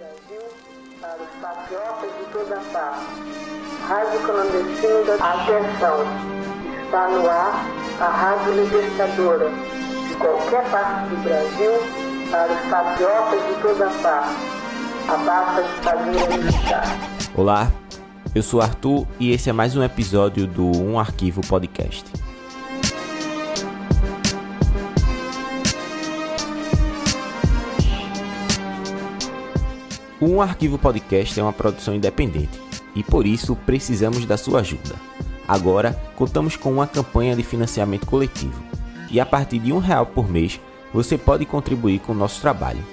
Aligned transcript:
Brasil, 0.00 0.40
para 0.98 1.22
os 1.22 1.28
patriotas 1.42 2.10
de 2.16 2.32
toda 2.32 2.56
parte. 2.72 3.04
Rádio 3.86 4.20
clandestina, 4.20 5.14
atenção. 5.20 5.98
Está 6.86 7.08
no 7.08 7.28
ar 7.28 7.66
a 8.00 8.08
Rádio 8.08 8.62
Libertadora. 8.62 9.50
De 10.08 10.14
qualquer 10.14 10.70
parte 10.70 11.10
do 11.10 11.22
Brasil, 11.22 11.72
para 12.30 12.50
os 12.50 12.70
patriotas 12.70 13.46
de 13.46 13.60
toda 13.60 13.90
parte. 14.02 14.36
A 15.06 15.14
Abaixa 15.14 15.68
ditadura 15.68 16.36
militar. 16.38 16.84
Olá, 17.36 17.70
eu 18.34 18.42
sou 18.42 18.62
Arthur 18.62 19.06
e 19.18 19.32
esse 19.32 19.50
é 19.50 19.52
mais 19.52 19.76
um 19.76 19.82
episódio 19.82 20.46
do 20.46 20.64
Um 20.82 20.98
Arquivo 20.98 21.42
Podcast. 21.46 22.19
Um 30.22 30.42
Arquivo 30.42 30.76
Podcast 30.76 31.40
é 31.40 31.42
uma 31.42 31.52
produção 31.52 31.94
independente 31.94 32.60
e 32.94 33.02
por 33.02 33.26
isso 33.26 33.56
precisamos 33.56 34.26
da 34.26 34.36
sua 34.36 34.60
ajuda. 34.60 34.94
Agora 35.48 35.98
contamos 36.14 36.56
com 36.56 36.70
uma 36.70 36.86
campanha 36.86 37.34
de 37.34 37.42
financiamento 37.42 38.06
coletivo 38.06 38.62
e 39.10 39.18
a 39.18 39.24
partir 39.24 39.58
de 39.58 39.72
um 39.72 39.78
real 39.78 40.04
por 40.04 40.30
mês 40.30 40.60
você 40.92 41.16
pode 41.16 41.46
contribuir 41.46 42.00
com 42.00 42.12
o 42.12 42.14
nosso 42.14 42.38
trabalho. 42.42 42.84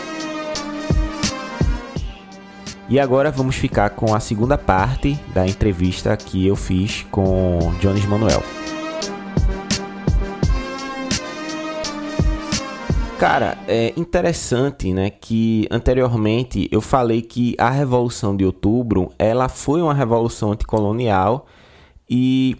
E 2.91 2.99
agora 2.99 3.31
vamos 3.31 3.55
ficar 3.55 3.91
com 3.91 4.13
a 4.13 4.19
segunda 4.19 4.59
parte 4.59 5.15
da 5.33 5.47
entrevista 5.47 6.17
que 6.17 6.45
eu 6.45 6.57
fiz 6.57 7.07
com 7.09 7.73
Jones 7.81 8.05
Manuel. 8.05 8.43
Cara, 13.17 13.57
é 13.69 13.93
interessante, 13.97 14.93
né, 14.93 15.09
que 15.09 15.69
anteriormente 15.71 16.69
eu 16.73 16.81
falei 16.81 17.23
que 17.23 17.55
a 17.59 17.71
Revolução 17.71 18.37
de 18.37 18.45
Outubro, 18.45 19.13
ela 19.17 19.49
foi 19.49 19.81
uma 19.81 19.95
revolução 19.95 20.51
anticolonial 20.51 21.47
e 22.09 22.57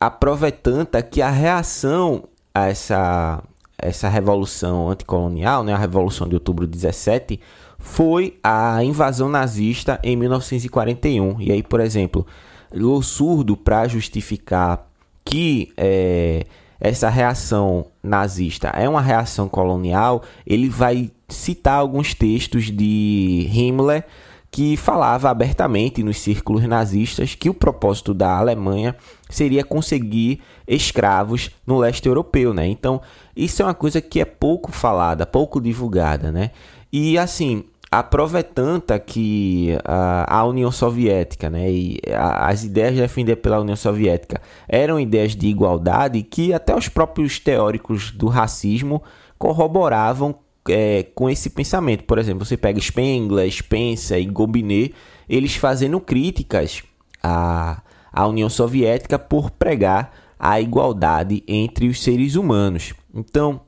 a 0.00 0.10
prova 0.10 0.48
é 0.48 1.02
que 1.02 1.20
a 1.20 1.28
reação 1.28 2.24
a 2.54 2.68
essa, 2.68 3.42
essa 3.76 4.08
revolução 4.08 4.88
anticolonial, 4.88 5.62
né, 5.62 5.74
a 5.74 5.78
Revolução 5.78 6.26
de 6.26 6.34
Outubro 6.34 6.66
17, 6.66 7.38
foi 7.80 8.38
a 8.44 8.84
invasão 8.84 9.28
nazista 9.28 9.98
em 10.04 10.14
1941. 10.14 11.40
E 11.40 11.50
aí, 11.50 11.62
por 11.62 11.80
exemplo, 11.80 12.26
o 12.72 13.02
surdo 13.02 13.56
para 13.56 13.88
justificar 13.88 14.86
que 15.24 15.72
é, 15.76 16.44
essa 16.78 17.08
reação 17.08 17.86
nazista 18.02 18.68
é 18.68 18.88
uma 18.88 19.00
reação 19.00 19.48
colonial, 19.48 20.22
ele 20.46 20.68
vai 20.68 21.10
citar 21.28 21.78
alguns 21.78 22.14
textos 22.14 22.64
de 22.70 23.48
Himmler 23.52 24.04
que 24.50 24.76
falava 24.76 25.30
abertamente 25.30 26.02
nos 26.02 26.18
círculos 26.18 26.64
nazistas 26.64 27.36
que 27.36 27.48
o 27.48 27.54
propósito 27.54 28.12
da 28.12 28.36
Alemanha 28.36 28.96
seria 29.28 29.62
conseguir 29.62 30.40
escravos 30.66 31.50
no 31.64 31.78
leste 31.78 32.06
europeu, 32.06 32.52
né? 32.52 32.66
Então, 32.66 33.00
isso 33.36 33.62
é 33.62 33.64
uma 33.64 33.74
coisa 33.74 34.00
que 34.00 34.20
é 34.20 34.24
pouco 34.24 34.72
falada, 34.72 35.24
pouco 35.24 35.60
divulgada, 35.60 36.32
né? 36.32 36.50
E 36.92 37.16
assim, 37.16 37.64
a 37.92 38.02
prova 38.04 38.38
é 38.38 38.42
tanta 38.42 38.98
que 39.00 39.76
a, 39.84 40.38
a 40.38 40.44
União 40.44 40.70
Soviética, 40.70 41.50
né, 41.50 41.70
e 41.70 41.98
a, 42.14 42.48
as 42.48 42.62
ideias 42.62 42.94
defendidas 42.94 43.42
pela 43.42 43.60
União 43.60 43.74
Soviética 43.74 44.40
eram 44.68 45.00
ideias 45.00 45.34
de 45.34 45.48
igualdade 45.48 46.22
que 46.22 46.54
até 46.54 46.74
os 46.76 46.88
próprios 46.88 47.40
teóricos 47.40 48.12
do 48.12 48.28
racismo 48.28 49.02
corroboravam 49.36 50.36
é, 50.68 51.02
com 51.14 51.28
esse 51.28 51.50
pensamento. 51.50 52.04
Por 52.04 52.18
exemplo, 52.18 52.44
você 52.44 52.56
pega 52.56 52.80
Spengler, 52.80 53.50
Spencer 53.50 54.20
e 54.20 54.26
Gobinet, 54.26 54.94
eles 55.28 55.56
fazendo 55.56 56.00
críticas 56.00 56.84
à, 57.20 57.82
à 58.12 58.26
União 58.26 58.48
Soviética 58.48 59.18
por 59.18 59.50
pregar 59.50 60.12
a 60.38 60.60
igualdade 60.60 61.42
entre 61.48 61.88
os 61.88 62.00
seres 62.02 62.36
humanos. 62.36 62.94
Então, 63.12 63.62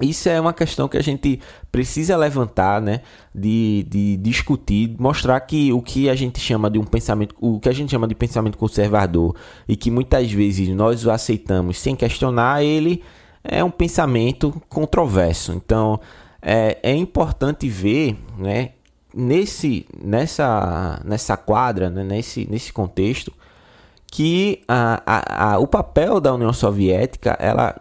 isso 0.00 0.28
é 0.28 0.40
uma 0.40 0.52
questão 0.52 0.88
que 0.88 0.96
a 0.96 1.02
gente 1.02 1.40
precisa 1.72 2.16
levantar, 2.16 2.80
né? 2.80 3.00
De, 3.34 3.84
de 3.88 4.16
discutir, 4.16 4.94
mostrar 4.98 5.40
que 5.40 5.72
o 5.72 5.82
que 5.82 6.08
a 6.08 6.14
gente 6.14 6.38
chama 6.38 6.70
de 6.70 6.78
um 6.78 6.84
pensamento, 6.84 7.34
o 7.40 7.58
que 7.58 7.68
a 7.68 7.72
gente 7.72 7.90
chama 7.90 8.06
de 8.06 8.14
pensamento 8.14 8.56
conservador 8.56 9.34
e 9.66 9.76
que 9.76 9.90
muitas 9.90 10.30
vezes 10.30 10.68
nós 10.68 11.04
o 11.04 11.10
aceitamos 11.10 11.78
sem 11.78 11.96
questionar, 11.96 12.62
ele 12.62 13.02
é 13.42 13.62
um 13.64 13.70
pensamento 13.70 14.62
controverso. 14.68 15.52
Então 15.52 16.00
é, 16.40 16.78
é 16.82 16.94
importante 16.94 17.68
ver, 17.68 18.16
né? 18.36 18.70
Nesse, 19.14 19.86
nessa, 20.00 21.00
nessa 21.04 21.36
quadra, 21.36 21.88
né, 21.88 22.04
nesse, 22.04 22.46
nesse 22.48 22.72
contexto, 22.72 23.32
que 24.06 24.62
a, 24.68 25.02
a, 25.04 25.54
a, 25.54 25.58
o 25.58 25.66
papel 25.66 26.20
da 26.20 26.32
União 26.32 26.52
Soviética 26.52 27.36
ela 27.40 27.74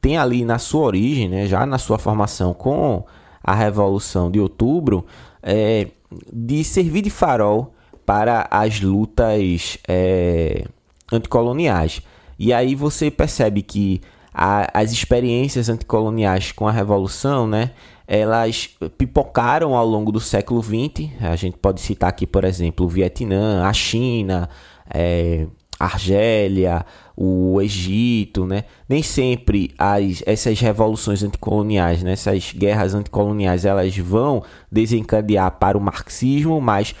tem 0.00 0.16
ali 0.16 0.44
na 0.44 0.58
sua 0.58 0.82
origem, 0.82 1.28
né, 1.28 1.46
já 1.46 1.64
na 1.66 1.78
sua 1.78 1.98
formação 1.98 2.54
com 2.54 3.04
a 3.42 3.54
Revolução 3.54 4.30
de 4.30 4.40
Outubro, 4.40 5.04
é, 5.42 5.88
de 6.32 6.64
servir 6.64 7.02
de 7.02 7.10
farol 7.10 7.74
para 8.04 8.48
as 8.50 8.80
lutas 8.80 9.78
é, 9.86 10.64
anticoloniais. 11.12 12.02
E 12.38 12.52
aí 12.52 12.74
você 12.74 13.10
percebe 13.10 13.62
que 13.62 14.00
a, 14.32 14.68
as 14.72 14.92
experiências 14.92 15.68
anticoloniais 15.68 16.52
com 16.52 16.66
a 16.66 16.72
Revolução, 16.72 17.46
né, 17.46 17.72
elas 18.06 18.70
pipocaram 18.98 19.76
ao 19.76 19.86
longo 19.86 20.10
do 20.10 20.18
século 20.18 20.62
XX. 20.62 21.10
A 21.20 21.36
gente 21.36 21.56
pode 21.56 21.80
citar 21.80 22.08
aqui, 22.08 22.26
por 22.26 22.44
exemplo, 22.44 22.86
o 22.86 22.88
Vietnã, 22.88 23.64
a 23.64 23.72
China, 23.72 24.48
é, 24.92 25.46
Argélia, 25.78 26.84
o 27.22 27.60
Egito, 27.60 28.46
né? 28.46 28.64
Nem 28.88 29.02
sempre 29.02 29.70
as, 29.78 30.22
essas 30.24 30.58
revoluções 30.58 31.22
anticoloniais, 31.22 32.02
né? 32.02 32.12
essas 32.12 32.50
guerras 32.54 32.94
anticoloniais, 32.94 33.66
elas 33.66 33.94
vão 33.98 34.42
desencadear 34.72 35.50
para 35.58 35.76
o 35.76 35.80
marxismo, 35.82 36.58
mas 36.62 36.94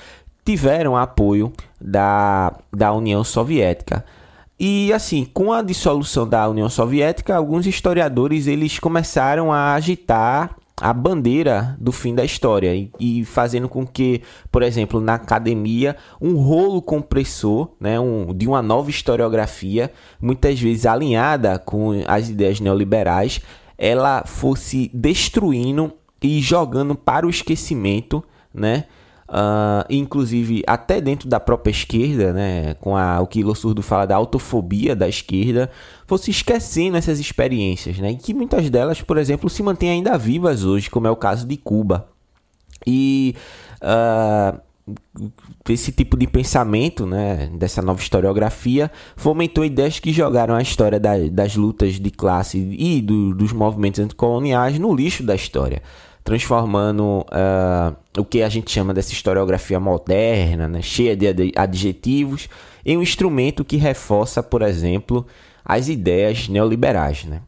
tiveram 0.44 0.94
apoio 0.94 1.50
da, 1.80 2.52
da 2.70 2.92
União 2.92 3.24
Soviética. 3.24 4.04
E 4.58 4.92
assim, 4.92 5.24
com 5.24 5.54
a 5.54 5.62
dissolução 5.62 6.28
da 6.28 6.46
União 6.46 6.68
Soviética, 6.68 7.34
alguns 7.34 7.66
historiadores 7.66 8.46
eles 8.46 8.78
começaram 8.78 9.50
a 9.50 9.72
agitar 9.72 10.54
a 10.80 10.92
bandeira 10.92 11.76
do 11.78 11.92
fim 11.92 12.14
da 12.14 12.24
história 12.24 12.74
e, 12.74 12.90
e, 12.98 13.24
fazendo 13.24 13.68
com 13.68 13.86
que, 13.86 14.22
por 14.50 14.62
exemplo, 14.62 15.00
na 15.00 15.14
academia, 15.14 15.96
um 16.20 16.36
rolo 16.36 16.80
compressor 16.80 17.70
né, 17.78 18.00
um, 18.00 18.34
de 18.34 18.48
uma 18.48 18.62
nova 18.62 18.88
historiografia, 18.88 19.92
muitas 20.20 20.58
vezes 20.58 20.86
alinhada 20.86 21.58
com 21.58 22.02
as 22.06 22.30
ideias 22.30 22.60
neoliberais, 22.60 23.40
ela 23.76 24.24
fosse 24.26 24.90
destruindo 24.94 25.92
e 26.22 26.40
jogando 26.40 26.94
para 26.94 27.26
o 27.26 27.30
esquecimento, 27.30 28.22
né? 28.52 28.84
Uh, 29.30 29.86
inclusive 29.88 30.64
até 30.66 31.00
dentro 31.00 31.28
da 31.28 31.38
própria 31.38 31.70
esquerda, 31.70 32.32
né, 32.32 32.74
com 32.80 32.96
a, 32.96 33.20
o 33.20 33.28
que 33.28 33.44
Surdo 33.54 33.80
fala 33.80 34.04
da 34.04 34.16
autofobia 34.16 34.96
da 34.96 35.08
esquerda, 35.08 35.70
fosse 36.04 36.32
esquecendo 36.32 36.96
essas 36.96 37.20
experiências, 37.20 37.96
né, 37.98 38.10
e 38.10 38.16
que 38.16 38.34
muitas 38.34 38.68
delas, 38.68 39.00
por 39.00 39.16
exemplo, 39.16 39.48
se 39.48 39.62
mantêm 39.62 39.90
ainda 39.90 40.18
vivas 40.18 40.64
hoje, 40.64 40.90
como 40.90 41.06
é 41.06 41.10
o 41.12 41.14
caso 41.14 41.46
de 41.46 41.56
Cuba. 41.56 42.08
E 42.84 43.36
uh, 43.80 44.60
esse 45.68 45.92
tipo 45.92 46.16
de 46.16 46.26
pensamento, 46.26 47.06
né, 47.06 47.50
dessa 47.54 47.80
nova 47.80 48.00
historiografia, 48.00 48.90
fomentou 49.14 49.64
ideias 49.64 50.00
que 50.00 50.12
jogaram 50.12 50.56
a 50.56 50.62
história 50.62 50.98
da, 50.98 51.12
das 51.30 51.54
lutas 51.54 52.00
de 52.00 52.10
classe 52.10 52.58
e 52.58 53.00
do, 53.00 53.32
dos 53.32 53.52
movimentos 53.52 54.00
anticoloniais 54.00 54.76
no 54.76 54.92
lixo 54.92 55.22
da 55.22 55.36
história. 55.36 55.82
Transformando 56.22 57.20
uh, 57.20 57.96
o 58.18 58.24
que 58.24 58.42
a 58.42 58.48
gente 58.48 58.70
chama 58.70 58.92
dessa 58.94 59.12
historiografia 59.12 59.80
moderna, 59.80 60.68
né, 60.68 60.82
cheia 60.82 61.16
de 61.16 61.52
adjetivos, 61.56 62.48
em 62.84 62.96
um 62.96 63.02
instrumento 63.02 63.64
que 63.64 63.76
reforça, 63.76 64.42
por 64.42 64.62
exemplo, 64.62 65.26
as 65.64 65.88
ideias 65.88 66.48
neoliberais. 66.48 67.24
Né? 67.24 67.42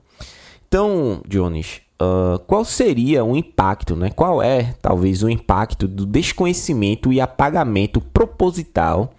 Então, 0.69 1.23
Jones, 1.29 1.81
uh, 2.01 2.39
qual 2.47 2.65
seria 2.65 3.25
o 3.25 3.37
impacto, 3.37 3.97
né? 3.97 4.11
qual 4.11 4.43
é 4.43 4.75
talvez 4.81 5.23
o 5.23 5.29
impacto 5.29 5.87
do 5.87 6.07
desconhecimento 6.07 7.13
e 7.13 7.21
apagamento 7.21 8.01
proposital 8.01 9.13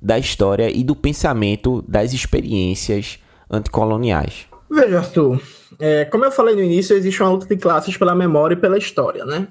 da 0.00 0.18
história 0.18 0.70
e 0.70 0.84
do 0.84 0.94
pensamento 0.94 1.82
das 1.86 2.12
experiências 2.12 3.18
anticoloniais? 3.50 4.46
Veja, 4.70 4.98
Arthur, 4.98 5.40
é, 5.78 6.04
como 6.06 6.24
eu 6.24 6.32
falei 6.32 6.54
no 6.54 6.62
início, 6.62 6.96
existe 6.96 7.22
uma 7.22 7.30
luta 7.30 7.46
de 7.46 7.56
classes 7.56 7.96
pela 7.96 8.14
memória 8.14 8.54
e 8.54 8.58
pela 8.58 8.76
história, 8.76 9.24
né? 9.24 9.48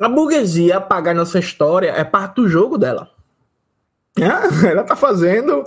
A 0.00 0.08
burguesia 0.08 0.76
apagar 0.76 1.14
nossa 1.14 1.38
história 1.38 1.90
é 1.90 2.04
parte 2.04 2.36
do 2.36 2.48
jogo 2.48 2.76
dela. 2.76 3.08
É? 4.18 4.26
Ela 4.70 4.82
tá 4.82 4.96
fazendo 4.96 5.64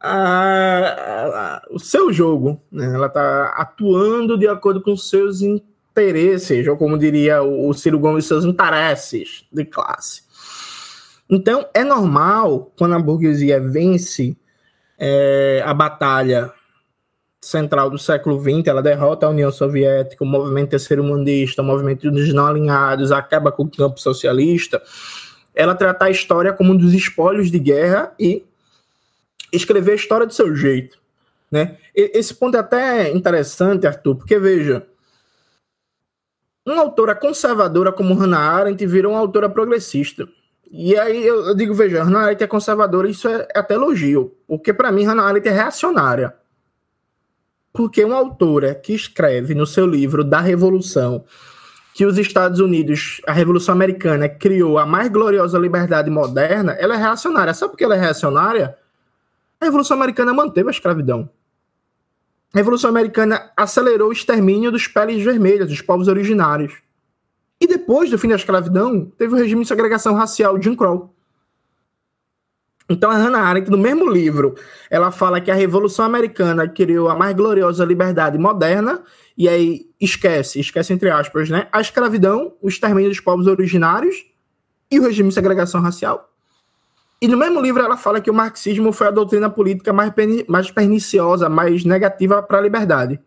a, 0.00 1.62
a, 1.62 1.62
o 1.70 1.78
seu 1.78 2.12
jogo, 2.12 2.60
né? 2.70 2.92
Ela 2.94 3.08
tá 3.08 3.54
atuando 3.56 4.36
de 4.36 4.48
acordo 4.48 4.82
com 4.82 4.96
seus 4.96 5.40
interesses, 5.40 6.66
ou 6.66 6.76
como 6.76 6.98
diria 6.98 7.42
o, 7.42 7.68
o 7.68 7.74
Ciro 7.74 7.98
Gomes, 7.98 8.26
seus 8.26 8.44
interesses 8.44 9.46
de 9.50 9.64
classe. 9.64 10.22
Então, 11.30 11.66
é 11.72 11.82
normal, 11.82 12.72
quando 12.76 12.94
a 12.94 12.98
burguesia 12.98 13.60
vence 13.60 14.36
é, 14.98 15.62
a 15.64 15.72
batalha 15.72 16.52
central 17.44 17.90
do 17.90 17.98
século 17.98 18.40
XX, 18.40 18.66
ela 18.66 18.82
derrota 18.82 19.26
a 19.26 19.30
União 19.30 19.50
Soviética, 19.52 20.24
o 20.24 20.26
movimento 20.26 20.70
terceiro 20.70 21.04
mundista, 21.04 21.62
o 21.62 21.64
movimento 21.64 22.10
dos 22.10 22.32
não 22.32 22.46
alinhados, 22.46 23.12
acaba 23.12 23.52
com 23.52 23.64
o 23.64 23.70
campo 23.70 24.00
socialista, 24.00 24.82
ela 25.54 25.74
tratar 25.74 26.06
a 26.06 26.10
história 26.10 26.52
como 26.52 26.72
um 26.72 26.76
dos 26.76 26.94
espólios 26.94 27.50
de 27.50 27.58
guerra 27.58 28.12
e 28.18 28.44
escrever 29.52 29.92
a 29.92 29.96
história 29.96 30.26
do 30.26 30.34
seu 30.34 30.54
jeito. 30.56 30.98
Né? 31.50 31.76
Esse 31.94 32.34
ponto 32.34 32.56
é 32.56 32.60
até 32.60 33.12
interessante, 33.12 33.86
Arthur, 33.86 34.16
porque 34.16 34.38
veja, 34.38 34.86
uma 36.66 36.80
autora 36.80 37.14
conservadora 37.14 37.92
como 37.92 38.14
Hannah 38.14 38.38
Arendt 38.38 38.84
virou 38.86 39.12
uma 39.12 39.20
autora 39.20 39.48
progressista. 39.48 40.26
E 40.70 40.96
aí 40.96 41.24
eu 41.24 41.54
digo, 41.54 41.74
veja, 41.74 42.02
Hannah 42.02 42.22
Arendt 42.22 42.42
é 42.42 42.46
conservadora, 42.46 43.08
isso 43.08 43.28
é 43.28 43.46
até 43.54 43.74
elogio, 43.74 44.34
porque 44.48 44.72
para 44.72 44.90
mim 44.90 45.04
Hannah 45.04 45.24
Arendt 45.24 45.46
é 45.46 45.52
reacionária. 45.52 46.34
Porque 47.76 48.04
uma 48.04 48.14
autora 48.14 48.72
que 48.72 48.94
escreve 48.94 49.52
no 49.52 49.66
seu 49.66 49.84
livro 49.84 50.22
da 50.22 50.38
Revolução 50.38 51.24
que 51.92 52.06
os 52.06 52.16
Estados 52.18 52.60
Unidos, 52.60 53.20
a 53.26 53.32
Revolução 53.32 53.74
Americana, 53.74 54.28
criou 54.28 54.78
a 54.78 54.86
mais 54.86 55.08
gloriosa 55.08 55.58
liberdade 55.58 56.08
moderna, 56.08 56.72
ela 56.72 56.94
é 56.94 56.96
reacionária. 56.96 57.52
Sabe 57.52 57.72
por 57.72 57.76
que 57.76 57.84
ela 57.84 57.96
é 57.96 58.00
reacionária? 58.00 58.76
A 59.60 59.64
Revolução 59.64 59.96
Americana 59.96 60.32
manteve 60.32 60.68
a 60.68 60.70
escravidão. 60.70 61.28
A 62.52 62.58
Revolução 62.58 62.90
Americana 62.90 63.50
acelerou 63.56 64.10
o 64.10 64.12
extermínio 64.12 64.72
dos 64.72 64.86
peles 64.88 65.22
vermelhas, 65.24 65.68
dos 65.68 65.80
povos 65.82 66.08
originários. 66.08 66.74
E 67.60 67.66
depois 67.66 68.10
do 68.10 68.18
fim 68.18 68.28
da 68.28 68.36
escravidão, 68.36 69.06
teve 69.16 69.34
o 69.34 69.36
regime 69.36 69.62
de 69.62 69.68
segregação 69.68 70.14
racial 70.14 70.60
Jim 70.60 70.76
Crow. 70.76 71.13
Então 72.88 73.10
a 73.10 73.16
Hannah 73.16 73.40
Arendt, 73.40 73.70
no 73.70 73.78
mesmo 73.78 74.10
livro, 74.10 74.54
ela 74.90 75.10
fala 75.10 75.40
que 75.40 75.50
a 75.50 75.54
Revolução 75.54 76.04
Americana 76.04 76.68
criou 76.68 77.08
a 77.08 77.14
mais 77.14 77.34
gloriosa 77.34 77.84
liberdade 77.84 78.36
moderna, 78.36 79.02
e 79.36 79.48
aí 79.48 79.86
esquece, 80.00 80.60
esquece 80.60 80.92
entre 80.92 81.10
aspas, 81.10 81.48
né? 81.48 81.66
A 81.72 81.80
escravidão, 81.80 82.52
o 82.60 82.68
extermínio 82.68 83.10
dos 83.10 83.20
povos 83.20 83.46
originários 83.46 84.26
e 84.90 85.00
o 85.00 85.02
regime 85.02 85.30
de 85.30 85.34
segregação 85.34 85.80
racial. 85.80 86.30
E 87.22 87.26
no 87.26 87.38
mesmo 87.38 87.58
livro 87.60 87.82
ela 87.82 87.96
fala 87.96 88.20
que 88.20 88.30
o 88.30 88.34
marxismo 88.34 88.92
foi 88.92 89.06
a 89.06 89.10
doutrina 89.10 89.48
política 89.48 89.92
mais, 89.92 90.12
mais 90.46 90.70
perniciosa, 90.70 91.48
mais 91.48 91.84
negativa 91.84 92.42
para 92.42 92.58
a 92.58 92.60
liberdade. 92.60 93.18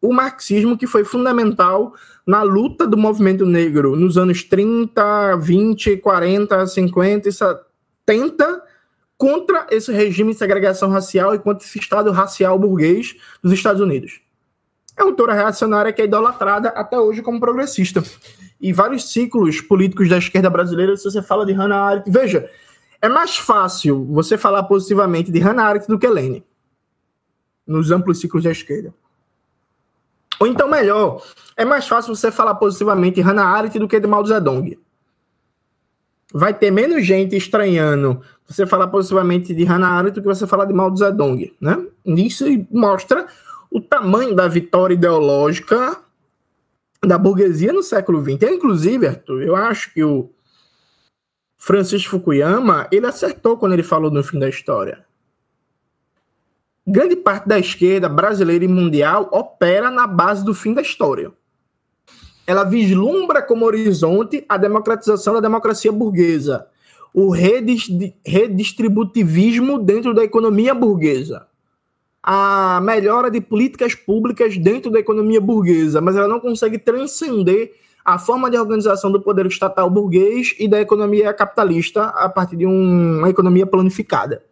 O 0.00 0.12
marxismo 0.12 0.78
que 0.78 0.86
foi 0.86 1.02
fundamental 1.02 1.92
na 2.24 2.42
luta 2.42 2.86
do 2.86 2.96
movimento 2.96 3.44
negro 3.44 3.96
nos 3.96 4.16
anos 4.16 4.44
30, 4.44 5.36
20, 5.38 5.96
40, 5.96 6.66
50 6.68 7.28
e 7.28 7.32
70 7.32 8.65
contra 9.16 9.66
esse 9.70 9.92
regime 9.92 10.32
de 10.32 10.38
segregação 10.38 10.90
racial 10.90 11.34
e 11.34 11.38
contra 11.38 11.64
esse 11.64 11.78
Estado 11.78 12.10
racial 12.10 12.58
burguês 12.58 13.16
dos 13.42 13.52
Estados 13.52 13.80
Unidos. 13.80 14.20
É 14.96 15.02
uma 15.02 15.10
autora 15.10 15.34
reacionária 15.34 15.92
que 15.92 16.02
é 16.02 16.04
idolatrada 16.04 16.68
até 16.70 16.98
hoje 16.98 17.22
como 17.22 17.40
progressista. 17.40 18.02
E 18.60 18.72
vários 18.72 19.12
ciclos 19.12 19.60
políticos 19.60 20.08
da 20.08 20.16
esquerda 20.16 20.48
brasileira, 20.48 20.96
se 20.96 21.04
você 21.04 21.22
fala 21.22 21.44
de 21.44 21.52
Hannah 21.52 21.82
Arendt, 21.82 22.10
veja, 22.10 22.50
é 23.02 23.08
mais 23.08 23.36
fácil 23.36 24.04
você 24.06 24.38
falar 24.38 24.62
positivamente 24.62 25.30
de 25.30 25.38
Hannah 25.38 25.64
Arendt 25.64 25.86
do 25.86 25.98
que 25.98 26.08
Lênin, 26.08 26.42
nos 27.66 27.90
amplos 27.90 28.20
ciclos 28.20 28.42
da 28.42 28.50
esquerda. 28.50 28.94
Ou 30.40 30.46
então, 30.46 30.68
melhor, 30.68 31.22
é 31.56 31.64
mais 31.64 31.86
fácil 31.86 32.14
você 32.14 32.30
falar 32.30 32.54
positivamente 32.54 33.16
de 33.16 33.20
Hannah 33.20 33.44
Arendt 33.44 33.78
do 33.78 33.88
que 33.88 34.00
de 34.00 34.06
Mao 34.06 34.24
Zedong 34.24 34.78
vai 36.38 36.52
ter 36.52 36.70
menos 36.70 37.06
gente 37.06 37.34
estranhando 37.34 38.20
você 38.46 38.66
falar 38.66 38.88
positivamente 38.88 39.54
de 39.54 39.64
Hannah 39.64 39.88
Arendt 39.88 40.16
do 40.16 40.20
que 40.20 40.28
você 40.28 40.46
falar 40.46 40.66
de 40.66 40.74
Mao 40.74 40.94
Zedong, 40.94 41.50
né? 41.58 41.82
Isso 42.04 42.44
mostra 42.70 43.26
o 43.70 43.80
tamanho 43.80 44.34
da 44.34 44.46
vitória 44.46 44.92
ideológica 44.92 45.98
da 47.02 47.16
burguesia 47.16 47.72
no 47.72 47.82
século 47.82 48.20
XX. 48.22 48.42
Eu, 48.42 48.54
inclusive, 48.54 49.06
Arthur, 49.06 49.42
eu 49.42 49.56
acho 49.56 49.94
que 49.94 50.04
o 50.04 50.30
Francis 51.56 52.04
Fukuyama, 52.04 52.86
ele 52.92 53.06
acertou 53.06 53.56
quando 53.56 53.72
ele 53.72 53.82
falou 53.82 54.10
no 54.10 54.22
fim 54.22 54.38
da 54.38 54.48
história. 54.48 55.06
Grande 56.86 57.16
parte 57.16 57.48
da 57.48 57.58
esquerda 57.58 58.10
brasileira 58.10 58.64
e 58.64 58.68
mundial 58.68 59.30
opera 59.32 59.90
na 59.90 60.06
base 60.06 60.44
do 60.44 60.52
fim 60.52 60.74
da 60.74 60.82
história 60.82 61.32
ela 62.46 62.64
vislumbra 62.64 63.42
como 63.42 63.64
horizonte 63.64 64.44
a 64.48 64.56
democratização 64.56 65.34
da 65.34 65.40
democracia 65.40 65.90
burguesa, 65.90 66.66
o 67.12 67.30
redistributivismo 67.30 69.78
dentro 69.78 70.14
da 70.14 70.22
economia 70.22 70.74
burguesa, 70.74 71.46
a 72.22 72.80
melhora 72.82 73.30
de 73.30 73.40
políticas 73.40 73.94
públicas 73.94 74.56
dentro 74.58 74.90
da 74.90 74.98
economia 74.98 75.40
burguesa, 75.40 76.00
mas 76.00 76.14
ela 76.14 76.28
não 76.28 76.40
consegue 76.40 76.78
transcender 76.78 77.72
a 78.04 78.18
forma 78.18 78.48
de 78.48 78.56
organização 78.56 79.10
do 79.10 79.20
poder 79.20 79.46
estatal 79.46 79.90
burguês 79.90 80.54
e 80.60 80.68
da 80.68 80.80
economia 80.80 81.34
capitalista 81.34 82.04
a 82.04 82.28
partir 82.28 82.56
de 82.56 82.66
um, 82.66 83.18
uma 83.18 83.30
economia 83.30 83.66
planificada. 83.66 84.44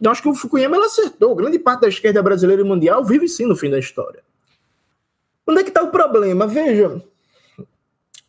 Então, 0.00 0.10
acho 0.10 0.22
que 0.22 0.28
o 0.28 0.34
Fukuyama 0.34 0.74
ela 0.74 0.86
acertou. 0.86 1.36
Grande 1.36 1.60
parte 1.60 1.82
da 1.82 1.88
esquerda 1.88 2.20
brasileira 2.20 2.60
e 2.60 2.64
mundial 2.64 3.04
vive 3.04 3.28
sim 3.28 3.46
no 3.46 3.54
fim 3.54 3.70
da 3.70 3.78
história. 3.78 4.20
Onde 5.46 5.60
é 5.60 5.62
que 5.62 5.70
está 5.70 5.80
o 5.80 5.92
problema? 5.92 6.44
Veja, 6.46 7.00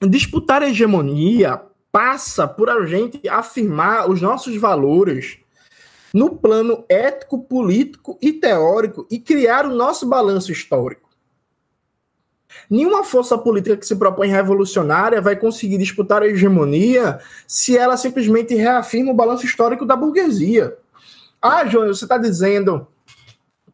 disputar 0.08 0.62
a 0.62 0.70
hegemonia 0.70 1.62
passa 1.92 2.48
por 2.48 2.70
a 2.70 2.86
gente 2.86 3.28
afirmar 3.30 4.10
os 4.10 4.22
nossos 4.22 4.56
valores 4.58 5.38
no 6.14 6.36
plano 6.36 6.84
ético, 6.88 7.44
político 7.44 8.18
e 8.22 8.34
teórico 8.34 9.08
e 9.10 9.20
criar 9.20 9.66
o 9.66 9.76
nosso 9.76 10.08
balanço 10.08 10.52
histórico. 10.52 11.10
Nenhuma 12.70 13.04
força 13.04 13.38
política 13.38 13.76
que 13.76 13.86
se 13.86 13.96
propõe 13.96 14.28
revolucionária 14.28 15.22
vai 15.22 15.36
conseguir 15.36 15.78
disputar 15.78 16.22
a 16.22 16.28
hegemonia 16.28 17.20
se 17.48 17.78
ela 17.78 17.98
simplesmente 17.98 18.54
reafirma 18.54 19.12
o 19.12 19.16
balanço 19.16 19.46
histórico 19.46 19.86
da 19.86 19.96
burguesia. 19.96 20.78
Ah, 21.42 21.66
João, 21.66 21.88
você 21.88 22.06
está 22.06 22.18
dizendo 22.18 22.88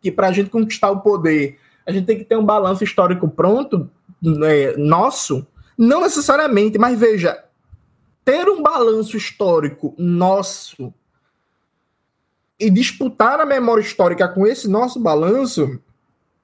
que 0.02 0.12
para 0.12 0.28
a 0.28 0.32
gente 0.32 0.50
conquistar 0.50 0.92
o 0.92 1.02
poder, 1.02 1.60
a 1.86 1.92
gente 1.92 2.06
tem 2.06 2.18
que 2.18 2.24
ter 2.24 2.38
um 2.38 2.46
balanço 2.46 2.84
histórico 2.84 3.28
pronto, 3.28 3.90
é, 4.46 4.78
nosso? 4.78 5.46
Não 5.80 6.02
necessariamente, 6.02 6.78
mas 6.78 7.00
veja, 7.00 7.42
ter 8.26 8.50
um 8.50 8.62
balanço 8.62 9.16
histórico 9.16 9.96
nosso 9.98 10.94
e 12.60 12.70
disputar 12.70 13.40
a 13.40 13.46
memória 13.46 13.82
histórica 13.82 14.28
com 14.28 14.46
esse 14.46 14.68
nosso 14.68 15.00
balanço 15.00 15.80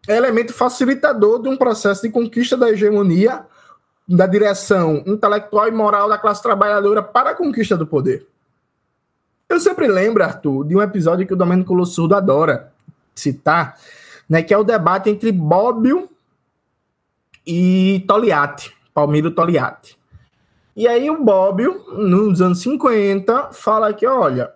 é 0.08 0.16
elemento 0.16 0.54
facilitador 0.54 1.42
de 1.42 1.50
um 1.50 1.58
processo 1.58 2.04
de 2.04 2.10
conquista 2.10 2.56
da 2.56 2.70
hegemonia 2.70 3.46
da 4.08 4.26
direção 4.26 5.04
intelectual 5.06 5.68
e 5.68 5.72
moral 5.72 6.08
da 6.08 6.18
classe 6.18 6.42
trabalhadora 6.42 7.04
para 7.04 7.32
a 7.32 7.36
conquista 7.36 7.76
do 7.76 7.86
poder. 7.86 8.26
Eu 9.50 9.60
sempre 9.60 9.88
lembro, 9.88 10.24
Arthur, 10.24 10.64
de 10.64 10.78
um 10.78 10.82
episódio 10.82 11.28
que 11.28 11.34
o 11.34 11.38
Domênico 11.38 11.74
Lossurdo 11.74 12.16
adora 12.16 12.72
citar, 13.14 13.78
né, 14.30 14.42
que 14.42 14.54
é 14.54 14.58
o 14.58 14.64
debate 14.64 15.10
entre 15.10 15.30
Bobbio 15.34 16.10
e 17.46 18.02
Togliatti. 18.08 18.75
Palmiro 18.96 19.30
Togliatti. 19.30 19.98
E 20.76 20.88
aí 20.88 21.12
o 21.12 21.22
Bobbio, 21.22 21.84
nos 21.98 22.42
anos 22.42 22.62
50, 22.62 23.50
fala 23.52 23.94
que, 23.94 24.08
olha, 24.08 24.52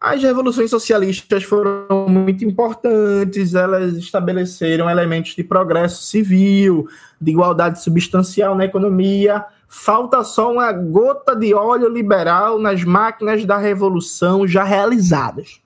As 0.00 0.22
revoluções 0.22 0.70
socialistas 0.70 1.44
foram 1.44 2.08
muito 2.08 2.42
importantes, 2.42 3.54
elas 3.54 3.92
estabeleceram 3.98 4.88
elementos 4.88 5.36
de 5.36 5.44
progresso 5.44 6.02
civil, 6.04 6.88
de 7.20 7.32
igualdade 7.32 7.82
substancial 7.82 8.54
na 8.54 8.64
economia. 8.64 9.44
Falta 9.68 10.24
só 10.24 10.50
uma 10.50 10.72
gota 10.72 11.36
de 11.36 11.52
óleo 11.52 11.86
liberal 11.86 12.58
nas 12.58 12.82
máquinas 12.82 13.44
da 13.44 13.58
revolução 13.58 14.46
já 14.46 14.64
realizadas. 14.64 15.60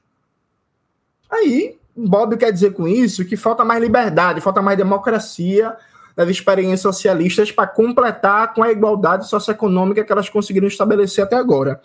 Aí, 1.31 1.79
Bob 1.97 2.37
quer 2.37 2.50
dizer 2.50 2.73
com 2.73 2.88
isso 2.88 3.25
que 3.25 3.37
falta 3.37 3.64
mais 3.64 3.81
liberdade, 3.81 4.41
falta 4.41 4.61
mais 4.61 4.76
democracia 4.76 5.76
das 6.16 6.28
experiências 6.28 6.80
socialistas 6.80 7.50
para 7.50 7.66
completar 7.66 8.54
com 8.54 8.62
a 8.62 8.71
igualdade 8.71 9.28
socioeconômica 9.28 10.04
que 10.04 10.12
elas 10.12 10.28
conseguiram 10.28 10.68
estabelecer 10.68 11.25
até 11.25 11.37
agora. 11.37 11.80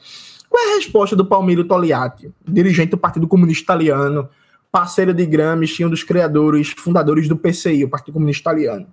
Qual 0.50 0.64
é 0.64 0.74
a 0.74 0.76
resposta 0.76 1.16
do 1.16 1.26
Palmiro 1.26 1.64
Togliatti, 1.64 2.32
dirigente 2.48 2.92
do 2.92 2.98
Partido 2.98 3.28
Comunista 3.28 3.64
Italiano, 3.64 4.30
parceiro 4.72 5.14
de 5.14 5.26
Gramsci, 5.26 5.86
um 5.86 5.90
dos 5.90 6.04
criadores, 6.04 6.74
fundadores 6.78 7.28
do 7.28 7.38
PCI, 7.38 7.84
o 7.84 7.90
Partido 7.90 8.14
Comunista 8.14 8.50
Italiano? 8.50 8.88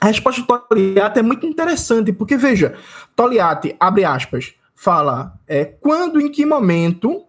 A 0.00 0.06
resposta 0.06 0.40
do 0.40 0.46
Togliatti 0.46 1.20
é 1.20 1.22
muito 1.22 1.46
interessante, 1.46 2.12
porque 2.12 2.36
veja, 2.36 2.74
Togliatti, 3.14 3.76
abre 3.78 4.04
aspas, 4.04 4.54
fala 4.74 5.38
é, 5.46 5.64
quando, 5.64 6.20
em 6.20 6.28
que 6.28 6.44
momento 6.44 7.24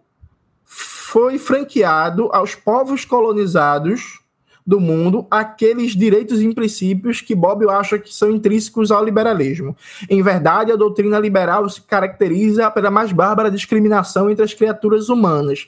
foi 0.64 1.38
franqueado 1.38 2.28
aos 2.32 2.56
povos 2.56 3.04
colonizados 3.04 4.23
do 4.66 4.80
mundo 4.80 5.26
aqueles 5.30 5.92
direitos 5.92 6.40
e 6.40 6.54
princípios 6.54 7.20
que 7.20 7.34
Bob 7.34 7.68
acha 7.68 7.98
que 7.98 8.12
são 8.12 8.30
intrínsecos 8.30 8.90
ao 8.90 9.04
liberalismo. 9.04 9.76
Em 10.08 10.22
verdade, 10.22 10.72
a 10.72 10.76
doutrina 10.76 11.18
liberal 11.18 11.68
se 11.68 11.82
caracteriza 11.82 12.70
pela 12.70 12.90
mais 12.90 13.12
bárbara 13.12 13.50
discriminação 13.50 14.30
entre 14.30 14.44
as 14.44 14.54
criaturas 14.54 15.10
humanas, 15.10 15.66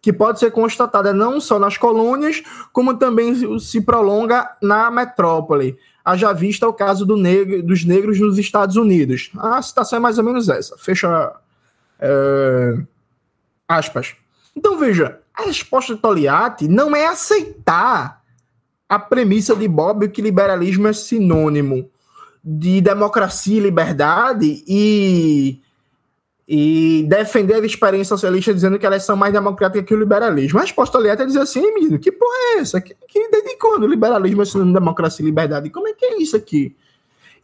que 0.00 0.12
pode 0.12 0.38
ser 0.38 0.52
constatada 0.52 1.12
não 1.12 1.40
só 1.40 1.58
nas 1.58 1.76
colônias, 1.76 2.42
como 2.72 2.96
também 2.96 3.58
se 3.58 3.80
prolonga 3.80 4.56
na 4.62 4.88
metrópole. 4.88 5.76
Haja 6.04 6.32
vista 6.32 6.68
o 6.68 6.72
caso 6.72 7.04
do 7.04 7.16
negro, 7.16 7.60
dos 7.60 7.84
negros 7.84 8.20
nos 8.20 8.38
Estados 8.38 8.76
Unidos. 8.76 9.32
A 9.36 9.60
citação 9.60 9.96
é 9.96 10.00
mais 10.00 10.16
ou 10.16 10.22
menos 10.22 10.48
essa. 10.48 10.78
Fecha 10.78 11.32
é, 11.98 12.78
aspas. 13.66 14.14
Então 14.54 14.78
veja, 14.78 15.18
a 15.36 15.42
resposta 15.42 15.94
de 15.94 16.00
Togliatti 16.00 16.66
não 16.66 16.96
é 16.96 17.06
aceitar 17.06 18.22
a 18.88 18.98
premissa 18.98 19.54
de 19.54 19.68
Bob 19.68 20.08
que 20.08 20.22
liberalismo 20.22 20.88
é 20.88 20.92
sinônimo 20.92 21.90
de 22.42 22.80
democracia 22.80 23.58
e 23.58 23.60
liberdade 23.60 24.64
e, 24.66 25.60
e 26.48 27.04
defender 27.08 27.54
a 27.54 27.66
experiência 27.66 28.16
socialista 28.16 28.54
dizendo 28.54 28.78
que 28.78 28.86
elas 28.86 29.04
são 29.04 29.16
mais 29.16 29.32
democráticas 29.32 29.84
que 29.84 29.94
o 29.94 29.98
liberalismo. 29.98 30.58
A 30.58 30.62
resposta 30.62 30.96
Togliatti 30.96 31.22
é 31.22 31.26
dizer 31.26 31.40
assim, 31.40 31.74
menino, 31.74 31.98
que 31.98 32.12
porra 32.12 32.36
é 32.54 32.58
essa? 32.60 32.80
Que, 32.80 32.96
que, 33.08 33.28
desde 33.28 33.58
quando 33.58 33.82
o 33.82 33.88
liberalismo 33.88 34.42
é 34.42 34.44
sinônimo 34.44 34.72
de 34.72 34.80
democracia 34.80 35.22
e 35.22 35.26
liberdade? 35.26 35.70
Como 35.70 35.88
é 35.88 35.92
que 35.92 36.04
é 36.04 36.22
isso 36.22 36.36
aqui? 36.36 36.74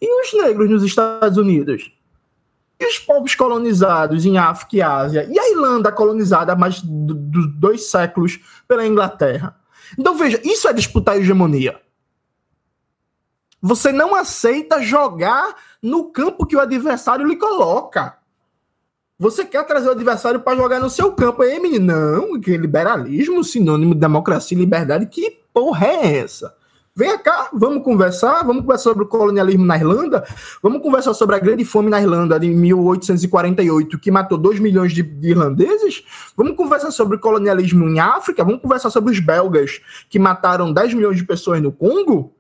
E 0.00 0.22
os 0.22 0.32
negros 0.32 0.70
nos 0.70 0.84
Estados 0.84 1.36
Unidos? 1.36 1.92
E 2.82 2.84
os 2.84 2.98
povos 2.98 3.36
colonizados 3.36 4.26
em 4.26 4.38
África 4.38 4.76
e 4.76 4.82
Ásia? 4.82 5.28
E 5.30 5.38
a 5.38 5.50
Irlanda 5.50 5.92
colonizada 5.92 6.52
há 6.52 6.56
mais 6.56 6.82
de 6.82 7.46
dois 7.56 7.88
séculos 7.88 8.40
pela 8.66 8.84
Inglaterra? 8.84 9.56
Então 9.96 10.16
veja, 10.16 10.40
isso 10.42 10.66
é 10.66 10.72
disputar 10.72 11.14
a 11.14 11.18
hegemonia. 11.18 11.80
Você 13.60 13.92
não 13.92 14.16
aceita 14.16 14.82
jogar 14.82 15.54
no 15.80 16.10
campo 16.10 16.44
que 16.44 16.56
o 16.56 16.60
adversário 16.60 17.24
lhe 17.24 17.36
coloca. 17.36 18.18
Você 19.16 19.44
quer 19.44 19.64
trazer 19.64 19.86
o 19.86 19.92
adversário 19.92 20.40
para 20.40 20.56
jogar 20.56 20.80
no 20.80 20.90
seu 20.90 21.12
campo. 21.12 21.42
Aí, 21.42 21.60
menino, 21.60 21.86
não, 21.86 22.40
que 22.40 22.56
liberalismo, 22.56 23.44
sinônimo 23.44 23.94
de 23.94 24.00
democracia 24.00 24.58
e 24.58 24.60
liberdade, 24.60 25.06
que 25.06 25.30
porra 25.54 25.86
é 25.86 26.16
essa? 26.18 26.52
Venha 26.94 27.18
cá, 27.18 27.48
vamos 27.54 27.82
conversar, 27.82 28.44
vamos 28.44 28.60
conversar 28.60 28.90
sobre 28.90 29.04
o 29.04 29.06
colonialismo 29.06 29.64
na 29.64 29.78
Irlanda, 29.78 30.26
vamos 30.62 30.82
conversar 30.82 31.14
sobre 31.14 31.34
a 31.34 31.38
grande 31.38 31.64
fome 31.64 31.88
na 31.88 31.98
Irlanda 31.98 32.38
de 32.38 32.50
1848, 32.50 33.98
que 33.98 34.10
matou 34.10 34.36
2 34.36 34.60
milhões 34.60 34.92
de, 34.92 35.02
de, 35.02 35.30
irlandeses, 35.30 36.04
vamos 36.36 36.54
conversar 36.54 36.90
sobre 36.90 37.16
o 37.16 37.18
colonialismo 37.18 37.88
em 37.88 37.98
África, 37.98 38.44
vamos 38.44 38.60
conversar 38.60 38.90
sobre 38.90 39.10
os 39.10 39.18
belgas, 39.20 39.80
que 40.10 40.18
mataram 40.18 40.70
10 40.70 40.92
milhões 40.92 41.16
de 41.16 41.24
pessoas 41.24 41.62
no 41.62 41.72
Congo, 41.72 42.34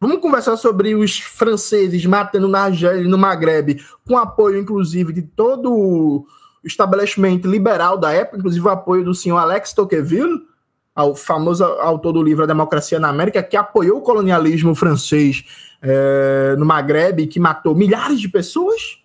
vamos 0.00 0.20
conversar 0.20 0.56
sobre 0.56 0.94
os 0.94 1.18
franceses 1.18 2.06
matando 2.06 2.46
na 2.46 2.66
Argélia 2.66 3.02
e 3.02 3.08
no 3.08 3.18
Maghreb, 3.18 3.82
com 4.06 4.16
apoio, 4.16 4.60
inclusive, 4.60 5.12
de 5.12 5.22
todo 5.22 5.72
o 5.72 6.24
estabelecimento 6.62 7.48
liberal 7.48 7.98
da 7.98 8.12
época, 8.12 8.38
inclusive 8.38 8.64
o 8.64 8.70
apoio 8.70 9.04
do 9.04 9.12
senhor 9.12 9.38
Alex 9.38 9.72
Tocqueville, 9.72 10.51
ao 10.94 11.14
famoso 11.14 11.64
autor 11.64 12.12
do 12.12 12.22
livro 12.22 12.44
A 12.44 12.46
Democracia 12.46 13.00
na 13.00 13.08
América, 13.08 13.42
que 13.42 13.56
apoiou 13.56 13.98
o 13.98 14.02
colonialismo 14.02 14.74
francês 14.74 15.44
é, 15.80 16.54
no 16.58 16.66
Maghreb, 16.66 17.26
que 17.26 17.40
matou 17.40 17.74
milhares 17.74 18.20
de 18.20 18.28
pessoas. 18.28 18.98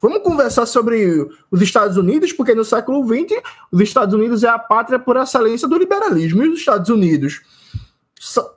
Vamos 0.00 0.22
conversar 0.22 0.66
sobre 0.66 1.26
os 1.50 1.62
Estados 1.62 1.96
Unidos, 1.96 2.32
porque 2.32 2.54
no 2.54 2.64
século 2.64 3.06
XX 3.06 3.42
os 3.72 3.80
Estados 3.80 4.14
Unidos 4.14 4.44
é 4.44 4.48
a 4.48 4.58
pátria 4.58 4.98
por 4.98 5.16
excelência 5.16 5.66
do 5.66 5.78
liberalismo. 5.78 6.44
E 6.44 6.48
os 6.48 6.60
Estados 6.60 6.90
Unidos 6.90 7.40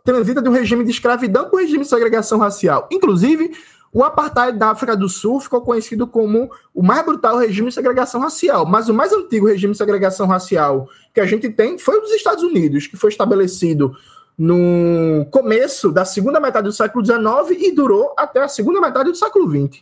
transita 0.04 0.42
de 0.42 0.50
um 0.50 0.52
regime 0.52 0.84
de 0.84 0.92
escravidão 0.92 1.46
para 1.50 1.58
um 1.58 1.62
regime 1.62 1.84
de 1.84 1.90
segregação 1.90 2.38
racial. 2.38 2.88
Inclusive, 2.92 3.52
o 3.92 4.04
apartheid 4.04 4.58
da 4.58 4.72
África 4.72 4.96
do 4.96 5.08
Sul 5.08 5.40
ficou 5.40 5.62
conhecido 5.62 6.06
como 6.06 6.52
o 6.74 6.84
mais 6.84 7.06
brutal 7.06 7.38
regime 7.38 7.70
de 7.70 7.76
segregação 7.76 8.22
racial, 8.22 8.66
mas 8.66 8.90
o 8.90 8.94
mais 8.94 9.14
antigo 9.14 9.48
regime 9.48 9.72
de 9.72 9.78
segregação 9.78 10.28
racial 10.28 10.88
que 11.14 11.20
a 11.20 11.26
gente 11.26 11.50
tem 11.50 11.78
foi 11.78 11.98
o 11.98 12.02
dos 12.02 12.12
Estados 12.12 12.44
Unidos, 12.44 12.88
que 12.88 12.98
foi 12.98 13.10
estabelecido 13.10 13.96
no 14.38 15.26
começo 15.32 15.92
da 15.92 16.06
segunda 16.06 16.40
metade 16.40 16.66
do 16.66 16.74
século 16.74 17.04
XIX 17.04 17.60
e 17.60 17.72
durou 17.72 18.14
até 18.18 18.44
a 18.44 18.48
segunda 18.48 18.80
metade 18.80 19.10
do 19.10 19.18
século 19.18 19.50
XX. 19.50 19.82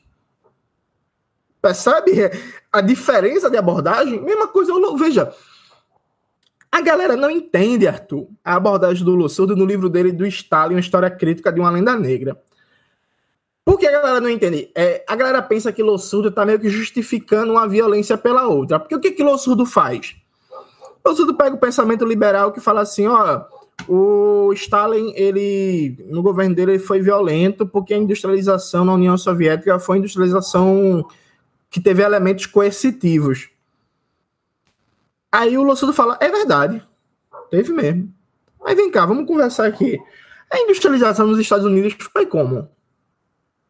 Percebe 1.61 2.31
a 2.71 2.79
diferença 2.79 3.49
de 3.49 3.57
abordagem? 3.57 4.21
Mesma 4.21 4.47
coisa, 4.47 4.71
veja, 4.97 5.33
a 6.71 6.79
galera 6.79 7.15
não 7.15 7.29
entende, 7.29 7.87
Arthur, 7.87 8.27
a 8.43 8.55
abordagem 8.55 9.03
do 9.03 9.15
Lussurdo 9.15 9.55
no 9.55 9.65
livro 9.65 9.89
dele 9.89 10.11
do 10.11 10.25
Stalin, 10.25 10.75
uma 10.75 10.79
história 10.79 11.09
crítica 11.09 11.51
de 11.51 11.59
uma 11.59 11.71
lenda 11.71 11.95
negra. 11.97 12.37
Por 13.65 13.79
que 13.79 13.87
a 13.87 13.91
galera 13.91 14.21
não 14.21 14.29
entende? 14.29 14.69
É, 14.75 15.03
a 15.07 15.15
galera 15.15 15.41
pensa 15.41 15.73
que 15.73 15.81
Lossurdo 15.81 16.29
está 16.29 16.45
meio 16.45 16.59
que 16.59 16.69
justificando 16.69 17.51
uma 17.51 17.67
violência 17.67 18.15
pela 18.15 18.47
outra. 18.47 18.79
Porque 18.79 18.95
o 18.95 18.99
que, 18.99 19.09
que 19.09 19.23
Lossurdo 19.23 19.65
faz? 19.65 20.15
Lossurdo 21.03 21.33
pega 21.33 21.55
o 21.55 21.59
pensamento 21.59 22.05
liberal 22.05 22.51
que 22.51 22.59
fala 22.59 22.81
assim, 22.81 23.07
ó, 23.07 23.43
o 23.87 24.53
Stalin, 24.53 25.13
ele, 25.15 25.97
no 26.09 26.21
governo 26.21 26.53
dele, 26.53 26.73
ele 26.73 26.79
foi 26.79 27.01
violento 27.01 27.65
porque 27.65 27.95
a 27.95 27.97
industrialização 27.97 28.85
na 28.85 28.93
União 28.93 29.17
Soviética 29.17 29.79
foi 29.79 29.97
industrialização 29.97 31.03
que 31.67 31.81
teve 31.81 32.03
elementos 32.03 32.45
coercitivos. 32.45 33.49
Aí 35.31 35.57
o 35.57 35.63
Lossurdo 35.63 35.91
fala, 35.91 36.19
é 36.21 36.29
verdade, 36.29 36.81
teve 37.49 37.73
mesmo. 37.73 38.13
Mas 38.61 38.75
vem 38.75 38.91
cá, 38.91 39.07
vamos 39.07 39.27
conversar 39.27 39.65
aqui. 39.65 39.99
A 40.51 40.59
industrialização 40.59 41.25
nos 41.25 41.39
Estados 41.39 41.65
Unidos 41.65 41.95
foi 42.13 42.27
como? 42.27 42.69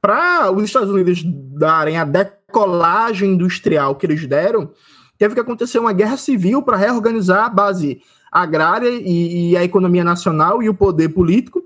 Para 0.06 0.52
os 0.52 0.64
Estados 0.66 0.92
Unidos 0.92 1.24
darem 1.26 1.98
a 1.98 2.06
decolagem 2.06 3.32
industrial 3.32 3.96
que 3.96 4.06
eles 4.06 4.28
deram, 4.28 4.70
teve 5.18 5.34
que 5.34 5.40
acontecer 5.40 5.80
uma 5.80 5.94
guerra 5.94 6.16
civil 6.16 6.62
para 6.62 6.78
reorganizar 6.78 7.46
a 7.46 7.50
base 7.50 8.04
agrária 8.32 8.88
e, 8.88 9.50
e, 9.50 9.58
a 9.58 9.64
economia 9.64 10.04
nacional 10.04 10.62
e 10.62 10.70
o 10.70 10.76
poder 10.76 11.10
político, 11.10 11.64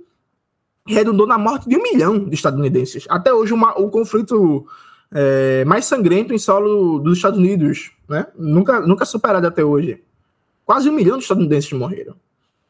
redundou 0.87 1.27
na 1.27 1.37
morte 1.37 1.67
de 1.67 1.75
um 1.75 1.83
milhão 1.83 2.17
de 2.17 2.33
estadunidenses. 2.33 3.05
Até 3.09 3.33
hoje, 3.33 3.53
uma, 3.53 3.77
o 3.77 3.89
conflito 3.89 4.65
é, 5.11 5.65
mais 5.65 5.83
sangrento 5.83 6.33
em 6.33 6.37
solo 6.37 6.97
dos 6.99 7.17
Estados 7.17 7.39
Unidos, 7.39 7.91
né? 8.07 8.25
nunca, 8.37 8.79
nunca 8.79 9.03
superado 9.03 9.47
até 9.47 9.65
hoje. 9.65 10.01
Quase 10.65 10.89
um 10.89 10.93
milhão 10.93 11.17
de 11.17 11.23
estadunidenses 11.23 11.73
morreram. 11.73 12.15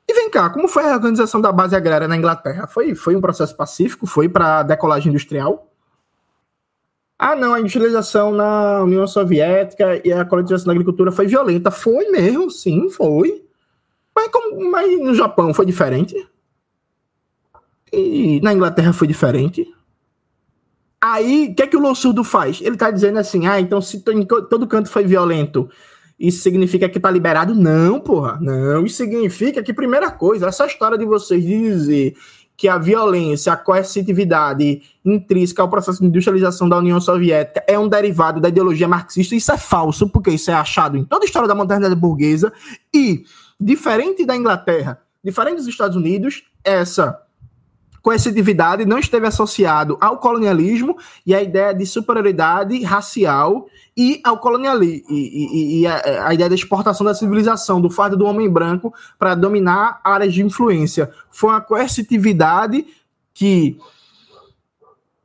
E 0.09 0.13
vem 0.13 0.27
cá, 0.27 0.49
como 0.49 0.67
foi 0.67 0.89
a 0.89 0.95
organização 0.95 1.39
da 1.39 1.51
base 1.51 1.75
agrária 1.75 2.07
na 2.07 2.17
Inglaterra? 2.17 2.65
Foi, 2.65 2.95
foi 2.95 3.15
um 3.15 3.21
processo 3.21 3.55
pacífico? 3.55 4.07
Foi 4.07 4.27
para 4.27 4.63
decolagem 4.63 5.11
industrial? 5.11 5.71
Ah, 7.19 7.35
não, 7.35 7.53
a 7.53 7.59
industrialização 7.59 8.31
na 8.31 8.81
União 8.81 9.05
Soviética 9.05 10.01
e 10.03 10.11
a 10.11 10.25
coletivização 10.25 10.65
da 10.65 10.71
agricultura 10.71 11.11
foi 11.11 11.27
violenta. 11.27 11.69
Foi 11.69 12.09
mesmo, 12.09 12.49
sim, 12.49 12.89
foi. 12.89 13.45
Mas, 14.15 14.29
como, 14.29 14.71
mas 14.71 14.99
no 14.99 15.13
Japão 15.13 15.53
foi 15.53 15.67
diferente. 15.67 16.15
E 17.93 18.41
na 18.41 18.51
Inglaterra 18.51 18.91
foi 18.91 19.05
diferente. 19.05 19.71
Aí, 20.99 21.49
o 21.51 21.55
que 21.55 21.61
é 21.61 21.67
que 21.67 21.77
o 21.77 21.79
Lossurdo 21.79 22.23
faz? 22.23 22.59
Ele 22.61 22.73
está 22.73 22.89
dizendo 22.89 23.19
assim, 23.19 23.45
ah, 23.45 23.61
então 23.61 23.79
se 23.79 23.99
todo 23.99 24.65
canto 24.65 24.89
foi 24.89 25.03
violento 25.03 25.69
isso 26.19 26.41
significa 26.41 26.89
que 26.89 26.99
tá 26.99 27.09
liberado? 27.09 27.55
Não, 27.55 27.99
porra. 27.99 28.37
Não. 28.41 28.85
Isso 28.85 28.97
significa 28.97 29.63
que, 29.63 29.73
primeira 29.73 30.11
coisa, 30.11 30.47
essa 30.47 30.65
história 30.65 30.97
de 30.97 31.05
vocês 31.05 31.41
dizer 31.43 32.15
que 32.57 32.67
a 32.67 32.77
violência, 32.77 33.53
a 33.53 33.55
coercitividade 33.55 34.81
intrínseca 35.05 35.61
ao 35.61 35.69
processo 35.69 36.01
de 36.01 36.07
industrialização 36.07 36.67
da 36.67 36.77
União 36.77 36.99
Soviética 36.99 37.63
é 37.65 37.79
um 37.79 37.87
derivado 37.87 38.41
da 38.41 38.49
ideologia 38.49 38.85
marxista. 38.85 39.33
Isso 39.33 39.49
é 39.49 39.57
falso, 39.57 40.09
porque 40.09 40.31
isso 40.31 40.51
é 40.51 40.53
achado 40.53 40.97
em 40.97 41.05
toda 41.05 41.23
a 41.23 41.25
história 41.25 41.47
da 41.47 41.55
modernidade 41.55 41.95
burguesa. 41.95 42.51
E, 42.93 43.23
diferente 43.57 44.25
da 44.25 44.35
Inglaterra, 44.35 44.99
diferente 45.23 45.55
dos 45.55 45.67
Estados 45.67 45.95
Unidos, 45.95 46.43
essa 46.61 47.17
coercitividade 48.01 48.85
não 48.85 48.97
esteve 48.97 49.27
associado 49.27 49.97
ao 49.99 50.17
colonialismo 50.17 50.97
e 51.25 51.35
à 51.35 51.41
ideia 51.41 51.73
de 51.73 51.85
superioridade 51.85 52.81
racial 52.83 53.67
e 53.95 54.21
ao 54.23 54.37
colonialismo 54.37 55.05
e, 55.09 55.15
e, 55.15 55.81
e 55.81 55.87
a, 55.87 56.27
a, 56.27 56.33
ideia 56.33 56.49
da 56.49 56.55
exportação 56.55 57.05
da 57.05 57.13
civilização, 57.13 57.81
do 57.81 57.89
fardo 57.89 58.15
do 58.15 58.25
homem 58.25 58.49
branco 58.49 58.93
para 59.17 59.35
dominar 59.35 59.99
áreas 60.03 60.33
de 60.33 60.41
influência. 60.41 61.11
Foi 61.29 61.49
uma 61.49 61.61
coercitividade 61.61 62.85
que 63.33 63.77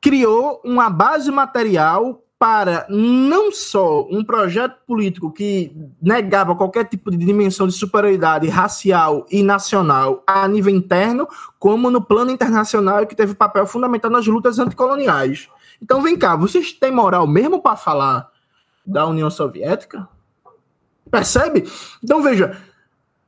criou 0.00 0.60
uma 0.64 0.90
base 0.90 1.30
material 1.30 2.23
para 2.44 2.84
não 2.90 3.50
só 3.50 4.06
um 4.10 4.22
projeto 4.22 4.76
político 4.86 5.32
que 5.32 5.74
negava 6.02 6.54
qualquer 6.54 6.84
tipo 6.84 7.10
de 7.10 7.16
dimensão 7.16 7.66
de 7.66 7.72
superioridade 7.72 8.46
racial 8.48 9.24
e 9.30 9.42
nacional 9.42 10.22
a 10.26 10.46
nível 10.46 10.74
interno, 10.74 11.26
como 11.58 11.90
no 11.90 12.02
plano 12.02 12.30
internacional 12.30 13.06
que 13.06 13.16
teve 13.16 13.34
papel 13.34 13.66
fundamental 13.66 14.10
nas 14.10 14.26
lutas 14.26 14.58
anticoloniais. 14.58 15.48
Então 15.80 16.02
vem 16.02 16.18
cá, 16.18 16.36
vocês 16.36 16.70
têm 16.70 16.90
moral 16.90 17.26
mesmo 17.26 17.62
para 17.62 17.76
falar 17.76 18.28
da 18.84 19.06
União 19.06 19.30
Soviética? 19.30 20.06
Percebe? 21.10 21.66
Então 22.02 22.22
veja, 22.22 22.58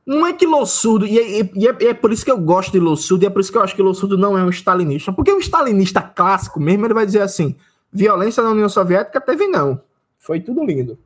não 0.05 0.27
é 0.27 0.33
que 0.33 0.45
Lossurdo, 0.45 1.07
e 1.07 1.17
é, 1.17 1.49
e, 1.55 1.67
é, 1.67 1.85
é, 1.87 1.93
por 1.95 2.13
isso 2.13 2.23
que 2.23 2.29
eu 2.29 2.37
gosto 2.37 2.71
de 2.71 2.79
Lossurdo, 2.79 3.23
e 3.23 3.25
é 3.25 3.31
por 3.31 3.39
isso 3.39 3.51
que 3.51 3.57
eu 3.57 3.63
acho 3.63 3.75
que 3.75 3.81
Lossurdo 3.81 4.15
não 4.15 4.37
é 4.37 4.43
um 4.43 4.51
stalinista, 4.51 5.11
porque 5.11 5.31
o 5.31 5.39
stalinista 5.39 6.03
clássico 6.03 6.59
mesmo, 6.59 6.85
ele 6.85 6.93
vai 6.93 7.07
dizer 7.07 7.23
assim, 7.23 7.55
Violência 7.97 8.43
na 8.43 8.51
União 8.51 8.69
Soviética 8.69 9.19
teve 9.19 9.47
não. 9.47 9.81
Foi 10.17 10.39
tudo 10.39 10.63
lindo. 10.63 10.97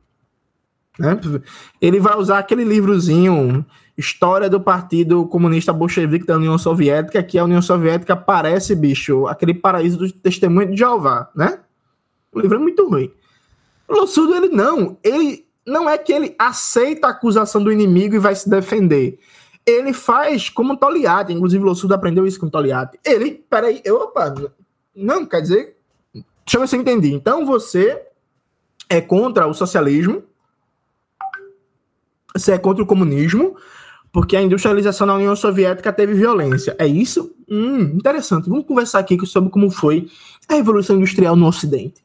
Né? 0.98 1.18
Ele 1.80 1.98
vai 1.98 2.16
usar 2.18 2.38
aquele 2.38 2.64
livrozinho 2.64 3.64
História 3.96 4.48
do 4.48 4.60
Partido 4.60 5.26
Comunista 5.26 5.72
Bolchevique 5.72 6.26
da 6.26 6.36
União 6.36 6.56
Soviética, 6.58 7.22
que 7.22 7.38
a 7.38 7.44
União 7.44 7.62
Soviética 7.62 8.16
parece, 8.16 8.74
bicho, 8.74 9.26
aquele 9.26 9.54
paraíso 9.54 9.98
do 9.98 10.12
testemunho 10.12 10.70
de 10.70 10.76
Jeová, 10.76 11.30
né? 11.34 11.60
O 12.32 12.40
livro 12.40 12.56
é 12.56 12.60
muito 12.60 12.88
ruim. 12.88 13.10
O 13.88 13.94
Lossudo, 13.94 14.34
ele 14.34 14.48
não. 14.48 14.96
Ele 15.02 15.46
não 15.66 15.88
é 15.88 15.96
que 15.98 16.12
ele 16.12 16.34
aceita 16.38 17.06
a 17.06 17.10
acusação 17.10 17.62
do 17.62 17.72
inimigo 17.72 18.14
e 18.14 18.18
vai 18.18 18.34
se 18.34 18.48
defender. 18.48 19.18
Ele 19.64 19.92
faz 19.92 20.48
como 20.48 20.76
Toliati, 20.76 21.32
inclusive 21.32 21.62
o 21.62 21.66
Lossudo 21.66 21.94
aprendeu 21.94 22.26
isso 22.26 22.40
com 22.40 22.48
Toliati. 22.48 22.98
Ele, 23.04 23.44
peraí, 23.48 23.82
opa, 23.88 24.34
não, 24.94 25.24
quer 25.24 25.42
dizer, 25.42 25.71
Deixa 26.52 26.58
eu 26.58 26.60
ver 26.60 26.68
se 26.68 26.76
eu 26.76 26.80
entendi. 26.82 27.14
Então 27.14 27.46
você 27.46 28.02
é 28.86 29.00
contra 29.00 29.46
o 29.46 29.54
socialismo, 29.54 30.22
você 32.36 32.52
é 32.52 32.58
contra 32.58 32.82
o 32.82 32.86
comunismo, 32.86 33.56
porque 34.12 34.36
a 34.36 34.42
industrialização 34.42 35.06
na 35.06 35.14
União 35.14 35.34
Soviética 35.34 35.90
teve 35.90 36.12
violência. 36.12 36.76
É 36.78 36.86
isso? 36.86 37.34
Hum, 37.48 37.80
interessante. 37.94 38.50
Vamos 38.50 38.66
conversar 38.66 38.98
aqui 38.98 39.18
sobre 39.24 39.48
como 39.48 39.70
foi 39.70 40.10
a 40.46 40.52
Revolução 40.52 40.96
Industrial 40.96 41.34
no 41.34 41.46
Ocidente. 41.46 42.04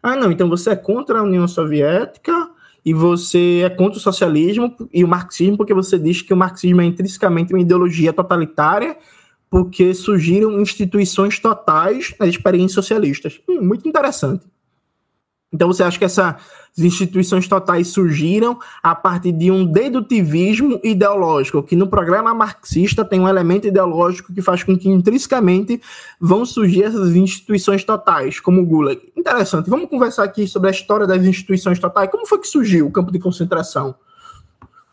Ah, 0.00 0.14
não, 0.14 0.30
então 0.30 0.48
você 0.48 0.70
é 0.70 0.76
contra 0.76 1.18
a 1.18 1.22
União 1.24 1.48
Soviética 1.48 2.50
e 2.84 2.94
você 2.94 3.62
é 3.64 3.68
contra 3.68 3.98
o 3.98 4.00
socialismo 4.00 4.76
e 4.92 5.02
o 5.02 5.08
marxismo, 5.08 5.56
porque 5.56 5.74
você 5.74 5.98
diz 5.98 6.22
que 6.22 6.32
o 6.32 6.36
marxismo 6.36 6.82
é 6.82 6.84
intrinsecamente 6.84 7.52
uma 7.52 7.60
ideologia 7.60 8.12
totalitária 8.12 8.96
porque 9.54 9.94
surgiram 9.94 10.60
instituições 10.60 11.38
totais 11.38 12.12
nas 12.18 12.30
experiências 12.30 12.72
socialistas. 12.72 13.40
Hum, 13.48 13.62
muito 13.62 13.88
interessante. 13.88 14.44
Então 15.52 15.68
você 15.68 15.84
acha 15.84 15.96
que 15.96 16.04
essas 16.04 16.34
instituições 16.76 17.46
totais 17.46 17.86
surgiram 17.86 18.58
a 18.82 18.96
partir 18.96 19.30
de 19.30 19.52
um 19.52 19.64
dedutivismo 19.64 20.80
ideológico, 20.82 21.62
que 21.62 21.76
no 21.76 21.86
programa 21.86 22.34
marxista 22.34 23.04
tem 23.04 23.20
um 23.20 23.28
elemento 23.28 23.68
ideológico 23.68 24.34
que 24.34 24.42
faz 24.42 24.64
com 24.64 24.76
que 24.76 24.88
intrinsecamente 24.88 25.80
vão 26.20 26.44
surgir 26.44 26.82
essas 26.82 27.14
instituições 27.14 27.84
totais, 27.84 28.40
como 28.40 28.60
o 28.60 28.66
Gulag. 28.66 29.00
Interessante. 29.16 29.70
Vamos 29.70 29.88
conversar 29.88 30.24
aqui 30.24 30.48
sobre 30.48 30.66
a 30.66 30.72
história 30.72 31.06
das 31.06 31.24
instituições 31.24 31.78
totais. 31.78 32.10
Como 32.10 32.26
foi 32.26 32.40
que 32.40 32.48
surgiu 32.48 32.88
o 32.88 32.90
campo 32.90 33.12
de 33.12 33.20
concentração? 33.20 33.94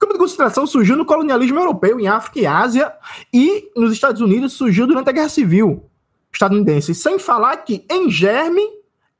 Campo 0.02 0.14
de 0.14 0.20
concentração 0.20 0.66
surgiu 0.66 0.98
no 0.98 1.06
colonialismo 1.06 1.60
europeu, 1.60 2.00
em 2.00 2.08
África 2.08 2.40
e 2.40 2.48
Ásia, 2.48 2.92
e 3.32 3.70
nos 3.76 3.94
Estados 3.94 4.20
Unidos 4.20 4.54
surgiu 4.54 4.88
durante 4.88 5.10
a 5.10 5.14
Guerra 5.14 5.30
Civil 5.30 5.86
estadunidense. 6.34 6.96
Sem 6.96 7.20
falar 7.20 7.58
que, 7.58 7.86
em 7.90 8.10
germe, 8.10 8.64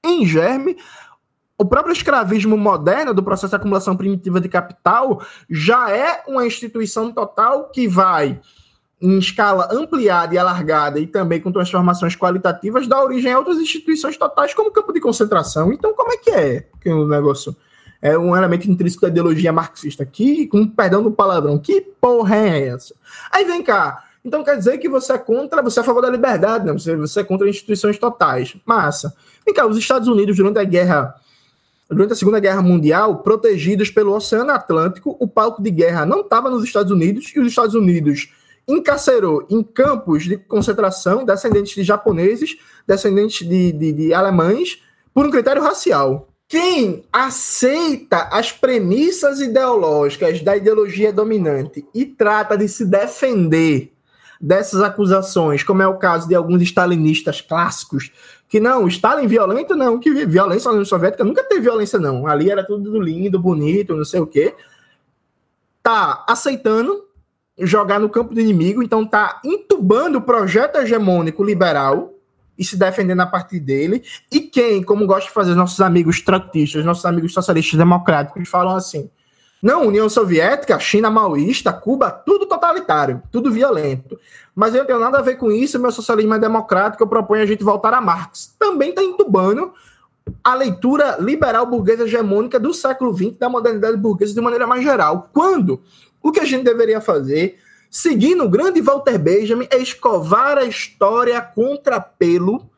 em 0.04 0.26
germe, 0.26 0.76
o 1.58 1.66
próprio 1.66 1.94
escravismo 1.94 2.58
moderno 2.58 3.14
do 3.14 3.22
processo 3.22 3.52
de 3.52 3.58
acumulação 3.58 3.96
primitiva 3.96 4.42
de 4.42 4.50
capital 4.50 5.22
já 5.48 5.92
é 5.92 6.24
uma 6.28 6.48
instituição 6.48 7.12
total 7.12 7.70
que 7.70 7.88
vai, 7.88 8.40
em 9.00 9.20
escala 9.20 9.70
ampliada 9.72 10.34
e 10.34 10.38
alargada, 10.40 11.00
e 11.00 11.06
também 11.06 11.40
com 11.40 11.52
transformações 11.52 12.16
qualitativas, 12.16 12.88
dar 12.88 13.04
origem 13.04 13.32
a 13.32 13.38
outras 13.38 13.58
instituições 13.58 14.18
totais, 14.18 14.54
como 14.56 14.72
campo 14.72 14.92
de 14.92 15.00
concentração. 15.00 15.72
Então, 15.72 15.94
como 15.94 16.12
é 16.12 16.18
que 16.18 16.32
é 16.32 16.68
que 16.80 16.90
o 16.90 17.08
negócio 17.08 17.56
é 18.02 18.18
um 18.18 18.36
elemento 18.36 18.70
intrínseco 18.70 19.04
da 19.04 19.10
ideologia 19.10 19.54
marxista. 19.54 20.06
Que, 20.06 20.48
com 20.48 20.68
perdão 20.68 21.04
do 21.04 21.12
palavrão, 21.12 21.60
que 21.60 21.82
porra 21.82 22.36
é 22.36 22.68
essa? 22.70 22.96
Aí 23.32 23.46
vem 23.46 23.62
cá. 23.62 24.06
Então 24.24 24.44
quer 24.44 24.58
dizer 24.58 24.78
que 24.78 24.88
você 24.88 25.14
é 25.14 25.18
contra, 25.18 25.62
você 25.62 25.80
é 25.80 25.82
a 25.82 25.86
favor 25.86 26.02
da 26.02 26.10
liberdade, 26.10 26.66
né? 26.66 26.74
Você, 26.74 26.96
você 26.96 27.22
é 27.22 27.24
contra 27.24 27.50
instituições 27.50 27.98
totais. 27.98 28.56
Massa. 28.66 29.16
Vem 29.46 29.54
cá, 29.54 29.66
os 29.66 29.78
Estados 29.78 30.08
Unidos, 30.08 30.38
durante 30.38 30.60
a 30.60 30.64
guerra, 30.64 31.16
durante 31.90 32.14
a 32.14 32.16
Segunda 32.16 32.40
Guerra 32.40 32.62
Mundial, 32.62 33.18
protegidos 33.18 33.90
pelo 33.90 34.16
Oceano 34.16 34.52
Atlântico, 34.52 35.16
o 35.20 35.28
palco 35.28 35.62
de 35.62 35.72
guerra 35.72 36.06
não 36.06 36.22
estava 36.22 36.50
nos 36.50 36.64
Estados 36.64 36.92
Unidos 36.92 37.32
e 37.36 37.40
os 37.40 37.48
Estados 37.48 37.74
Unidos 37.76 38.30
encarcerou 38.68 39.46
em 39.50 39.64
campos 39.64 40.24
de 40.24 40.38
concentração 40.38 41.26
descendentes 41.26 41.74
de 41.74 41.84
japoneses, 41.84 42.58
descendentes 42.88 43.48
de, 43.48 43.72
de, 43.72 43.92
de 43.92 44.14
alemães, 44.14 44.82
por 45.14 45.26
um 45.26 45.32
critério 45.32 45.62
racial. 45.62 46.31
Quem 46.52 47.06
aceita 47.14 48.24
as 48.24 48.52
premissas 48.52 49.40
ideológicas 49.40 50.42
da 50.42 50.54
ideologia 50.54 51.14
dominante 51.14 51.86
e 51.96 52.06
trata 52.06 52.58
de 52.58 52.68
se 52.68 52.86
defender 52.86 53.94
dessas 54.40 54.82
acusações, 54.82 55.64
como 55.64 55.82
é 55.82 55.88
o 55.88 55.98
caso 55.98 56.28
de 56.28 56.36
alguns 56.36 56.62
stalinistas 56.64 57.40
clássicos, 57.40 58.12
que 58.50 58.60
não, 58.60 58.86
Stalin 58.90 59.28
violento 59.28 59.78
não, 59.78 59.98
que 59.98 60.12
violência 60.26 60.68
na 60.68 60.74
União 60.74 60.84
Soviética 60.84 61.24
nunca 61.24 61.42
teve 61.42 61.62
violência 61.62 61.98
não, 61.98 62.28
ali 62.28 62.52
era 62.52 62.66
tudo 62.66 63.00
lindo, 63.02 63.40
bonito, 63.40 63.96
não 63.96 64.04
sei 64.04 64.20
o 64.20 64.28
quê, 64.28 64.54
tá 65.82 66.26
aceitando 66.28 67.06
jogar 67.60 67.98
no 67.98 68.10
campo 68.10 68.34
do 68.34 68.42
inimigo, 68.42 68.84
então 68.84 69.06
tá 69.06 69.40
entubando 69.46 70.18
o 70.18 70.22
projeto 70.22 70.80
hegemônico 70.80 71.46
liberal 71.46 72.11
e 72.62 72.64
se 72.64 72.78
defendendo 72.78 73.22
a 73.22 73.26
partir 73.26 73.60
dele. 73.60 74.04
E 74.32 74.40
quem, 74.40 74.84
como 74.84 75.08
gosta 75.08 75.28
de 75.28 75.34
fazer 75.34 75.56
nossos 75.56 75.82
amigos 75.82 76.22
tractistas, 76.22 76.86
nossos 76.86 77.06
amigos 77.06 77.34
socialistas 77.34 77.76
democráticos, 77.76 78.48
falam 78.48 78.76
assim: 78.76 79.10
não, 79.60 79.88
União 79.88 80.08
Soviética, 80.08 80.80
China 80.80 81.10
maoísta, 81.10 81.74
Cuba, 81.74 82.12
tudo 82.12 82.46
totalitário, 82.46 83.24
tudo 83.32 83.52
violento. 83.52 84.16
Mas 84.54 84.76
eu 84.76 84.82
não 84.82 84.86
tenho 84.86 85.00
nada 85.00 85.18
a 85.18 85.24
ver 85.24 85.38
com 85.38 85.52
isso, 85.52 85.80
meu 85.80 85.92
socialismo 85.92 86.36
é 86.36 86.40
democrático, 86.40 87.02
eu 87.02 87.08
proponho 87.08 87.42
a 87.42 87.48
gente 87.48 87.64
voltar 87.64 87.96
a 87.96 88.00
Marx. 88.00 88.56
Também 88.60 88.92
está 88.92 89.02
entubando 89.02 89.74
a 90.44 90.54
leitura 90.54 91.18
liberal 91.20 91.66
burguesa 91.66 92.04
hegemônica 92.04 92.60
do 92.60 92.76
século 92.76 93.12
XX, 93.12 93.38
da 93.40 93.50
modernidade 93.50 93.98
burguesa 93.98 94.36
de 94.36 94.42
maneira 94.42 94.68
mais 94.68 94.84
geral. 94.84 95.32
Quando 95.34 95.82
o 96.22 96.32
que 96.32 96.40
a 96.40 96.46
gente 96.46 96.64
deveria 96.64 97.02
fazer 97.02 97.58
Seguindo 97.92 98.46
o 98.46 98.50
grande 98.50 98.80
Walter 98.80 99.20
Benjamin, 99.20 99.68
é 99.70 99.78
escovar 99.78 100.58
a 100.58 100.64
história 100.64 101.42
contra 101.42 102.00
pelo, 102.00 102.70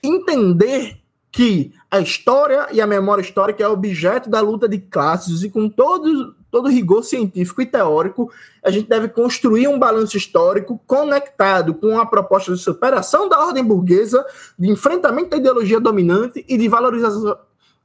entender 0.00 1.00
que 1.32 1.74
a 1.90 1.98
história 1.98 2.68
e 2.70 2.80
a 2.80 2.86
memória 2.86 3.20
histórica 3.20 3.64
é 3.64 3.66
objeto 3.66 4.30
da 4.30 4.40
luta 4.40 4.68
de 4.68 4.78
classes 4.78 5.42
e 5.42 5.50
com 5.50 5.68
todo, 5.68 6.36
todo 6.52 6.68
rigor 6.68 7.02
científico 7.02 7.60
e 7.60 7.66
teórico, 7.66 8.30
a 8.62 8.70
gente 8.70 8.88
deve 8.88 9.08
construir 9.08 9.66
um 9.66 9.76
balanço 9.76 10.16
histórico 10.16 10.80
conectado 10.86 11.74
com 11.74 11.98
a 11.98 12.06
proposta 12.06 12.54
de 12.54 12.60
superação 12.60 13.28
da 13.28 13.44
ordem 13.44 13.64
burguesa, 13.64 14.24
de 14.56 14.70
enfrentamento 14.70 15.30
da 15.30 15.36
ideologia 15.36 15.80
dominante 15.80 16.44
e 16.48 16.56
de 16.56 16.68
valorização, 16.68 17.36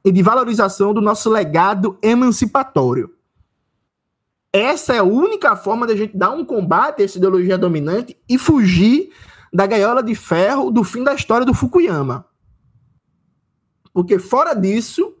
e 0.04 0.12
de 0.12 0.22
valorização 0.22 0.94
do 0.94 1.00
nosso 1.00 1.28
legado 1.28 1.98
emancipatório. 2.00 3.15
Essa 4.56 4.94
é 4.94 4.98
a 4.98 5.04
única 5.04 5.54
forma 5.54 5.86
da 5.86 5.94
gente 5.94 6.16
dar 6.16 6.30
um 6.30 6.44
combate 6.44 7.02
a 7.02 7.04
essa 7.04 7.18
ideologia 7.18 7.58
dominante 7.58 8.16
e 8.28 8.38
fugir 8.38 9.10
da 9.52 9.66
gaiola 9.66 10.02
de 10.02 10.14
ferro 10.14 10.70
do 10.70 10.82
fim 10.82 11.04
da 11.04 11.14
história 11.14 11.44
do 11.44 11.52
Fukuyama. 11.52 12.24
Porque 13.92 14.18
fora 14.18 14.54
disso, 14.54 15.14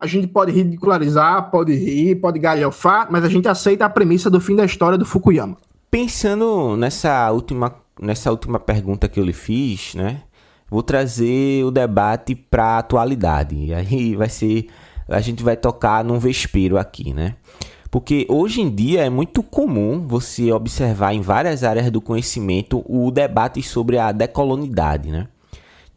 a 0.00 0.06
gente 0.06 0.26
pode 0.26 0.52
ridicularizar, 0.52 1.50
pode 1.50 1.74
rir, 1.74 2.16
pode 2.16 2.38
galhofar, 2.38 3.08
mas 3.10 3.24
a 3.24 3.28
gente 3.28 3.46
aceita 3.46 3.84
a 3.84 3.90
premissa 3.90 4.30
do 4.30 4.40
fim 4.40 4.56
da 4.56 4.64
história 4.64 4.96
do 4.96 5.04
Fukuyama. 5.04 5.56
Pensando 5.90 6.76
nessa 6.76 7.30
última 7.30 7.74
nessa 8.00 8.30
última 8.30 8.58
pergunta 8.58 9.08
que 9.08 9.18
eu 9.18 9.24
lhe 9.24 9.32
fiz, 9.32 9.94
né? 9.94 10.22
Vou 10.70 10.82
trazer 10.82 11.64
o 11.64 11.70
debate 11.70 12.34
para 12.34 12.64
a 12.64 12.78
atualidade. 12.78 13.54
E 13.56 13.74
aí 13.74 14.16
vai 14.16 14.28
ser. 14.28 14.68
A 15.08 15.20
gente 15.20 15.42
vai 15.42 15.56
tocar 15.56 16.04
num 16.04 16.18
vespeiro 16.18 16.78
aqui, 16.78 17.14
né? 17.14 17.36
Porque 17.90 18.26
hoje 18.28 18.60
em 18.60 18.68
dia 18.68 19.04
é 19.04 19.10
muito 19.10 19.42
comum 19.42 20.06
você 20.06 20.52
observar 20.52 21.14
em 21.14 21.20
várias 21.20 21.64
áreas 21.64 21.90
do 21.90 22.00
conhecimento 22.00 22.84
o 22.86 23.10
debate 23.10 23.62
sobre 23.62 23.98
a 23.98 24.12
decolonidade, 24.12 25.10
né? 25.10 25.28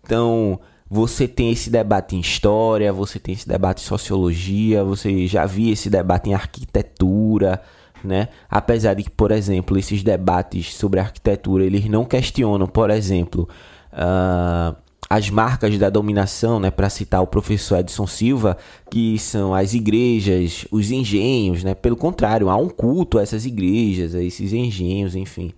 Então, 0.04 0.60
você 0.90 1.28
tem 1.28 1.52
esse 1.52 1.70
debate 1.70 2.16
em 2.16 2.20
história, 2.20 2.92
você 2.92 3.20
tem 3.20 3.34
esse 3.34 3.48
debate 3.48 3.82
em 3.82 3.86
sociologia, 3.86 4.84
você 4.84 5.28
já 5.28 5.46
viu 5.46 5.72
esse 5.72 5.90
debate 5.90 6.30
em 6.30 6.34
arquitetura, 6.34 7.62
né? 8.04 8.30
Apesar 8.50 8.94
de 8.94 9.04
que, 9.04 9.10
por 9.10 9.32
exemplo, 9.32 9.78
esses 9.78 10.04
debates 10.04 10.74
sobre 10.74 11.00
arquitetura, 11.00 11.64
eles 11.66 11.86
não 11.86 12.04
questionam, 12.04 12.68
por 12.68 12.90
exemplo, 12.90 13.48
uh, 13.94 14.76
as 15.12 15.30
marcas 15.30 15.78
da 15.78 15.90
dominação, 15.90 16.58
né, 16.58 16.72
para 16.72 16.90
citar 16.90 17.22
o 17.22 17.28
professor 17.28 17.80
Edson 17.80 18.08
Silva, 18.08 18.56
que 18.90 19.20
são 19.20 19.54
as 19.54 19.74
igrejas, 19.74 20.66
os 20.72 20.90
engenhos, 20.90 21.66
né? 21.66 21.76
Pelo 21.76 21.98
contrário, 21.98 22.50
há 22.50 22.56
um 22.56 22.70
culto 22.70 23.20
a 23.20 23.22
essas 23.22 23.46
igrejas, 23.46 24.16
a 24.16 24.24
esses 24.24 24.54
engenhos, 24.54 25.14
enfim. 25.14 25.52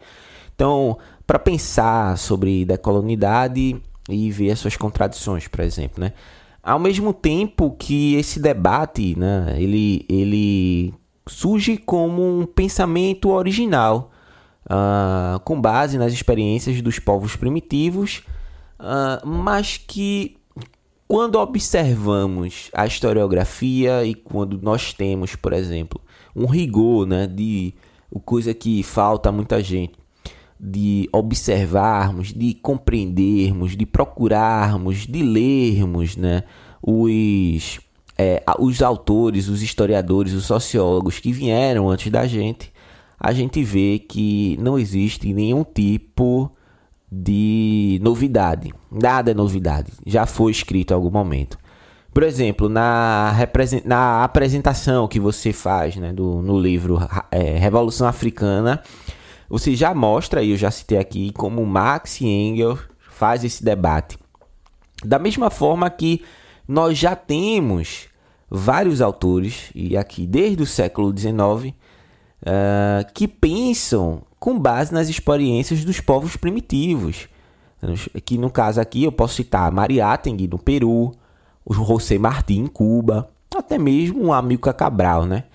Então, 0.56 0.98
para 1.28 1.38
pensar 1.38 2.18
sobre 2.18 2.66
decolonidade 2.66 3.80
e 4.10 4.32
ver 4.32 4.50
as 4.50 4.58
suas 4.58 4.76
contradições, 4.76 5.48
por 5.48 5.60
exemplo, 5.60 6.04
né? 6.04 6.13
Ao 6.63 6.80
mesmo 6.80 7.13
tempo 7.13 7.76
que 7.78 8.16
esse 8.16 8.39
debate, 8.39 9.16
né, 9.16 9.56
ele, 9.60 10.04
ele 10.10 10.96
surge 11.28 11.78
como 11.78 12.39
um 12.39 12.48
pensamento 12.48 13.30
original, 13.30 14.10
uh, 14.66 15.39
com 15.42 15.62
base 15.62 16.00
nas 16.00 16.12
experiências 16.12 16.82
dos 16.82 16.98
povos 16.98 17.36
primitivos 17.36 18.24
uh, 18.84 19.26
mas 19.28 19.78
que 19.78 20.38
quando 21.08 21.36
observamos 21.36 22.69
a 22.74 22.86
historiografia 22.86 24.04
e 24.04 24.13
quando 24.13 24.60
nós 24.62 24.93
temos, 24.93 25.36
por 25.36 25.54
exemplo, 25.54 26.02
um 26.36 26.46
rigor, 26.46 27.06
né, 27.06 27.28
de 27.28 27.74
coisa 28.26 28.54
que 28.54 28.84
falta 28.84 29.30
a 29.30 29.32
muita 29.32 29.62
gente, 29.62 29.93
de 30.60 31.10
observarmos, 31.12 32.34
de 32.34 32.54
compreendermos, 32.54 33.76
de 33.76 33.86
procurarmos, 33.86 35.06
de 35.06 35.22
lermos, 35.22 36.15
né, 36.15 36.43
os 36.82 37.80
é, 38.17 38.43
os 38.60 38.82
autores, 38.82 39.48
os 39.48 39.62
historiadores, 39.62 40.34
os 40.34 40.46
sociólogos 40.46 41.19
que 41.19 41.32
vieram 41.32 41.89
antes 41.89 42.12
da 42.12 42.28
gente, 42.28 42.72
a 43.19 43.34
gente 43.34 43.63
vê 43.63 44.00
que 44.00 44.58
não 44.60 44.78
existe 44.78 45.34
nenhum 45.34 45.63
tipo 45.63 46.52
de 47.21 47.99
novidade. 48.02 48.73
Nada 48.91 49.32
é 49.32 49.34
novidade. 49.34 49.91
Já 50.06 50.26
foi 50.26 50.52
escrito 50.52 50.91
em 50.91 50.95
algum 50.95 51.12
momento. 51.12 51.58
Por 52.13 52.23
exemplo, 52.23 52.69
na, 52.69 53.34
na 53.86 54.23
apresentação 54.23 55.08
que 55.08 55.19
você 55.19 55.52
faz 55.52 55.95
né, 55.95 56.13
do, 56.13 56.41
no 56.41 56.60
livro 56.60 56.99
é, 57.32 57.58
Revolução 57.58 58.08
Africana, 58.08 58.82
você 59.49 59.76
já 59.76 59.93
mostra, 59.93 60.41
e 60.41 60.52
eu 60.52 60.58
já 60.58 60.71
citei 60.71 60.97
aqui, 60.97 61.32
como 61.32 61.65
Marx 61.65 62.21
e 62.21 62.26
Engels 62.26 62.80
faz 63.10 63.43
esse 63.43 63.63
debate. 63.63 64.17
Da 65.04 65.19
mesma 65.19 65.49
forma 65.49 65.89
que 65.89 66.23
nós 66.67 66.97
já 66.97 67.15
temos 67.15 68.08
vários 68.49 69.02
autores, 69.02 69.71
e 69.73 69.97
aqui 69.97 70.28
desde 70.28 70.62
o 70.62 70.67
século 70.67 71.15
XIX, 71.15 71.34
uh, 71.36 71.73
ah, 72.45 73.04
que 73.13 73.28
pensam 73.28 74.21
com 74.43 74.60
base 74.60 74.93
nas 74.93 75.08
experiências 75.08 75.86
dos 75.86 76.01
povos 76.01 76.36
primitivos. 76.36 77.29
Que 78.25 78.38
no 78.38 78.49
caso 78.49 78.82
aqui 78.82 79.06
eu 79.06 79.12
posso 79.12 79.36
citar 79.36 79.71
Mariátegui 79.71 80.49
no 80.49 80.60
Peru, 80.60 81.13
o 81.63 81.73
José 81.73 82.17
Martí 82.17 82.58
em 82.58 82.67
Cuba, 82.67 83.29
até 83.56 83.77
mesmo 83.77 84.25
o 84.25 84.34
Amilcar 84.34 84.73
Cabral, 84.73 85.25
né? 85.25 85.45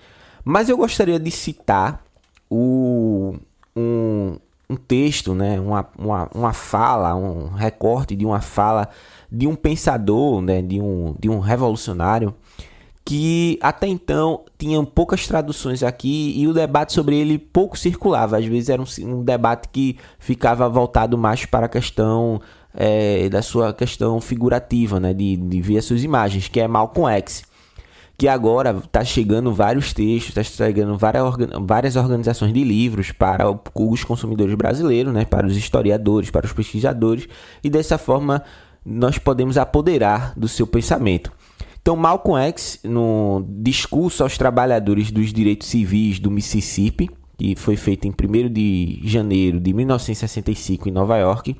Mas 0.43 0.69
eu 0.69 0.77
gostaria 0.77 1.19
de 1.19 1.29
citar 1.29 2.03
o, 2.49 3.35
um, 3.75 4.37
um 4.67 4.75
texto, 4.75 5.35
né? 5.35 5.59
uma, 5.59 5.87
uma, 5.95 6.27
uma 6.33 6.53
fala, 6.53 7.15
um 7.15 7.49
recorte 7.49 8.15
de 8.15 8.25
uma 8.25 8.41
fala 8.41 8.89
de 9.31 9.45
um 9.45 9.53
pensador, 9.53 10.41
né? 10.41 10.63
de, 10.63 10.81
um, 10.81 11.13
de 11.19 11.29
um 11.29 11.37
revolucionário 11.37 12.33
que 13.09 13.57
até 13.59 13.87
então 13.87 14.41
tinham 14.55 14.85
poucas 14.85 15.25
traduções 15.25 15.81
aqui 15.81 16.31
e 16.37 16.47
o 16.47 16.53
debate 16.53 16.93
sobre 16.93 17.17
ele 17.17 17.39
pouco 17.39 17.75
circulava. 17.75 18.37
Às 18.37 18.45
vezes 18.45 18.69
era 18.69 18.79
um, 18.79 18.85
um 18.99 19.23
debate 19.23 19.67
que 19.69 19.97
ficava 20.19 20.69
voltado 20.69 21.17
mais 21.17 21.43
para 21.43 21.65
a 21.65 21.69
questão 21.69 22.39
é, 22.71 23.27
da 23.27 23.41
sua 23.41 23.73
questão 23.73 24.21
figurativa, 24.21 24.99
né, 24.99 25.11
de, 25.11 25.35
de 25.35 25.59
ver 25.59 25.79
as 25.79 25.85
suas 25.85 26.03
imagens, 26.03 26.47
que 26.49 26.59
é 26.59 26.67
Malcolm 26.67 27.11
X. 27.15 27.41
Que 28.15 28.27
agora 28.27 28.77
está 28.77 29.03
chegando 29.03 29.51
vários 29.51 29.91
textos, 29.91 30.37
está 30.37 30.43
chegando 30.43 30.95
várias, 30.95 31.23
várias 31.63 31.95
organizações 31.95 32.53
de 32.53 32.63
livros 32.63 33.11
para 33.11 33.49
os 33.73 34.03
consumidores 34.03 34.53
brasileiros, 34.53 35.11
né, 35.11 35.25
para 35.25 35.47
os 35.47 35.57
historiadores, 35.57 36.29
para 36.29 36.45
os 36.45 36.53
pesquisadores, 36.53 37.27
e 37.63 37.71
dessa 37.71 37.97
forma 37.97 38.43
nós 38.85 39.17
podemos 39.17 39.57
apoderar 39.57 40.31
do 40.37 40.47
seu 40.47 40.67
pensamento. 40.67 41.38
Então, 41.81 41.95
Malcolm 41.95 42.39
X, 42.49 42.79
no 42.83 43.45
discurso 43.47 44.23
aos 44.23 44.37
trabalhadores 44.37 45.11
dos 45.11 45.31
direitos 45.31 45.67
civis 45.67 46.19
do 46.19 46.29
Mississippi, 46.29 47.09
que 47.37 47.55
foi 47.55 47.77
feito 47.77 48.05
em 48.05 48.11
1 48.11 48.49
de 48.51 48.99
janeiro 49.03 49.59
de 49.59 49.73
1965 49.73 50.89
em 50.89 50.91
Nova 50.91 51.17
York, 51.17 51.55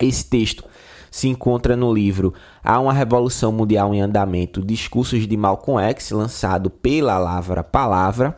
esse 0.00 0.28
texto 0.28 0.64
se 1.10 1.28
encontra 1.28 1.76
no 1.76 1.94
livro 1.94 2.34
Há 2.62 2.80
uma 2.80 2.92
Revolução 2.92 3.52
Mundial 3.52 3.94
em 3.94 4.00
Andamento, 4.00 4.64
Discursos 4.64 5.28
de 5.28 5.36
Malcolm 5.36 5.80
X, 5.90 6.10
lançado 6.10 6.70
pela 6.70 7.18
Lavra 7.18 7.62
Palavra. 7.62 8.36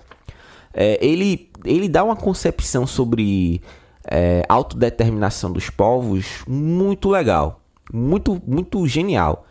É, 0.75 0.99
ele, 1.01 1.51
ele 1.64 1.88
dá 1.88 2.05
uma 2.05 2.16
concepção 2.16 2.87
sobre 2.87 3.62
é, 4.05 4.42
autodeterminação 4.49 5.51
dos 5.51 5.71
povos 5.71 6.45
muito 6.47 7.09
legal, 7.09 7.62
muito, 7.90 8.42
muito 8.47 8.87
genial 8.87 9.45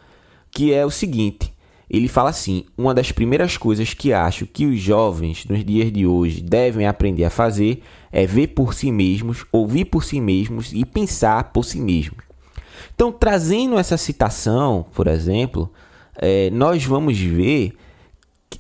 que 0.56 0.74
é 0.74 0.86
o 0.86 0.90
seguinte: 0.90 1.54
ele 1.88 2.08
fala 2.08 2.32
assim: 2.32 2.64
uma 2.78 2.94
das 2.94 3.12
primeiras 3.12 3.58
coisas 3.58 3.94
que 3.94 4.14
acho 4.14 4.48
que 4.48 4.66
os 4.66 4.80
jovens 4.80 5.46
nos 5.46 5.64
dias 5.64 5.92
de 5.92 6.08
hoje 6.08 6.42
devem 6.42 6.88
aprender 6.88 7.26
a 7.26 7.30
fazer 7.30 7.84
é 8.12 8.26
ver 8.26 8.48
por 8.48 8.74
si 8.74 8.92
mesmos, 8.92 9.46
ouvir 9.52 9.86
por 9.86 10.04
si 10.04 10.20
mesmos 10.22 10.72
e 10.74 10.86
pensar 10.86 11.52
por 11.52 11.66
si 11.66 11.80
mesmos. 11.80 12.24
Então, 12.96 13.12
trazendo 13.12 13.78
essa 13.78 13.98
citação, 13.98 14.86
por 14.96 15.08
exemplo, 15.08 15.70
é, 16.16 16.50
nós 16.50 16.86
vamos 16.86 17.20
ver 17.20 17.74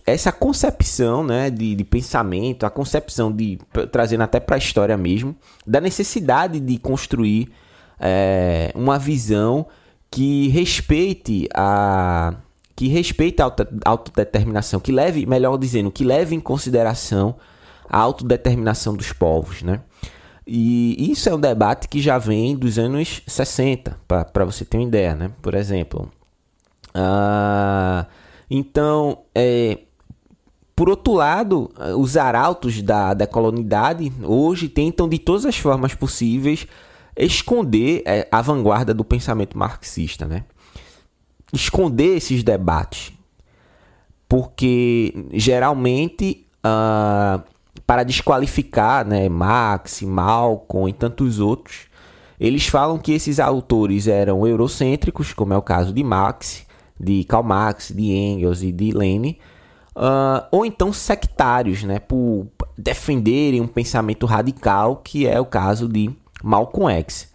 essa 0.05 0.31
concepção 0.31 1.23
né, 1.23 1.49
de, 1.49 1.73
de 1.73 1.83
pensamento, 1.85 2.65
a 2.65 2.69
concepção 2.69 3.31
de 3.31 3.57
trazendo 3.91 4.23
até 4.23 4.41
para 4.41 4.57
a 4.57 4.59
história 4.59 4.97
mesmo, 4.97 5.33
da 5.65 5.79
necessidade 5.79 6.59
de 6.59 6.77
construir 6.77 7.49
é, 7.97 8.73
uma 8.75 8.99
visão 8.99 9.65
que 10.15 10.47
respeite 10.47 11.49
a 11.53 12.35
que 12.73 12.87
respeite 12.87 13.41
a 13.41 13.51
autodeterminação, 13.85 14.79
que 14.79 14.91
leve, 14.91 15.25
melhor 15.25 15.57
dizendo, 15.57 15.91
que 15.91 16.05
leve 16.05 16.35
em 16.35 16.39
consideração 16.39 17.35
a 17.89 17.97
autodeterminação 17.97 18.95
dos 18.95 19.11
povos, 19.11 19.61
né? 19.61 19.81
E 20.47 21.11
isso 21.11 21.27
é 21.27 21.35
um 21.35 21.39
debate 21.39 21.87
que 21.89 22.01
já 22.01 22.17
vem 22.17 22.55
dos 22.55 22.77
anos 22.77 23.21
60, 23.27 23.97
para 24.07 24.45
você 24.45 24.63
ter 24.63 24.77
uma 24.77 24.87
ideia, 24.87 25.15
né? 25.15 25.31
Por 25.41 25.53
exemplo. 25.53 26.09
Uh, 26.89 28.05
então, 28.49 29.19
é, 29.33 29.79
por 30.75 30.89
outro 30.89 31.13
lado, 31.13 31.71
os 31.97 32.15
arautos 32.15 32.81
da, 32.81 33.13
da 33.13 33.27
colonialidade 33.27 34.11
hoje 34.23 34.69
tentam 34.69 35.09
de 35.09 35.19
todas 35.19 35.45
as 35.45 35.57
formas 35.57 35.93
possíveis 35.93 36.67
esconder 37.17 38.03
é, 38.05 38.27
a 38.31 38.41
vanguarda 38.41 38.93
do 38.93 39.05
pensamento 39.05 39.57
marxista, 39.57 40.25
né? 40.25 40.43
Esconder 41.53 42.17
esses 42.17 42.43
debates, 42.43 43.13
porque 44.27 45.13
geralmente 45.31 46.45
uh, 46.65 47.41
para 47.85 48.03
desqualificar, 48.03 49.07
né, 49.07 49.29
Marx, 49.29 50.01
Malcolm 50.01 50.89
e 50.89 50.93
tantos 50.93 51.39
outros, 51.39 51.87
eles 52.39 52.67
falam 52.67 52.97
que 52.97 53.13
esses 53.13 53.39
autores 53.39 54.07
eram 54.07 54.45
eurocêntricos, 54.45 55.33
como 55.33 55.53
é 55.53 55.57
o 55.57 55.61
caso 55.61 55.93
de 55.93 56.03
Marx, 56.03 56.65
de 56.99 57.23
Karl 57.25 57.43
Marx, 57.43 57.93
de 57.95 58.11
Engels 58.11 58.63
e 58.63 58.71
de 58.71 58.91
Lenin, 58.91 59.37
uh, 59.95 60.45
ou 60.51 60.65
então 60.65 60.91
sectários, 60.91 61.83
né, 61.83 61.99
por 61.99 62.47
defenderem 62.77 63.61
um 63.61 63.67
pensamento 63.67 64.25
radical, 64.25 64.97
que 64.97 65.27
é 65.27 65.39
o 65.39 65.45
caso 65.45 65.87
de 65.87 66.09
Malcolm 66.43 66.89
X. 66.89 67.31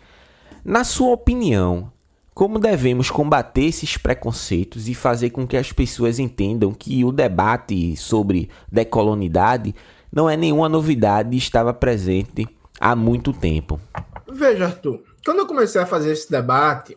Na 0.64 0.84
sua 0.84 1.10
opinião, 1.10 1.90
como 2.34 2.58
devemos 2.58 3.10
combater 3.10 3.64
esses 3.64 3.96
preconceitos 3.96 4.88
e 4.88 4.94
fazer 4.94 5.30
com 5.30 5.46
que 5.46 5.56
as 5.56 5.72
pessoas 5.72 6.18
entendam 6.18 6.72
que 6.72 7.04
o 7.04 7.12
debate 7.12 7.96
sobre 7.96 8.48
decolonidade 8.70 9.74
não 10.12 10.28
é 10.28 10.36
nenhuma 10.36 10.68
novidade 10.68 11.34
e 11.34 11.38
estava 11.38 11.72
presente 11.74 12.46
há 12.80 12.96
muito 12.96 13.32
tempo? 13.32 13.80
Veja, 14.26 14.66
Arthur, 14.66 15.02
quando 15.24 15.40
eu 15.40 15.46
comecei 15.46 15.80
a 15.80 15.86
fazer 15.86 16.12
esse 16.12 16.30
debate 16.30 16.96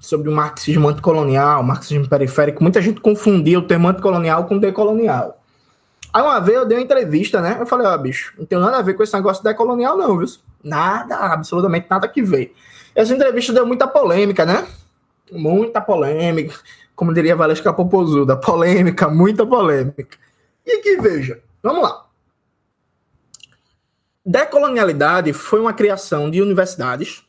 sobre 0.00 0.28
o 0.28 0.32
marxismo 0.32 0.88
anticolonial, 0.88 1.62
marxismo 1.62 2.08
periférico, 2.08 2.62
muita 2.62 2.80
gente 2.80 3.00
confundia 3.00 3.58
o 3.58 3.62
termo 3.62 3.86
anticolonial 3.88 4.46
com 4.46 4.58
decolonial. 4.58 5.38
Aí 6.12 6.22
uma 6.22 6.40
vez 6.40 6.58
eu 6.58 6.66
dei 6.66 6.78
uma 6.78 6.82
entrevista, 6.82 7.40
né? 7.40 7.58
Eu 7.60 7.66
falei, 7.66 7.86
ó, 7.86 7.94
oh, 7.94 7.98
bicho, 7.98 8.34
não 8.36 8.44
tem 8.44 8.58
nada 8.58 8.78
a 8.78 8.82
ver 8.82 8.94
com 8.94 9.02
esse 9.02 9.14
negócio 9.14 9.44
decolonial, 9.44 9.96
não, 9.96 10.18
viu? 10.18 10.26
Nada, 10.62 11.16
absolutamente 11.16 11.86
nada 11.88 12.06
que 12.08 12.22
ver. 12.22 12.54
Essa 12.94 13.14
entrevista 13.14 13.52
deu 13.52 13.66
muita 13.66 13.86
polêmica, 13.86 14.44
né? 14.44 14.66
Muita 15.32 15.80
polêmica. 15.80 16.54
Como 16.94 17.14
diria 17.14 17.36
Valesca 17.36 17.72
Popozuda, 17.72 18.36
polêmica, 18.36 19.08
muita 19.08 19.46
polêmica. 19.46 20.18
E 20.66 20.72
aqui, 20.72 20.96
veja, 20.96 21.40
vamos 21.62 21.82
lá. 21.82 22.06
Decolonialidade 24.24 25.32
foi 25.32 25.60
uma 25.60 25.72
criação 25.72 26.30
de 26.30 26.42
universidades, 26.42 27.24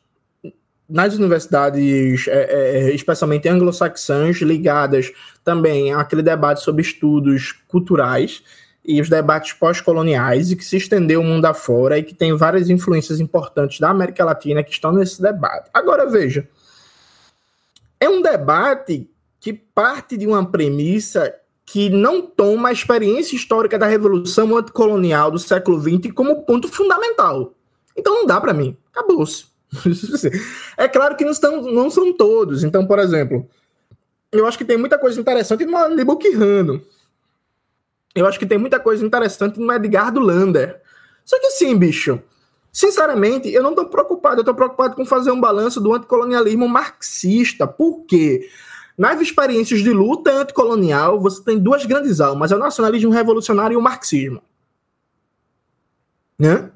nas 0.90 1.16
universidades, 1.16 2.28
é, 2.28 2.90
é 2.90 2.94
especialmente 2.94 3.48
anglo-saxãs, 3.48 4.38
ligadas 4.42 5.12
também 5.42 5.94
àquele 5.94 6.22
debate 6.22 6.62
sobre 6.62 6.82
estudos 6.82 7.54
culturais 7.70 8.44
e 8.84 9.00
os 9.00 9.10
debates 9.10 9.54
pós-coloniais, 9.54 10.52
e 10.52 10.56
que 10.56 10.66
se 10.66 10.78
estendeu 10.78 11.22
o 11.22 11.24
mundo 11.24 11.46
afora 11.46 11.98
e 11.98 12.04
que 12.04 12.16
tem 12.16 12.36
várias 12.36 12.70
influências 12.70 13.20
importantes 13.20 13.80
da 13.80 13.90
América 13.90 14.26
Latina 14.26 14.64
que 14.64 14.72
estão 14.72 14.92
nesse 14.92 15.22
debate. 15.22 15.70
Agora, 15.74 16.10
veja, 16.10 16.48
é 18.00 18.10
um 18.10 18.22
debate 18.22 19.08
que 19.40 19.54
parte 19.54 20.18
de 20.18 20.26
uma 20.26 20.46
premissa 20.46 21.34
que 21.66 21.90
não 21.90 22.22
toma 22.22 22.70
a 22.70 22.72
experiência 22.72 23.36
histórica 23.36 23.78
da 23.78 23.86
Revolução 23.86 24.58
Anticolonial 24.58 25.32
do 25.32 25.40
século 25.40 25.80
XX 25.80 26.12
como 26.14 26.44
ponto 26.44 26.68
fundamental. 26.68 27.54
Então 27.96 28.14
não 28.14 28.26
dá 28.26 28.42
para 28.42 28.54
mim. 28.54 28.76
Acabou-se. 28.92 29.46
é 30.78 30.88
claro 30.88 31.16
que 31.16 31.24
não, 31.24 31.32
estão, 31.32 31.62
não 31.62 31.90
são 31.90 32.12
todos. 32.14 32.64
Então, 32.64 32.86
por 32.86 33.00
exemplo, 33.00 33.48
eu 34.32 34.46
acho 34.46 34.58
que 34.58 34.66
tem 34.66 34.78
muita 34.78 34.98
coisa 34.98 35.20
interessante 35.20 35.66
no 35.66 35.96
Libook 35.96 36.30
Rano. 36.32 36.82
Eu 38.16 38.28
acho 38.28 38.38
que 38.38 38.46
tem 38.46 38.58
muita 38.58 38.80
coisa 38.80 39.06
interessante 39.06 39.60
no 39.60 39.72
Edgar 39.72 40.12
do 40.12 40.20
Lander. 40.20 40.82
Só 41.24 41.40
que 41.40 41.48
assim, 41.48 41.78
bicho, 41.78 42.22
sinceramente, 42.72 43.50
eu 43.50 43.64
não 43.64 43.74
tô 43.74 43.86
preocupado. 43.86 44.42
Eu 44.42 44.46
tô 44.46 44.54
preocupado 44.54 44.96
com 44.96 45.06
fazer 45.06 45.32
um 45.32 45.40
balanço 45.40 45.80
do 45.80 45.94
anticolonialismo 45.94 46.68
marxista. 46.68 47.66
Por 47.66 48.06
quê? 48.06 48.50
Nas 48.98 49.22
experiências 49.22 49.82
de 49.82 49.92
luta 49.92 50.32
anticolonial, 50.32 51.20
você 51.20 51.44
tem 51.44 51.58
duas 51.58 51.86
grandes 51.86 52.20
almas: 52.20 52.52
é 52.52 52.56
o 52.56 52.60
nacionalismo 52.60 53.12
revolucionário 53.12 53.76
e 53.76 53.78
o 53.78 53.82
marxismo. 53.82 54.42
Né? 56.38 56.70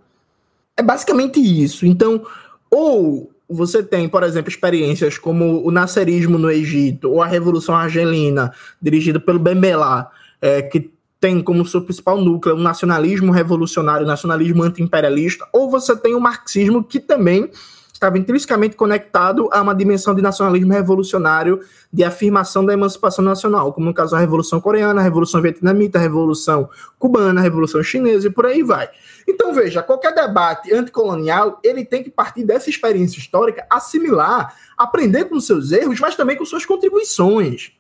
É 0.78 0.84
basicamente 0.84 1.40
isso. 1.40 1.86
Então, 1.86 2.26
ou 2.70 3.32
você 3.50 3.84
tem, 3.84 4.08
por 4.10 4.24
exemplo, 4.24 4.50
experiências 4.50 5.18
como 5.18 5.66
o 5.66 5.72
nascerismo 5.72 6.38
no 6.38 6.50
Egito 6.50 7.12
ou 7.12 7.22
a 7.22 7.28
Revolução 7.28 7.76
Argelina, 7.76 8.54
dirigida 8.82 9.20
pelo 9.20 9.40
Ben 9.40 9.60
Bella, 9.60 10.10
é, 10.42 10.62
que 10.62 10.95
tem 11.26 11.42
como 11.42 11.66
seu 11.66 11.82
principal 11.82 12.22
núcleo 12.22 12.56
o 12.56 12.60
nacionalismo 12.60 13.32
revolucionário, 13.32 14.06
o 14.06 14.08
nacionalismo 14.08 14.62
anti-imperialista, 14.62 15.48
ou 15.52 15.68
você 15.68 15.96
tem 15.96 16.14
o 16.14 16.20
marxismo 16.20 16.84
que 16.84 17.00
também 17.00 17.50
estava 17.92 18.20
intrinsecamente 18.20 18.76
conectado 18.76 19.50
a 19.52 19.60
uma 19.60 19.74
dimensão 19.74 20.14
de 20.14 20.22
nacionalismo 20.22 20.72
revolucionário, 20.72 21.62
de 21.92 22.04
afirmação 22.04 22.64
da 22.64 22.74
emancipação 22.74 23.26
nacional, 23.26 23.74
como 23.74 23.88
no 23.88 23.94
caso 23.94 24.12
da 24.12 24.20
Revolução 24.20 24.62
Coreana, 24.62 25.02
a 25.02 25.04
Revolução 25.04 25.42
Vietnamita, 25.42 25.98
a 25.98 26.02
Revolução 26.02 26.70
Cubana, 27.00 27.42
a 27.42 27.44
Revolução 27.44 27.82
Chinesa 27.82 28.28
e 28.28 28.30
por 28.30 28.46
aí 28.46 28.62
vai. 28.62 28.88
Então 29.28 29.52
veja, 29.52 29.82
qualquer 29.82 30.14
debate 30.14 30.72
anticolonial, 30.72 31.60
ele 31.64 31.84
tem 31.84 32.04
que 32.04 32.12
partir 32.12 32.44
dessa 32.44 32.70
experiência 32.70 33.18
histórica, 33.18 33.66
assimilar, 33.68 34.54
aprender 34.78 35.26
com 35.26 35.40
seus 35.40 35.72
erros, 35.72 36.00
mas 36.00 36.16
também 36.16 36.38
com 36.38 36.46
suas 36.46 36.68
contribuições, 36.68 37.72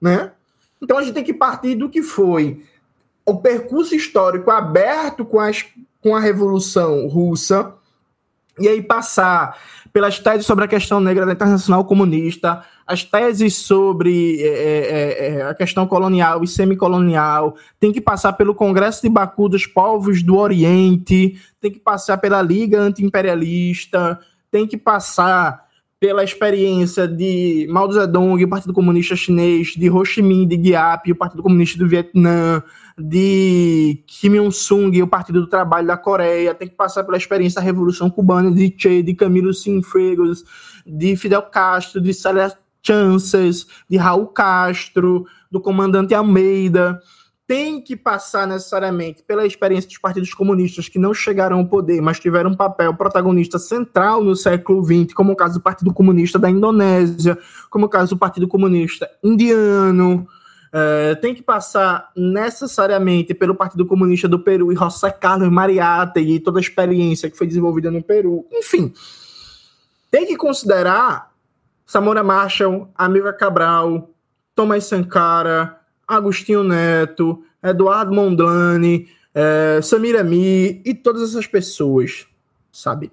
né? 0.00 0.32
Então 0.82 0.98
a 0.98 1.02
gente 1.02 1.14
tem 1.14 1.24
que 1.24 1.34
partir 1.34 1.74
do 1.74 1.88
que 1.88 2.02
foi 2.02 2.62
o 3.26 3.36
percurso 3.36 3.94
histórico 3.94 4.50
aberto 4.50 5.24
com, 5.24 5.40
as, 5.40 5.64
com 6.00 6.14
a 6.14 6.20
Revolução 6.20 7.06
Russa, 7.08 7.74
e 8.58 8.68
aí 8.68 8.82
passar 8.82 9.58
pelas 9.92 10.18
teses 10.18 10.46
sobre 10.46 10.64
a 10.64 10.68
questão 10.68 11.00
negra 11.00 11.24
da 11.24 11.32
Internacional 11.32 11.84
Comunista, 11.84 12.64
as 12.86 13.02
teses 13.02 13.56
sobre 13.56 14.42
é, 14.42 14.48
é, 14.48 15.26
é, 15.26 15.42
a 15.42 15.54
questão 15.54 15.86
colonial 15.86 16.44
e 16.44 16.48
semicolonial, 16.48 17.56
tem 17.80 17.92
que 17.92 18.00
passar 18.00 18.32
pelo 18.34 18.54
Congresso 18.54 19.02
de 19.02 19.08
Baku 19.08 19.48
dos 19.48 19.66
Povos 19.66 20.22
do 20.22 20.36
Oriente, 20.36 21.40
tem 21.60 21.70
que 21.70 21.80
passar 21.80 22.18
pela 22.18 22.42
Liga 22.42 22.80
Antiimperialista, 22.80 24.20
tem 24.50 24.66
que 24.66 24.76
passar 24.76 25.63
pela 26.04 26.22
experiência 26.22 27.08
de 27.08 27.66
Mao 27.70 27.90
Zedong, 27.90 28.44
o 28.44 28.48
Partido 28.48 28.74
Comunista 28.74 29.16
Chinês, 29.16 29.68
de 29.68 29.88
Ho 29.88 30.04
Chi 30.04 30.20
Minh, 30.20 30.46
de 30.46 30.62
Giap, 30.62 31.10
o 31.10 31.16
Partido 31.16 31.42
Comunista 31.42 31.78
do 31.78 31.88
Vietnã, 31.88 32.62
de 32.98 34.04
Kim 34.06 34.34
Il-sung, 34.34 35.00
o 35.00 35.06
Partido 35.06 35.40
do 35.40 35.46
Trabalho 35.46 35.86
da 35.86 35.96
Coreia, 35.96 36.52
tem 36.52 36.68
que 36.68 36.74
passar 36.74 37.04
pela 37.04 37.16
experiência 37.16 37.58
da 37.58 37.64
Revolução 37.64 38.10
Cubana, 38.10 38.50
de 38.52 38.74
Che, 38.76 39.02
de 39.02 39.14
Camilo 39.14 39.54
Cienfuegos, 39.54 40.44
de 40.86 41.16
Fidel 41.16 41.40
Castro, 41.40 42.02
de 42.02 42.12
Célia 42.12 42.52
Chances, 42.82 43.66
de 43.88 43.96
Raul 43.96 44.26
Castro, 44.26 45.24
do 45.50 45.58
comandante 45.58 46.12
Almeida 46.12 47.00
tem 47.46 47.80
que 47.80 47.94
passar 47.94 48.46
necessariamente 48.46 49.22
pela 49.22 49.44
experiência 49.44 49.88
dos 49.88 49.98
partidos 49.98 50.32
comunistas 50.32 50.88
que 50.88 50.98
não 50.98 51.12
chegaram 51.12 51.58
ao 51.58 51.66
poder, 51.66 52.00
mas 52.00 52.18
tiveram 52.18 52.50
um 52.50 52.56
papel 52.56 52.94
protagonista 52.94 53.58
central 53.58 54.24
no 54.24 54.34
século 54.34 54.82
XX, 54.82 55.12
como 55.12 55.32
o 55.32 55.36
caso 55.36 55.54
do 55.54 55.62
Partido 55.62 55.92
Comunista 55.92 56.38
da 56.38 56.48
Indonésia, 56.48 57.38
como 57.68 57.86
o 57.86 57.88
caso 57.88 58.14
do 58.14 58.18
Partido 58.18 58.48
Comunista 58.48 59.10
Indiano. 59.22 60.26
É, 60.72 61.14
tem 61.16 61.34
que 61.34 61.42
passar 61.42 62.10
necessariamente 62.16 63.32
pelo 63.34 63.54
Partido 63.54 63.86
Comunista 63.86 64.26
do 64.26 64.40
Peru 64.40 64.72
e 64.72 64.76
José 64.76 65.10
Carlos 65.10 65.48
Mariátegui 65.48 66.36
e 66.36 66.40
toda 66.40 66.58
a 66.58 66.62
experiência 66.62 67.30
que 67.30 67.36
foi 67.36 67.46
desenvolvida 67.46 67.90
no 67.90 68.02
Peru. 68.02 68.46
Enfim, 68.50 68.92
tem 70.10 70.26
que 70.26 70.36
considerar 70.36 71.30
Samora 71.86 72.24
Marshall, 72.24 72.88
Amílcar 72.96 73.36
Cabral, 73.36 74.10
Thomas 74.54 74.84
Sankara, 74.84 75.83
Agostinho 76.06 76.62
Neto, 76.62 77.42
Eduardo 77.62 78.12
Mondlane, 78.12 79.08
é, 79.34 79.80
Samir 79.82 80.18
Ami 80.18 80.80
e 80.84 80.94
todas 80.94 81.30
essas 81.30 81.46
pessoas, 81.46 82.26
sabe? 82.70 83.10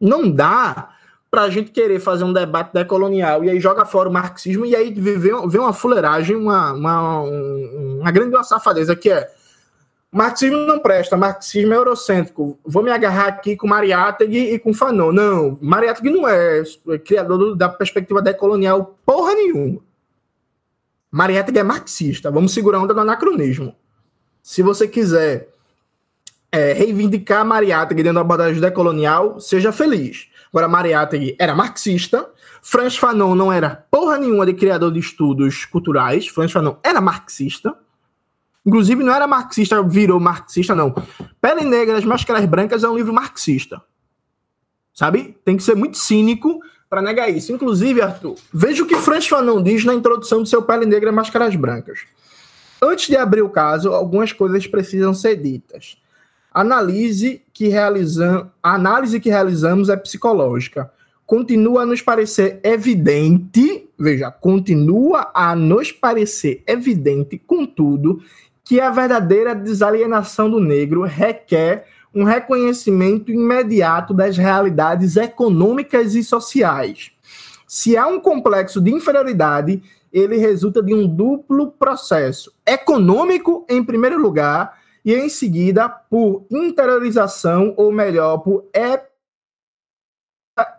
Não 0.00 0.30
dá 0.30 0.90
para 1.30 1.42
a 1.42 1.50
gente 1.50 1.70
querer 1.70 2.00
fazer 2.00 2.24
um 2.24 2.32
debate 2.32 2.72
decolonial 2.72 3.44
e 3.44 3.50
aí 3.50 3.60
joga 3.60 3.84
fora 3.84 4.08
o 4.08 4.12
marxismo 4.12 4.64
e 4.64 4.74
aí 4.74 4.92
vê 4.92 5.58
uma 5.58 5.72
fuleiragem, 5.72 6.36
uma, 6.36 6.72
uma, 6.72 7.20
uma 7.20 8.10
grande 8.10 8.42
safadeza 8.46 8.96
que 8.96 9.10
é 9.10 9.28
marxismo 10.10 10.56
não 10.58 10.78
presta, 10.78 11.16
marxismo 11.16 11.74
é 11.74 11.76
eurocêntrico. 11.76 12.58
Vou 12.64 12.82
me 12.82 12.90
agarrar 12.90 13.26
aqui 13.28 13.56
com 13.56 13.66
Mariátegui 13.66 14.54
e 14.54 14.58
com 14.58 14.72
Fanon. 14.72 15.12
Não, 15.12 15.58
Mariátegui 15.60 16.10
não 16.10 16.26
é 16.26 16.62
criador 17.04 17.54
da 17.56 17.68
perspectiva 17.68 18.22
decolonial 18.22 18.98
porra 19.04 19.34
nenhuma. 19.34 19.80
Mariátegui 21.10 21.58
é 21.58 21.62
marxista. 21.62 22.30
Vamos 22.30 22.52
segurar 22.52 22.80
onda 22.80 22.94
do 22.94 23.00
anacronismo. 23.00 23.74
Se 24.42 24.62
você 24.62 24.86
quiser 24.86 25.48
é, 26.50 26.72
reivindicar 26.72 27.44
Mariátegui 27.44 28.02
dentro 28.02 28.16
da 28.16 28.20
abordagem 28.20 28.60
decolonial, 28.60 29.40
seja 29.40 29.72
feliz. 29.72 30.28
Agora, 30.50 30.68
Mariátegui 30.68 31.36
era 31.38 31.54
marxista. 31.54 32.28
Franz 32.62 32.96
Fanon 32.96 33.34
não 33.34 33.52
era 33.52 33.86
porra 33.90 34.18
nenhuma 34.18 34.46
de 34.46 34.54
criador 34.54 34.92
de 34.92 34.98
estudos 34.98 35.64
culturais. 35.64 36.26
Franz 36.26 36.52
Fanon 36.52 36.76
era 36.82 37.00
marxista. 37.00 37.74
Inclusive, 38.64 39.02
não 39.02 39.14
era 39.14 39.26
marxista, 39.26 39.82
virou 39.82 40.20
marxista, 40.20 40.74
não. 40.74 40.94
Pele 41.40 41.64
Negra 41.64 41.94
das 41.94 42.04
Máscaras 42.04 42.44
Brancas 42.44 42.84
é 42.84 42.88
um 42.88 42.96
livro 42.96 43.12
marxista. 43.12 43.80
Sabe? 44.92 45.38
Tem 45.44 45.56
que 45.56 45.62
ser 45.62 45.74
muito 45.74 45.96
cínico 45.96 46.60
para 46.88 47.02
negar 47.02 47.28
isso. 47.28 47.52
Inclusive, 47.52 48.00
Arthur, 48.00 48.36
veja 48.52 48.82
o 48.82 48.86
que 48.86 48.96
Franz 48.96 49.26
Fanon 49.26 49.62
diz 49.62 49.84
na 49.84 49.94
introdução 49.94 50.42
do 50.42 50.48
seu 50.48 50.62
Pele 50.62 50.86
Negra 50.86 51.12
Máscaras 51.12 51.54
Brancas. 51.54 52.00
Antes 52.80 53.08
de 53.08 53.16
abrir 53.16 53.42
o 53.42 53.50
caso, 53.50 53.92
algumas 53.92 54.32
coisas 54.32 54.66
precisam 54.66 55.12
ser 55.12 55.36
ditas. 55.36 55.98
Analise 56.52 57.42
que 57.52 57.68
realizam, 57.68 58.50
a 58.62 58.74
análise 58.74 59.20
que 59.20 59.28
realizamos 59.28 59.88
é 59.88 59.96
psicológica. 59.96 60.90
Continua 61.26 61.82
a 61.82 61.86
nos 61.86 62.00
parecer 62.00 62.58
evidente, 62.62 63.88
veja, 63.98 64.30
continua 64.30 65.30
a 65.34 65.54
nos 65.54 65.92
parecer 65.92 66.62
evidente, 66.66 67.36
contudo, 67.38 68.22
que 68.64 68.80
a 68.80 68.90
verdadeira 68.90 69.54
desalienação 69.54 70.50
do 70.50 70.60
negro 70.60 71.02
requer 71.02 71.86
um 72.18 72.24
reconhecimento 72.24 73.30
imediato 73.30 74.12
das 74.12 74.36
realidades 74.36 75.16
econômicas 75.16 76.16
e 76.16 76.24
sociais. 76.24 77.12
Se 77.66 77.96
há 77.96 78.08
um 78.08 78.18
complexo 78.18 78.80
de 78.80 78.90
inferioridade, 78.90 79.80
ele 80.12 80.36
resulta 80.36 80.82
de 80.82 80.92
um 80.92 81.06
duplo 81.06 81.70
processo: 81.70 82.52
econômico, 82.66 83.64
em 83.68 83.84
primeiro 83.84 84.20
lugar, 84.20 84.80
e 85.04 85.14
em 85.14 85.28
seguida 85.28 85.88
por 85.88 86.44
interiorização, 86.50 87.72
ou 87.76 87.92
melhor, 87.92 88.38
por 88.38 88.64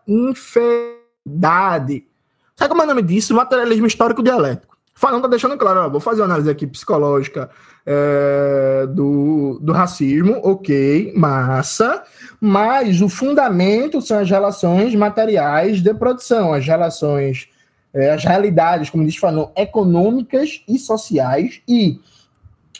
inferioridade. 0.05 2.05
Sabe 2.53 2.69
como 2.69 2.81
é 2.81 2.85
o 2.85 2.89
nome 2.89 3.01
disso? 3.01 3.33
Materialismo 3.33 3.87
histórico 3.87 4.21
dialético. 4.21 4.68
Falando, 4.99 5.21
tá 5.21 5.27
deixando 5.29 5.57
claro, 5.57 5.79
ó, 5.79 5.89
vou 5.89 6.01
fazer 6.01 6.19
uma 6.19 6.25
análise 6.25 6.49
aqui 6.49 6.67
psicológica 6.67 7.49
é, 7.85 8.85
do, 8.87 9.57
do 9.61 9.71
racismo, 9.71 10.41
ok, 10.43 11.13
massa, 11.15 12.03
mas 12.37 13.01
o 13.01 13.07
fundamento 13.07 14.01
são 14.01 14.19
as 14.19 14.29
relações 14.29 14.93
materiais 14.93 15.81
de 15.81 15.93
produção, 15.93 16.53
as 16.53 16.65
relações, 16.65 17.47
é, 17.93 18.11
as 18.11 18.25
realidades, 18.25 18.89
como 18.89 19.05
diz 19.05 19.15
Fanon, 19.15 19.47
econômicas 19.55 20.65
e 20.67 20.77
sociais, 20.77 21.61
e 21.65 21.97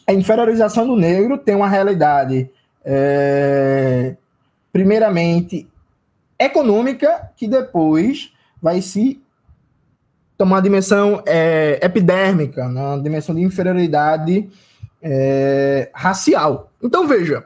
a 0.05 0.11
inferiorização 0.11 0.85
do 0.85 0.97
negro 0.97 1.37
tem 1.37 1.55
uma 1.55 1.69
realidade, 1.69 2.51
é, 2.83 4.17
primeiramente, 4.73 5.65
econômica, 6.37 7.31
que 7.37 7.47
depois 7.47 8.33
vai 8.61 8.81
se 8.81 9.21
tomar 10.39 10.55
uma 10.55 10.61
dimensão 10.61 11.21
é, 11.25 11.77
epidérmica, 11.83 12.69
né? 12.69 12.81
uma 12.81 13.03
dimensão 13.03 13.35
de 13.35 13.41
inferioridade 13.41 14.49
é, 15.01 15.91
racial. 15.93 16.71
Então, 16.81 17.05
veja, 17.05 17.45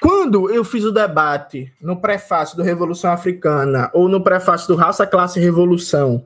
quando 0.00 0.50
eu 0.50 0.64
fiz 0.64 0.84
o 0.84 0.90
debate 0.90 1.70
no 1.78 2.00
prefácio 2.00 2.56
do 2.56 2.62
Revolução 2.62 3.12
Africana 3.12 3.90
ou 3.92 4.08
no 4.08 4.24
prefácio 4.24 4.66
do 4.66 4.76
Raça, 4.76 5.06
Classe 5.06 5.38
e 5.38 5.42
Revolução, 5.42 6.24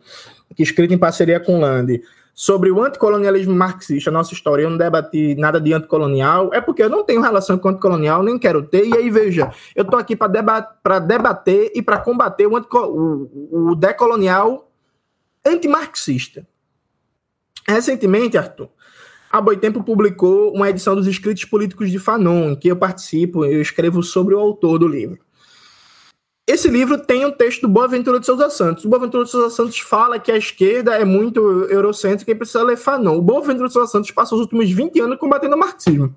que 0.55 0.63
escrito 0.63 0.95
em 0.95 0.99
parceria 0.99 1.41
com 1.41 1.59
Lande, 1.59 2.01
sobre 2.35 2.71
o 2.71 2.83
anticolonialismo 2.83 3.55
marxista, 3.55 4.11
nossa 4.11 4.33
história, 4.33 4.63
eu 4.63 4.71
não 4.71 4.79
debati 4.79 5.35
nada 5.35 5.61
de 5.61 5.73
anticolonial, 5.73 6.51
é 6.53 6.61
porque 6.61 6.83
eu 6.83 6.89
não 6.89 7.05
tenho 7.05 7.21
relação 7.21 7.59
com 7.59 7.69
anticolonial, 7.69 8.23
nem 8.23 8.39
quero 8.39 8.63
ter, 8.63 8.87
e 8.87 8.97
aí 8.97 9.11
veja, 9.11 9.53
eu 9.77 9.83
estou 9.83 9.99
aqui 9.99 10.17
para 10.17 10.29
deba 10.29 10.61
debater 11.01 11.71
e 11.75 11.83
para 11.83 11.99
combater 11.99 12.47
o, 12.47 12.57
o, 12.57 13.71
o 13.71 13.75
decolonial 13.75 14.71
antimarxista. 15.45 16.47
Recentemente, 17.69 18.39
Arthur, 18.39 18.69
a 19.31 19.41
Boitempo 19.41 19.83
publicou 19.83 20.53
uma 20.53 20.69
edição 20.69 20.95
dos 20.95 21.07
escritos 21.07 21.45
políticos 21.45 21.91
de 21.91 21.99
Fanon, 21.99 22.51
em 22.51 22.57
que 22.57 22.69
eu 22.69 22.77
participo, 22.77 23.45
eu 23.45 23.61
escrevo 23.61 24.03
sobre 24.03 24.35
o 24.35 24.39
autor 24.39 24.79
do 24.79 24.89
livro. 24.89 25.19
Esse 26.53 26.69
livro 26.69 26.99
tem 26.99 27.25
um 27.25 27.33
texto 27.33 27.63
do 27.63 27.69
Boaventura 27.69 28.21
de 28.21 28.27
Souza 28.27 28.51
Santos. 28.51 28.85
O 28.85 28.89
Boaventura 28.91 29.25
de 29.25 29.31
Souza 29.31 29.49
Santos 29.49 29.79
fala 29.79 30.19
que 30.19 30.31
a 30.31 30.37
esquerda 30.37 30.95
é 30.95 31.03
muito 31.03 31.41
eurocêntrica 31.65 32.31
e 32.31 32.35
precisa 32.35 32.63
ler 32.63 32.77
Fanon. 32.77 33.17
O 33.17 33.23
Boaventura 33.23 33.69
de 33.69 33.73
Souza 33.73 33.91
Santos 33.91 34.11
passou 34.11 34.37
os 34.37 34.43
últimos 34.43 34.71
20 34.71 35.01
anos 35.01 35.19
combatendo 35.19 35.57
o 35.57 35.59
marxismo. 35.59 36.15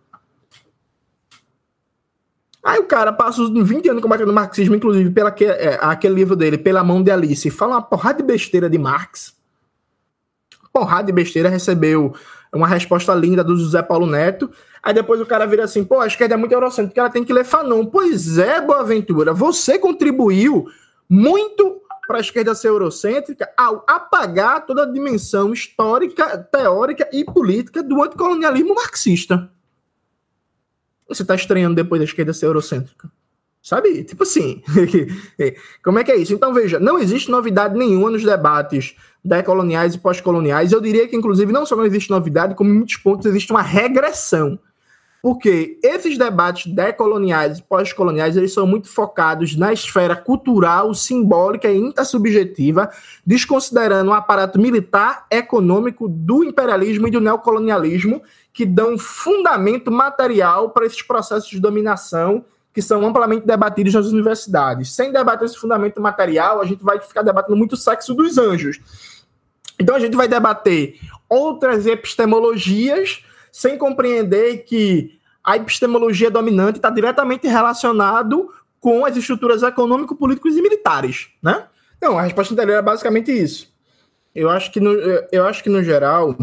Aí 2.62 2.78
o 2.80 2.84
cara 2.84 3.14
passa 3.14 3.44
os 3.44 3.50
20 3.50 3.88
anos 3.88 4.02
combatendo 4.02 4.30
o 4.30 4.36
marxismo, 4.36 4.76
inclusive 4.76 5.10
pela 5.10 5.32
que, 5.32 5.46
é, 5.46 5.80
aquele 5.82 6.16
livro 6.16 6.36
dele, 6.36 6.58
Pela 6.58 6.84
Mão 6.84 7.02
de 7.02 7.12
Alice, 7.12 7.50
fala 7.50 7.76
uma 7.76 7.82
porrada 7.82 8.18
de 8.18 8.24
besteira 8.24 8.70
de 8.70 8.78
Marx. 8.78 9.34
Porrada 10.76 11.06
de 11.06 11.14
besteira, 11.14 11.48
recebeu 11.48 12.14
uma 12.54 12.68
resposta 12.68 13.16
linda 13.16 13.42
do 13.42 13.56
José 13.56 13.82
Paulo 13.82 14.06
Neto. 14.06 14.52
Aí 14.84 14.94
depois 14.94 15.22
o 15.22 15.26
cara 15.26 15.46
vira 15.46 15.64
assim, 15.64 15.86
pô, 15.86 16.02
a 16.02 16.08
esquerda 16.08 16.34
é 16.34 16.38
muito 16.38 16.52
eurocêntrica, 16.52 17.00
ela 17.00 17.10
tem 17.10 17.24
que 17.24 17.32
ler 17.32 17.46
Fanon. 17.46 17.86
Pois 17.86 18.38
é, 18.38 18.60
Boaventura, 18.60 19.34
você 19.34 19.80
contribuiu 19.80 20.68
muito 21.10 21.82
para 22.06 22.18
a 22.18 22.20
esquerda 22.20 22.54
ser 22.54 22.68
eurocêntrica 22.68 23.50
ao 23.56 23.86
apagar 23.88 24.66
toda 24.66 24.84
a 24.84 24.86
dimensão 24.86 25.54
histórica, 25.54 26.38
teórica 26.38 27.08
e 27.14 27.24
política 27.24 27.82
do 27.82 28.04
anticolonialismo 28.04 28.76
marxista. 28.76 29.50
Você 31.08 31.22
está 31.22 31.36
estranhando 31.36 31.76
depois 31.76 32.02
da 32.02 32.06
esquerda 32.06 32.34
ser 32.34 32.48
eurocêntrica. 32.48 33.10
Sabe? 33.62 34.04
Tipo 34.04 34.24
assim. 34.24 34.62
como 35.84 36.00
é 36.00 36.04
que 36.04 36.12
é 36.12 36.18
isso? 36.18 36.34
Então, 36.34 36.54
veja, 36.54 36.80
não 36.80 37.00
existe 37.00 37.32
novidade 37.32 37.76
nenhuma 37.76 38.12
nos 38.12 38.24
debates 38.24 38.96
decoloniais 39.26 39.96
e 39.96 39.98
pós-coloniais. 39.98 40.72
Eu 40.72 40.80
diria 40.80 41.08
que, 41.08 41.16
inclusive, 41.16 41.52
não 41.52 41.66
só 41.66 41.76
não 41.76 41.86
existe 41.86 42.12
novidade, 42.12 42.54
como 42.54 42.70
em 42.70 42.74
muitos 42.74 42.98
pontos 42.98 43.26
existe 43.26 43.52
uma 43.52 43.62
regressão. 43.62 44.60
Porque 45.22 45.80
esses 45.82 46.20
debates 46.20 46.72
decoloniais 46.72 47.58
e 47.58 47.64
pós-coloniais, 47.64 48.38
eles 48.38 48.54
são 48.54 48.68
muito 48.68 48.88
focados 48.88 49.56
na 49.56 49.74
esfera 49.74 50.16
cultural, 50.16 50.94
simbólica 50.94 51.68
e 51.68 51.76
intersubjetiva, 51.76 52.92
desconsiderando 53.26 54.12
o 54.12 54.14
aparato 54.14 54.62
militar, 54.62 55.26
econômico 55.32 56.08
do 56.08 56.44
imperialismo 56.44 57.08
e 57.08 57.12
do 57.12 57.20
neocolonialismo, 57.20 58.22
que 58.54 58.68
dão 58.68 59.00
fundamento 59.00 59.92
material 59.92 60.70
para 60.70 60.86
esses 60.86 61.02
processos 61.02 61.50
de 61.50 61.60
dominação 61.60 62.46
que 62.72 62.82
são 62.82 63.04
amplamente 63.06 63.48
debatidos 63.48 63.94
nas 63.94 64.08
universidades. 64.08 64.94
Sem 64.94 65.10
debater 65.10 65.46
esse 65.46 65.58
fundamento 65.58 66.02
material, 66.02 66.62
a 66.62 66.66
gente 66.66 66.84
vai 66.84 67.00
ficar 67.00 67.22
debatendo 67.22 67.56
muito 67.56 67.78
sexo 67.78 68.14
dos 68.14 68.38
anjos. 68.38 68.82
Então 69.80 69.96
a 69.96 70.00
gente 70.00 70.16
vai 70.16 70.28
debater 70.28 71.00
outras 71.30 71.86
epistemologias 71.86 73.24
sem 73.52 73.78
compreender 73.78 74.64
que 74.64 75.20
a 75.44 75.58
epistemologia 75.58 76.32
dominante 76.32 76.78
está 76.78 76.90
diretamente 76.90 77.48
relacionado 77.48 78.50
com 78.80 79.06
as 79.06 79.16
estruturas 79.16 79.64
econômico-políticas 79.64 80.56
e 80.56 80.62
militares, 80.62 81.30
né? 81.42 81.68
Não, 82.02 82.18
a 82.18 82.22
resposta 82.22 82.54
dele 82.54 82.74
é 82.74 82.82
basicamente 82.82 83.32
isso. 83.32 83.74
Eu 84.34 84.50
acho 84.50 84.72
que 84.72 84.80
no, 84.80 84.92
eu 85.32 85.46
acho 85.46 85.64
que 85.64 85.70
no 85.70 85.82
geral, 85.82 86.36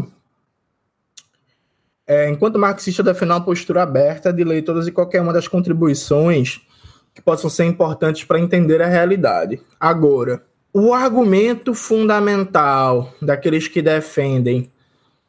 é, 2.06 2.30
enquanto 2.30 2.58
marxista, 2.58 3.02
defender 3.02 3.32
uma 3.32 3.44
postura 3.44 3.82
aberta 3.82 4.32
de 4.32 4.42
ler 4.42 4.62
todas 4.62 4.86
e 4.86 4.92
qualquer 4.92 5.20
uma 5.20 5.32
das 5.32 5.46
contribuições 5.46 6.60
que 7.14 7.20
possam 7.20 7.50
ser 7.50 7.64
importantes 7.64 8.24
para 8.24 8.40
entender 8.40 8.80
a 8.80 8.86
realidade. 8.86 9.60
Agora, 9.78 10.42
o 10.72 10.94
argumento 10.94 11.74
fundamental 11.74 13.12
daqueles 13.20 13.68
que 13.68 13.82
defendem 13.82 14.70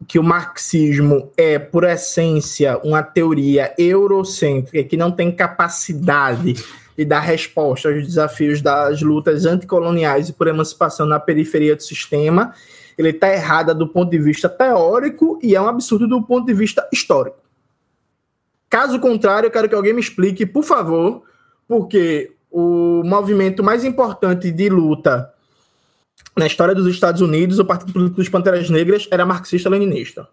que 0.08 0.18
o 0.18 0.24
marxismo 0.24 1.32
é, 1.36 1.60
por 1.60 1.84
essência, 1.84 2.78
uma 2.84 3.04
teoria 3.04 3.74
eurocêntrica 3.78 4.88
que 4.88 4.98
não 4.98 5.12
tem 5.12 5.32
capacidade 5.32 6.56
de 6.98 7.06
dar 7.06 7.20
resposta 7.20 7.90
aos 7.90 8.06
desafios 8.06 8.62
das 8.62 9.02
lutas 9.02 9.46
anticoloniais 9.46 10.30
e 10.30 10.34
por 10.34 10.48
emancipação 10.48 11.06
na 11.06 11.20
periferia 11.20 11.76
do 11.76 11.84
sistema, 11.84 12.54
ele 12.98 13.10
está 13.10 13.34
errada 13.34 13.74
do 13.74 13.88
ponto 13.88 14.12
de 14.12 14.20
vista 14.20 14.48
teórico 14.48 15.40
e 15.42 15.56
é 15.56 15.62
um 15.62 15.68
absurdo 15.68 16.08
do 16.08 16.22
ponto 16.22 16.46
de 16.46 16.54
vista 16.54 16.88
histórico. 16.92 17.38
Caso 18.70 19.00
contrário, 19.00 19.48
eu 19.48 19.52
quero 19.52 19.68
que 19.68 19.76
alguém 19.76 19.94
me 19.94 20.02
explique, 20.02 20.46
por 20.46 20.64
favor, 20.64 21.24
porque 21.68 22.32
o 22.52 23.02
movimento 23.04 23.64
mais 23.64 23.84
importante 23.84 24.52
de 24.52 24.70
luta 24.70 25.33
na 26.36 26.48
história 26.48 26.74
dos 26.74 26.88
Estados 26.88 27.22
Unidos, 27.22 27.60
o 27.60 27.66
Partido 27.66 27.94
Político 27.94 28.18
dos 28.18 28.30
Panteras 28.30 28.70
Negras 28.70 29.08
era 29.12 29.26
marxista-leninista. 29.26 30.28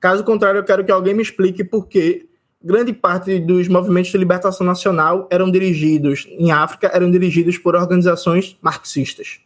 Caso 0.00 0.24
contrário, 0.24 0.58
eu 0.58 0.64
quero 0.64 0.84
que 0.84 0.90
alguém 0.90 1.14
me 1.14 1.22
explique 1.22 1.62
por 1.62 1.86
que 1.86 2.28
grande 2.62 2.92
parte 2.92 3.38
dos 3.38 3.68
movimentos 3.68 4.10
de 4.10 4.16
libertação 4.16 4.66
nacional 4.66 5.28
eram 5.30 5.50
dirigidos, 5.50 6.26
em 6.30 6.50
África, 6.50 6.90
eram 6.94 7.10
dirigidos 7.10 7.58
por 7.58 7.76
organizações 7.76 8.56
marxistas, 8.62 9.40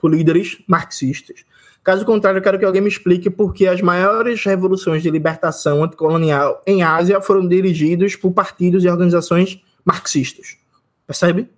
por 0.00 0.10
líderes 0.10 0.58
marxistas. 0.66 1.44
Caso 1.84 2.04
contrário, 2.04 2.38
eu 2.38 2.42
quero 2.42 2.58
que 2.58 2.64
alguém 2.64 2.82
me 2.82 2.88
explique 2.88 3.30
por 3.30 3.52
que 3.52 3.66
as 3.66 3.80
maiores 3.80 4.44
revoluções 4.44 5.02
de 5.02 5.10
libertação 5.10 5.84
anticolonial 5.84 6.62
em 6.66 6.82
Ásia 6.82 7.20
foram 7.20 7.46
dirigidos 7.46 8.16
por 8.16 8.32
partidos 8.32 8.84
e 8.84 8.88
organizações 8.88 9.60
marxistas. 9.84 10.56
Percebe? 11.06 11.48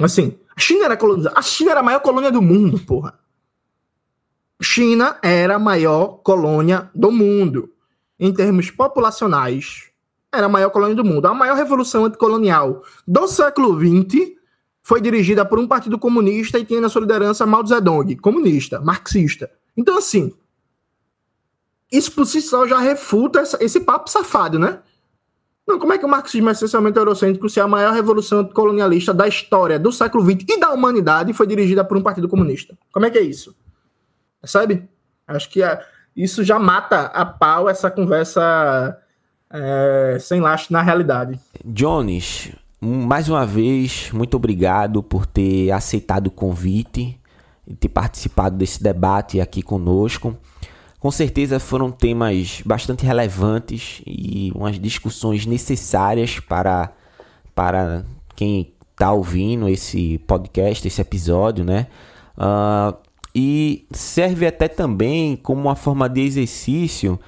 Assim, 0.00 0.36
a 0.58 0.60
China 0.60 0.86
era 0.86 0.96
colonizada. 0.96 1.38
A 1.38 1.42
China 1.42 1.70
era 1.70 1.78
a 1.78 1.82
maior 1.84 2.00
colônia 2.00 2.32
do 2.32 2.42
mundo, 2.42 2.80
porra. 2.80 3.16
China 4.60 5.16
era 5.22 5.54
a 5.54 5.58
maior 5.58 6.20
colônia 6.24 6.90
do 6.92 7.12
mundo. 7.12 7.72
Em 8.18 8.34
termos 8.34 8.68
populacionais, 8.68 9.92
era 10.32 10.46
a 10.46 10.48
maior 10.48 10.70
colônia 10.70 10.96
do 10.96 11.04
mundo. 11.04 11.26
A 11.26 11.32
maior 11.32 11.54
revolução 11.54 12.06
anticolonial 12.06 12.82
do 13.06 13.28
século 13.28 13.78
XX 13.78 14.32
foi 14.82 15.00
dirigida 15.00 15.44
por 15.44 15.60
um 15.60 15.68
partido 15.68 15.96
comunista 15.96 16.58
e 16.58 16.64
tinha 16.64 16.80
na 16.80 16.88
sua 16.88 17.02
liderança 17.02 17.46
Mao 17.46 17.64
Zedong, 17.64 18.16
comunista, 18.16 18.80
marxista. 18.80 19.48
Então, 19.76 19.96
assim, 19.96 20.32
isso 21.92 22.10
por 22.10 22.26
si 22.26 22.42
só 22.42 22.66
já 22.66 22.80
refuta 22.80 23.44
esse 23.60 23.78
papo 23.78 24.10
safado, 24.10 24.58
né? 24.58 24.80
Não, 25.68 25.78
como 25.78 25.92
é 25.92 25.98
que 25.98 26.04
o 26.06 26.08
marxismo 26.08 26.48
é 26.48 26.52
essencialmente 26.52 26.96
eurocêntrico 26.96 27.46
se 27.50 27.60
a 27.60 27.68
maior 27.68 27.92
revolução 27.92 28.42
colonialista 28.42 29.12
da 29.12 29.28
história 29.28 29.78
do 29.78 29.92
século 29.92 30.24
XX 30.24 30.46
e 30.48 30.58
da 30.58 30.70
humanidade 30.70 31.34
foi 31.34 31.46
dirigida 31.46 31.84
por 31.84 31.98
um 31.98 32.02
partido 32.02 32.26
comunista? 32.26 32.74
Como 32.90 33.04
é 33.04 33.10
que 33.10 33.18
é 33.18 33.20
isso? 33.20 33.54
Sabe? 34.42 34.88
Acho 35.26 35.50
que 35.50 35.62
é, 35.62 35.78
isso 36.16 36.42
já 36.42 36.58
mata 36.58 37.02
a 37.02 37.26
pau 37.26 37.68
essa 37.68 37.90
conversa 37.90 38.96
é, 39.50 40.16
sem 40.18 40.40
laço 40.40 40.72
na 40.72 40.80
realidade. 40.80 41.38
Jones, 41.62 42.50
mais 42.80 43.28
uma 43.28 43.44
vez, 43.44 44.10
muito 44.10 44.38
obrigado 44.38 45.02
por 45.02 45.26
ter 45.26 45.70
aceitado 45.70 46.28
o 46.28 46.30
convite 46.30 47.20
e 47.66 47.74
ter 47.74 47.90
participado 47.90 48.56
desse 48.56 48.82
debate 48.82 49.38
aqui 49.38 49.60
conosco. 49.60 50.34
Com 50.98 51.10
certeza 51.10 51.60
foram 51.60 51.92
temas 51.92 52.60
bastante 52.64 53.06
relevantes 53.06 54.02
e 54.04 54.50
umas 54.54 54.78
discussões 54.80 55.46
necessárias 55.46 56.40
para, 56.40 56.92
para 57.54 58.04
quem 58.34 58.72
tá 58.96 59.12
ouvindo 59.12 59.68
esse 59.68 60.18
podcast, 60.26 60.86
esse 60.86 61.00
episódio, 61.00 61.64
né? 61.64 61.86
Uh, 62.36 62.96
e 63.32 63.86
serve 63.92 64.46
até 64.46 64.66
também 64.66 65.36
como 65.36 65.60
uma 65.60 65.76
forma 65.76 66.08
de 66.08 66.22
exercício 66.22 67.18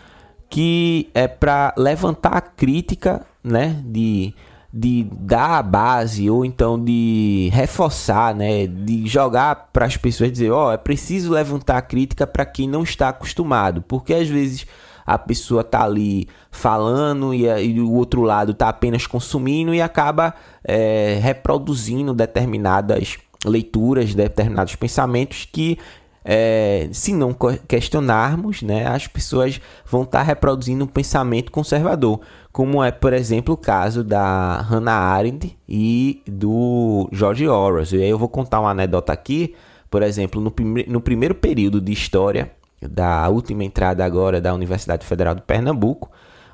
que 0.49 1.09
é 1.15 1.29
para 1.29 1.73
levantar 1.77 2.37
a 2.37 2.41
crítica, 2.41 3.25
né? 3.43 3.81
De, 3.87 4.35
de 4.73 5.05
dar 5.13 5.59
a 5.59 5.63
base 5.63 6.31
ou 6.31 6.45
então 6.45 6.83
de 6.83 7.51
reforçar, 7.53 8.35
né? 8.35 8.67
De 8.67 9.07
jogar 9.07 9.71
para 9.73 9.87
as 9.87 9.97
pessoas 9.97 10.31
dizer, 10.31 10.51
ó, 10.51 10.69
oh, 10.69 10.73
é 10.73 10.77
preciso 10.77 11.33
levantar 11.33 11.79
a 11.79 11.83
crítica 11.83 12.27
para 12.27 12.47
quem 12.47 12.69
não 12.69 12.83
está 12.83 13.09
acostumado, 13.09 13.83
porque 13.83 14.15
às 14.15 14.29
vezes 14.29 14.67
a 15.05 15.19
pessoa 15.19 15.65
tá 15.65 15.83
ali 15.83 16.29
falando 16.53 17.35
e, 17.35 17.47
e 17.47 17.81
o 17.81 17.93
outro 17.93 18.23
lado 18.23 18.55
tá 18.55 18.69
apenas 18.69 19.07
consumindo 19.07 19.75
e 19.75 19.83
acaba 19.83 20.35
é, 20.63 21.19
reproduzindo 21.21 22.15
determinadas 22.15 23.19
leituras, 23.45 24.15
determinados 24.15 24.77
pensamentos 24.77 25.49
que 25.51 25.79
é, 26.25 26.89
se 26.93 27.13
não 27.13 27.35
questionarmos, 27.67 28.63
né, 28.63 28.87
as 28.87 29.07
pessoas 29.07 29.61
vão 29.87 30.03
estar 30.03 30.19
tá 30.19 30.25
reproduzindo 30.25 30.85
um 30.85 30.89
pensamento 30.89 31.51
conservador, 31.51 32.21
como 32.53 32.83
é, 32.83 32.91
por 32.91 33.13
exemplo, 33.13 33.55
o 33.55 33.57
caso 33.57 34.03
da 34.03 34.61
Hannah 34.63 34.93
Arendt 34.93 35.57
e 35.69 36.23
do 36.27 37.09
George 37.13 37.47
Orwell. 37.47 37.85
E 37.93 38.03
aí 38.03 38.11
eu 38.11 38.19
vou 38.19 38.29
contar 38.29 38.61
uma 38.61 38.71
anedota 38.71 39.13
aqui, 39.13 39.55
por 39.91 40.03
exemplo, 40.03 40.41
no, 40.41 40.53
no 40.89 41.01
primeiro 41.01 41.35
período 41.35 41.81
de 41.81 41.93
história 41.93 42.51
da 42.81 43.29
última 43.29 43.65
entrada 43.65 44.05
agora 44.05 44.41
da 44.41 44.55
Universidade 44.55 45.07
Federal 45.07 45.35
de 45.35 45.43
Pernambuco, 45.43 46.11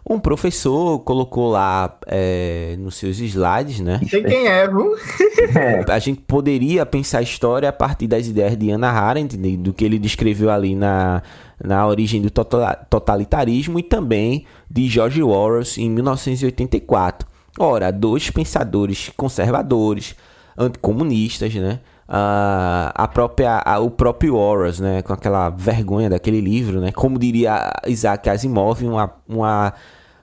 um 0.08 0.20
professor 0.20 1.00
colocou 1.00 1.50
lá 1.50 1.98
é, 2.06 2.76
nos 2.78 2.94
seus 2.94 3.18
slides, 3.18 3.80
né? 3.80 4.00
Sei 4.08 4.22
quem 4.22 4.46
é, 4.46 4.68
viu? 4.68 4.94
A 5.90 5.98
gente 5.98 6.20
poderia 6.20 6.86
pensar 6.86 7.18
a 7.18 7.22
história 7.22 7.68
a 7.68 7.72
partir 7.72 8.06
das 8.06 8.28
ideias 8.28 8.56
de 8.56 8.70
Anna 8.70 8.88
Arendt, 8.88 9.36
do 9.36 9.72
que 9.72 9.84
ele 9.84 9.98
descreveu 9.98 10.48
ali 10.48 10.76
na, 10.76 11.22
na 11.62 11.84
origem 11.86 12.22
do 12.22 12.30
totalitarismo 12.30 13.80
e 13.80 13.82
também 13.82 14.46
de 14.70 14.86
George 14.88 15.20
Orwell 15.22 15.64
em 15.76 15.90
1984. 15.90 17.28
Ora, 17.58 17.90
dois 17.90 18.30
pensadores 18.30 19.10
conservadores, 19.16 20.14
anticomunistas, 20.56 21.52
né? 21.54 21.80
a, 22.08 22.92
a 22.94 23.08
própria 23.08 23.60
a, 23.64 23.78
o 23.80 23.90
próprio 23.90 24.36
Horus, 24.36 24.78
né, 24.78 25.02
com 25.02 25.12
aquela 25.12 25.50
vergonha 25.50 26.08
daquele 26.08 26.40
livro, 26.40 26.80
né, 26.80 26.92
como 26.92 27.18
diria 27.18 27.72
Isaac 27.86 28.28
Asimov, 28.30 28.82
uma, 28.84 29.12
uma 29.28 29.72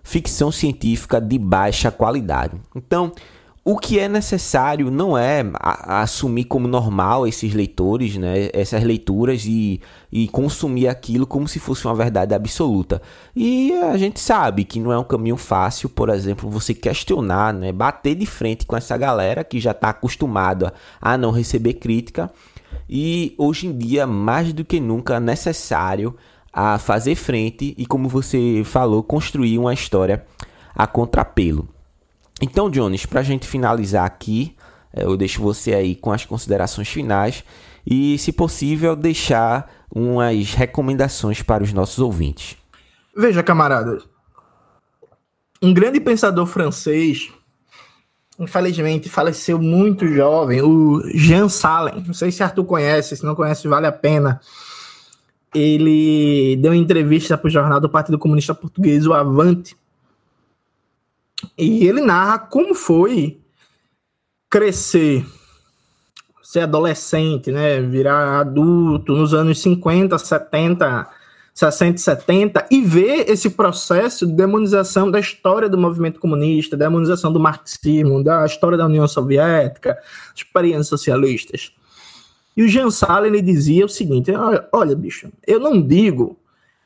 ficção 0.03 0.51
científica 0.51 1.19
de 1.19 1.39
baixa 1.39 1.89
qualidade. 1.89 2.59
Então, 2.75 3.11
o 3.65 3.77
que 3.77 3.97
é 3.97 4.09
necessário 4.09 4.91
não 4.91 5.17
é 5.17 5.41
assumir 5.61 6.43
como 6.43 6.67
normal 6.67 7.25
esses 7.25 7.53
leitores, 7.53 8.17
né, 8.17 8.49
essas 8.51 8.83
leituras 8.83 9.45
e, 9.45 9.79
e 10.11 10.27
consumir 10.27 10.89
aquilo 10.89 11.25
como 11.25 11.47
se 11.47 11.59
fosse 11.59 11.85
uma 11.85 11.95
verdade 11.95 12.35
absoluta. 12.35 13.01
E 13.33 13.71
a 13.71 13.95
gente 13.95 14.19
sabe 14.19 14.65
que 14.65 14.81
não 14.81 14.91
é 14.91 14.99
um 14.99 15.03
caminho 15.05 15.37
fácil, 15.37 15.87
por 15.87 16.09
exemplo, 16.09 16.49
você 16.49 16.73
questionar, 16.73 17.53
né, 17.53 17.71
bater 17.71 18.15
de 18.15 18.25
frente 18.25 18.65
com 18.65 18.75
essa 18.75 18.97
galera 18.97 19.45
que 19.45 19.61
já 19.61 19.71
está 19.71 19.91
acostumada 19.91 20.73
a 21.01 21.17
não 21.17 21.31
receber 21.31 21.75
crítica. 21.75 22.29
E 22.89 23.33
hoje 23.37 23.67
em 23.67 23.77
dia, 23.77 24.05
mais 24.05 24.51
do 24.51 24.65
que 24.65 24.77
nunca, 24.77 25.15
é 25.15 25.19
necessário 25.21 26.13
a 26.53 26.77
fazer 26.77 27.15
frente 27.15 27.73
e, 27.75 27.85
como 27.85 28.07
você 28.07 28.61
falou, 28.63 29.01
construir 29.01 29.57
uma 29.57 29.73
história 29.73 30.23
a 30.75 30.85
contrapelo. 30.85 31.67
Então, 32.39 32.69
Jones, 32.69 33.05
para 33.05 33.21
a 33.21 33.23
gente 33.23 33.47
finalizar 33.47 34.05
aqui, 34.05 34.55
é, 34.93 35.03
eu 35.03 35.17
deixo 35.17 35.41
você 35.41 35.73
aí 35.73 35.95
com 35.95 36.11
as 36.11 36.25
considerações 36.25 36.87
finais 36.87 37.43
e, 37.85 38.17
se 38.19 38.31
possível, 38.31 38.95
deixar 38.95 39.71
umas 39.93 40.53
recomendações 40.53 41.41
para 41.41 41.63
os 41.63 41.73
nossos 41.73 41.99
ouvintes. 41.99 42.55
Veja, 43.15 43.41
camarada, 43.41 44.01
um 45.61 45.73
grande 45.73 45.99
pensador 45.99 46.45
francês, 46.45 47.31
infelizmente 48.39 49.09
faleceu 49.09 49.59
muito 49.59 50.07
jovem, 50.07 50.61
o 50.61 51.01
Jean 51.15 51.49
Salem. 51.49 52.03
Não 52.05 52.13
sei 52.13 52.31
se 52.31 52.43
Arthur 52.43 52.65
conhece, 52.65 53.15
se 53.15 53.23
não 53.23 53.35
conhece, 53.35 53.67
vale 53.67 53.87
a 53.87 53.91
pena 53.91 54.39
ele 55.53 56.55
deu 56.57 56.71
uma 56.71 56.77
entrevista 56.77 57.37
para 57.37 57.47
o 57.47 57.51
jornal 57.51 57.79
do 57.79 57.89
Partido 57.89 58.17
Comunista 58.17 58.55
Português, 58.55 59.05
o 59.05 59.13
Avante, 59.13 59.75
e 61.57 61.85
ele 61.85 62.01
narra 62.01 62.39
como 62.39 62.73
foi 62.73 63.39
crescer, 64.49 65.25
ser 66.41 66.61
adolescente, 66.61 67.51
né, 67.51 67.81
virar 67.81 68.39
adulto 68.39 69.13
nos 69.13 69.33
anos 69.33 69.61
50, 69.61 70.17
70, 70.17 71.09
60 71.53 71.95
e 71.95 71.99
70 71.99 72.67
e 72.71 72.81
ver 72.81 73.29
esse 73.29 73.49
processo 73.49 74.25
de 74.25 74.33
demonização 74.33 75.09
da 75.09 75.19
história 75.19 75.69
do 75.69 75.77
movimento 75.77 76.19
comunista, 76.19 76.77
demonização 76.77 77.31
do 77.31 77.39
marxismo, 77.39 78.23
da 78.23 78.45
história 78.45 78.77
da 78.77 78.85
União 78.85 79.07
Soviética, 79.07 79.97
experiências 80.35 80.87
socialistas. 80.87 81.71
E 82.55 82.63
o 82.63 82.67
Jean 82.67 82.91
Sala 82.91 83.27
ele 83.27 83.41
dizia 83.41 83.85
o 83.85 83.89
seguinte: 83.89 84.31
olha, 84.31 84.67
olha, 84.71 84.95
bicho, 84.95 85.31
eu 85.45 85.59
não 85.59 85.81
digo 85.81 86.37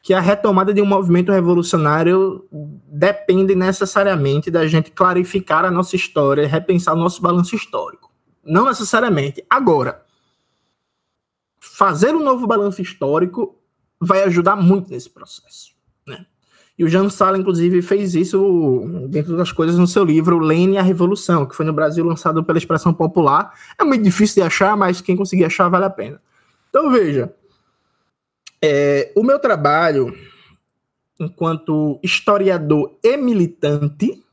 que 0.01 0.13
a 0.13 0.21
retomada 0.21 0.73
de 0.73 0.81
um 0.81 0.85
movimento 0.85 1.31
revolucionário 1.31 2.47
depende 2.87 3.53
necessariamente 3.53 4.49
da 4.49 4.65
gente 4.65 4.91
clarificar 4.91 5.65
a 5.65 5.71
nossa 5.71 5.95
história 5.95 6.47
repensar 6.47 6.93
o 6.93 6.97
nosso 6.97 7.21
balanço 7.21 7.55
histórico. 7.55 8.09
Não 8.43 8.65
necessariamente. 8.65 9.43
Agora, 9.49 10.05
fazer 11.59 12.15
um 12.15 12.23
novo 12.23 12.47
balanço 12.47 12.81
histórico 12.81 13.55
vai 13.99 14.23
ajudar 14.23 14.55
muito 14.55 14.89
nesse 14.89 15.09
processo. 15.09 15.76
E 16.77 16.83
o 16.83 16.87
Jean 16.87 17.09
Sala, 17.09 17.37
inclusive, 17.37 17.81
fez 17.81 18.13
isso 18.13 18.85
dentro 19.09 19.35
das 19.35 19.51
coisas 19.51 19.77
no 19.77 19.87
seu 19.87 20.03
livro 20.03 20.37
Lênin 20.37 20.75
e 20.75 20.77
a 20.77 20.83
Revolução, 20.83 21.45
que 21.45 21.55
foi 21.55 21.65
no 21.65 21.73
Brasil 21.73 22.05
lançado 22.05 22.43
pela 22.43 22.57
Expressão 22.57 22.93
Popular. 22.93 23.51
É 23.79 23.83
muito 23.83 24.03
difícil 24.03 24.43
de 24.43 24.47
achar, 24.47 24.77
mas 24.77 25.01
quem 25.01 25.15
conseguir 25.15 25.45
achar 25.45 25.69
vale 25.69 25.85
a 25.85 25.89
pena. 25.89 26.21
Então, 26.69 26.91
veja, 26.91 27.33
é, 28.61 29.11
o 29.15 29.23
meu 29.23 29.39
trabalho 29.39 30.13
enquanto 31.19 31.99
historiador 32.03 32.97
e 33.03 33.17
militante 33.17 34.23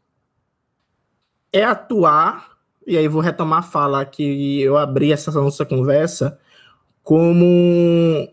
é 1.53 1.65
atuar, 1.65 2.59
e 2.87 2.97
aí 2.97 3.09
vou 3.09 3.23
retomar 3.23 3.61
a 3.61 3.63
fala 3.63 4.05
que 4.05 4.61
eu 4.61 4.77
abri 4.77 5.13
essa 5.13 5.31
nossa 5.31 5.65
conversa, 5.65 6.39
como 7.05 7.45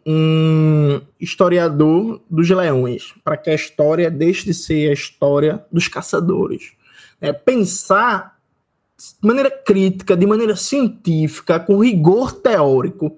um 0.05 1.01
historiador 1.19 2.21
dos 2.29 2.49
leões, 2.49 3.13
para 3.21 3.35
que 3.35 3.49
a 3.49 3.53
história 3.53 4.09
deixe 4.09 4.45
de 4.45 4.53
ser 4.53 4.89
a 4.89 4.93
história 4.93 5.65
dos 5.69 5.89
caçadores. 5.89 6.71
É, 7.19 7.33
pensar 7.33 8.39
de 8.97 9.27
maneira 9.27 9.51
crítica, 9.51 10.15
de 10.15 10.25
maneira 10.25 10.55
científica, 10.55 11.59
com 11.59 11.83
rigor 11.83 12.31
teórico. 12.31 13.17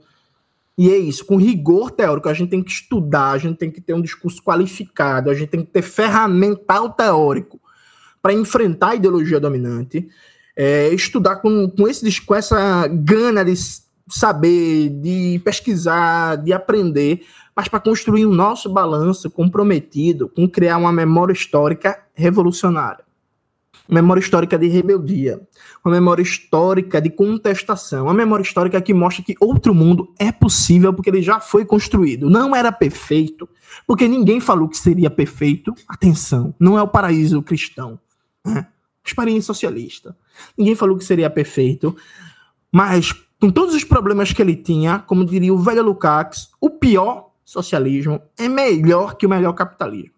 E 0.76 0.90
é 0.90 0.98
isso, 0.98 1.24
com 1.24 1.38
rigor 1.38 1.92
teórico, 1.92 2.28
a 2.28 2.34
gente 2.34 2.50
tem 2.50 2.64
que 2.64 2.72
estudar, 2.72 3.30
a 3.30 3.38
gente 3.38 3.58
tem 3.58 3.70
que 3.70 3.80
ter 3.80 3.94
um 3.94 4.02
discurso 4.02 4.42
qualificado, 4.42 5.30
a 5.30 5.36
gente 5.36 5.50
tem 5.50 5.64
que 5.64 5.72
ter 5.72 5.84
ferramental 5.84 6.90
teórico 6.90 7.62
para 8.24 8.34
enfrentar 8.34 8.92
a 8.92 8.96
ideologia 8.96 9.40
dominante, 9.40 10.10
é, 10.56 10.90
estudar 10.90 11.36
com, 11.36 11.70
com, 11.70 11.88
esse, 11.88 12.22
com 12.22 12.34
essa 12.34 12.88
gana 12.88 13.46
de 13.46 13.54
saber, 14.14 14.90
de 14.90 15.42
pesquisar, 15.44 16.38
de 16.38 16.54
aprender, 16.54 17.26
mas 17.56 17.68
para 17.68 17.80
construir 17.80 18.28
o 18.28 18.32
nosso 18.32 18.70
balanço 18.70 19.30
comprometido 19.30 20.30
com 20.30 20.48
criar 20.48 20.78
uma 20.78 20.92
memória 20.92 21.34
histórica 21.34 22.00
revolucionária. 22.14 23.04
Uma 23.90 24.02
memória 24.02 24.22
histórica 24.22 24.58
de 24.58 24.68
rebeldia, 24.68 25.42
uma 25.84 25.96
memória 25.96 26.22
histórica 26.22 27.02
de 27.02 27.10
contestação, 27.10 28.06
uma 28.06 28.14
memória 28.14 28.44
histórica 28.44 28.80
que 28.80 28.94
mostra 28.94 29.24
que 29.24 29.36
outro 29.40 29.74
mundo 29.74 30.14
é 30.20 30.32
possível 30.32 30.94
porque 30.94 31.10
ele 31.10 31.22
já 31.22 31.40
foi 31.40 31.66
construído. 31.66 32.30
Não 32.30 32.56
era 32.56 32.72
perfeito, 32.72 33.50
porque 33.88 34.08
ninguém 34.08 34.40
falou 34.40 34.70
que 34.70 34.78
seria 34.78 35.10
perfeito. 35.10 35.74
Atenção, 35.88 36.54
não 36.60 36.78
é 36.78 36.84
o 36.84 36.88
paraíso 36.88 37.42
cristão, 37.42 38.00
né? 38.46 38.68
experiência 39.04 39.48
socialista. 39.48 40.16
Ninguém 40.56 40.76
falou 40.76 40.98
que 40.98 41.04
seria 41.04 41.30
perfeito, 41.30 41.96
mas 42.72 43.14
com 43.44 43.52
todos 43.52 43.76
os 43.76 43.84
problemas 43.84 44.32
que 44.32 44.42
ele 44.42 44.56
tinha, 44.56 45.00
como 45.00 45.26
diria 45.26 45.54
o 45.54 45.60
velho 45.60 45.84
Lukács, 45.84 46.50
o 46.62 46.70
pior 46.70 47.32
socialismo 47.44 48.22
é 48.38 48.48
melhor 48.48 49.18
que 49.18 49.26
o 49.26 49.30
melhor 49.30 49.52
capitalismo. 49.52 50.16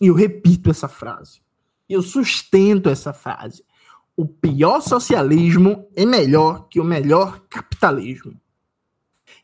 E 0.00 0.06
eu 0.06 0.14
repito 0.14 0.70
essa 0.70 0.88
frase. 0.88 1.42
Eu 1.86 2.00
sustento 2.00 2.88
essa 2.88 3.12
frase. 3.12 3.62
O 4.16 4.26
pior 4.26 4.80
socialismo 4.80 5.86
é 5.94 6.06
melhor 6.06 6.68
que 6.70 6.80
o 6.80 6.84
melhor 6.84 7.40
capitalismo. 7.50 8.40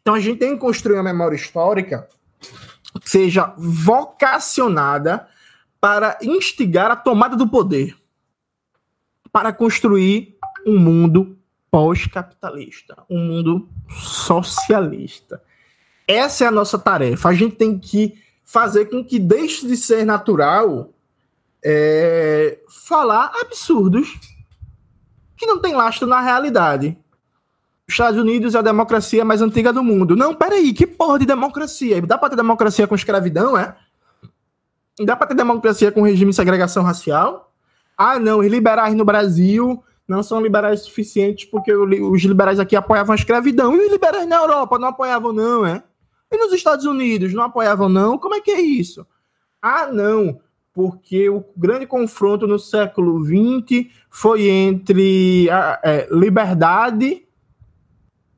Então 0.01 0.15
a 0.15 0.21
gente 0.21 0.39
tem 0.39 0.55
que 0.55 0.61
construir 0.61 0.97
uma 0.97 1.03
memória 1.03 1.37
histórica 1.37 2.09
que 3.03 3.11
seja 3.11 3.53
vocacionada 3.59 5.29
para 5.79 6.17
instigar 6.23 6.91
a 6.91 6.97
tomada 6.97 7.37
do 7.37 7.47
poder, 7.47 7.95
para 9.31 9.53
construir 9.53 10.39
um 10.67 10.79
mundo 10.79 11.37
pós-capitalista, 11.73 13.03
um 13.09 13.19
mundo 13.19 13.67
socialista. 13.89 15.43
Essa 16.07 16.45
é 16.45 16.47
a 16.47 16.51
nossa 16.51 16.79
tarefa. 16.79 17.31
A 17.31 17.33
gente 17.33 17.57
tem 17.57 17.79
que 17.79 18.23
fazer 18.45 18.91
com 18.91 19.03
que 19.03 19.19
deixe 19.19 19.67
de 19.67 19.75
ser 19.75 20.05
natural 20.05 20.91
é, 21.65 22.59
falar 22.69 23.33
absurdos 23.41 24.21
que 25.35 25.47
não 25.47 25.59
tem 25.59 25.75
lastro 25.75 26.07
na 26.07 26.21
realidade. 26.21 26.99
Os 27.89 27.95
Estados 27.95 28.21
Unidos 28.21 28.55
é 28.55 28.59
a 28.59 28.63
democracia 28.63 29.25
mais 29.25 29.41
antiga 29.41 29.73
do 29.73 29.83
mundo. 29.83 30.15
Não, 30.15 30.35
peraí, 30.35 30.75
que 30.75 30.87
porra 30.87 31.21
de 31.21 31.25
democracia? 31.25 32.03
Dá 32.03 32.19
pra 32.19 32.29
ter 32.29 32.37
democracia 32.37 32.87
com 32.87 32.95
escravidão, 32.95 33.57
é? 33.57 33.75
Dá 35.01 35.17
pra 35.17 35.27
ter 35.27 35.35
democracia 35.35 35.91
com 35.91 36.03
regime 36.03 36.33
de 36.33 36.37
segregação 36.37 36.83
racial? 36.83 37.51
Ah, 37.97 38.19
não, 38.19 38.41
os 38.41 38.47
liberais 38.47 38.95
no 38.95 39.07
Brasil 39.07 39.83
não 40.07 40.23
são 40.23 40.41
liberais 40.41 40.81
suficientes 40.81 41.45
porque 41.45 41.73
os 41.73 42.23
liberais 42.23 42.59
aqui 42.59 42.77
apoiavam 42.77 43.13
a 43.13 43.17
escravidão. 43.17 43.75
E 43.75 43.87
os 43.87 43.93
liberais 43.93 44.27
na 44.27 44.37
Europa 44.37 44.79
não 44.79 44.89
apoiavam, 44.89 45.33
não, 45.33 45.65
é? 45.65 45.83
E 46.31 46.37
nos 46.37 46.53
Estados 46.53 46.87
Unidos 46.87 47.33
não 47.33 47.45
apoiavam, 47.45 47.89
não? 47.89 48.19
Como 48.19 48.35
é 48.35 48.41
que 48.41 48.51
é 48.51 48.61
isso? 48.61 49.07
Ah, 49.61 49.87
não, 49.87 50.41
porque 50.73 51.29
o 51.29 51.45
grande 51.57 51.87
confronto 51.87 52.47
no 52.47 52.59
século 52.59 53.23
XX 53.25 53.87
foi 54.11 54.49
entre 54.49 55.49
a, 55.51 55.81
é, 55.85 56.09
liberdade 56.11 57.25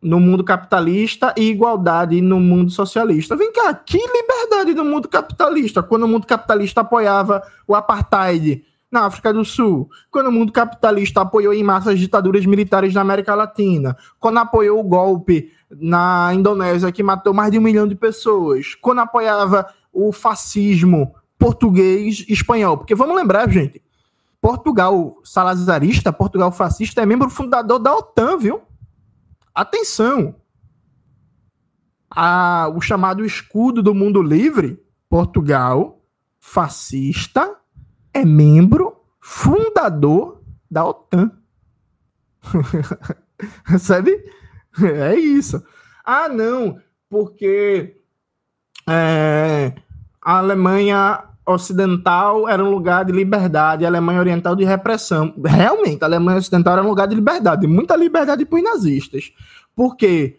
no 0.02 0.20
mundo 0.20 0.44
capitalista 0.44 1.32
e 1.36 1.48
igualdade 1.48 2.20
no 2.20 2.38
mundo 2.38 2.70
socialista. 2.70 3.36
Vem 3.36 3.50
cá, 3.52 3.72
que 3.72 3.96
liberdade 3.96 4.74
no 4.74 4.84
mundo 4.84 5.08
capitalista? 5.08 5.82
Quando 5.82 6.02
o 6.02 6.08
mundo 6.08 6.26
capitalista 6.26 6.82
apoiava 6.82 7.42
o 7.66 7.74
apartheid 7.74 8.62
na 8.94 9.06
África 9.06 9.32
do 9.32 9.44
Sul, 9.44 9.90
quando 10.08 10.28
o 10.28 10.32
mundo 10.32 10.52
capitalista 10.52 11.20
apoiou 11.20 11.52
em 11.52 11.64
massa 11.64 11.90
as 11.90 11.98
ditaduras 11.98 12.46
militares 12.46 12.94
na 12.94 13.00
América 13.00 13.34
Latina, 13.34 13.96
quando 14.20 14.38
apoiou 14.38 14.78
o 14.78 14.84
golpe 14.84 15.50
na 15.68 16.32
Indonésia 16.32 16.92
que 16.92 17.02
matou 17.02 17.34
mais 17.34 17.50
de 17.50 17.58
um 17.58 17.62
milhão 17.62 17.88
de 17.88 17.96
pessoas, 17.96 18.76
quando 18.76 19.00
apoiava 19.00 19.66
o 19.92 20.12
fascismo 20.12 21.12
português 21.36 22.24
e 22.28 22.32
espanhol. 22.32 22.78
Porque 22.78 22.94
vamos 22.94 23.16
lembrar, 23.16 23.50
gente, 23.50 23.82
Portugal 24.40 25.16
salazarista, 25.24 26.12
Portugal 26.12 26.52
fascista, 26.52 27.02
é 27.02 27.06
membro 27.06 27.28
fundador 27.28 27.80
da 27.80 27.92
OTAN, 27.96 28.38
viu? 28.38 28.62
Atenção! 29.52 30.36
A, 32.08 32.70
o 32.72 32.80
chamado 32.80 33.24
escudo 33.24 33.82
do 33.82 33.92
mundo 33.92 34.22
livre, 34.22 34.80
Portugal 35.08 36.00
fascista, 36.38 37.56
é 38.14 38.24
membro 38.24 38.96
fundador 39.20 40.40
da 40.70 40.86
OTAN. 40.86 41.30
Sabe? 43.78 44.24
É 44.82 45.14
isso. 45.14 45.62
Ah, 46.04 46.28
não, 46.28 46.78
porque 47.08 47.96
é, 48.88 49.72
a 50.22 50.38
Alemanha 50.38 51.24
Ocidental 51.46 52.48
era 52.48 52.64
um 52.64 52.70
lugar 52.70 53.04
de 53.04 53.12
liberdade, 53.12 53.84
a 53.84 53.88
Alemanha 53.88 54.20
Oriental 54.20 54.56
de 54.56 54.64
repressão. 54.64 55.34
Realmente, 55.44 56.02
a 56.02 56.06
Alemanha 56.06 56.38
Ocidental 56.38 56.74
era 56.74 56.82
um 56.82 56.88
lugar 56.88 57.06
de 57.06 57.14
liberdade, 57.14 57.66
muita 57.66 57.96
liberdade 57.96 58.44
para 58.44 58.56
os 58.56 58.64
nazistas. 58.64 59.32
Por 59.74 59.96
quê? 59.96 60.38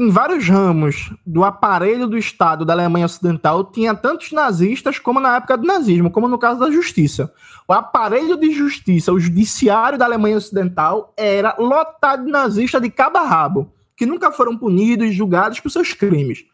Em 0.00 0.08
vários 0.08 0.48
ramos 0.48 1.12
do 1.26 1.44
aparelho 1.44 2.06
do 2.06 2.16
Estado 2.16 2.64
da 2.64 2.72
Alemanha 2.72 3.04
Ocidental 3.04 3.62
tinha 3.64 3.94
tantos 3.94 4.32
nazistas 4.32 4.98
como 4.98 5.20
na 5.20 5.36
época 5.36 5.58
do 5.58 5.66
nazismo, 5.66 6.10
como 6.10 6.26
no 6.26 6.38
caso 6.38 6.58
da 6.58 6.70
justiça. 6.70 7.30
O 7.68 7.72
aparelho 7.74 8.38
de 8.38 8.50
justiça, 8.50 9.12
o 9.12 9.20
judiciário 9.20 9.98
da 9.98 10.06
Alemanha 10.06 10.38
Ocidental 10.38 11.12
era 11.18 11.54
lotado 11.58 12.24
de 12.24 12.30
nazistas 12.30 12.80
de 12.80 12.88
cabo 12.88 13.18
a 13.18 13.26
rabo, 13.26 13.70
que 13.94 14.06
nunca 14.06 14.32
foram 14.32 14.56
punidos 14.56 15.08
e 15.08 15.12
julgados 15.12 15.60
por 15.60 15.70
seus 15.70 15.92
crimes. 15.92 16.46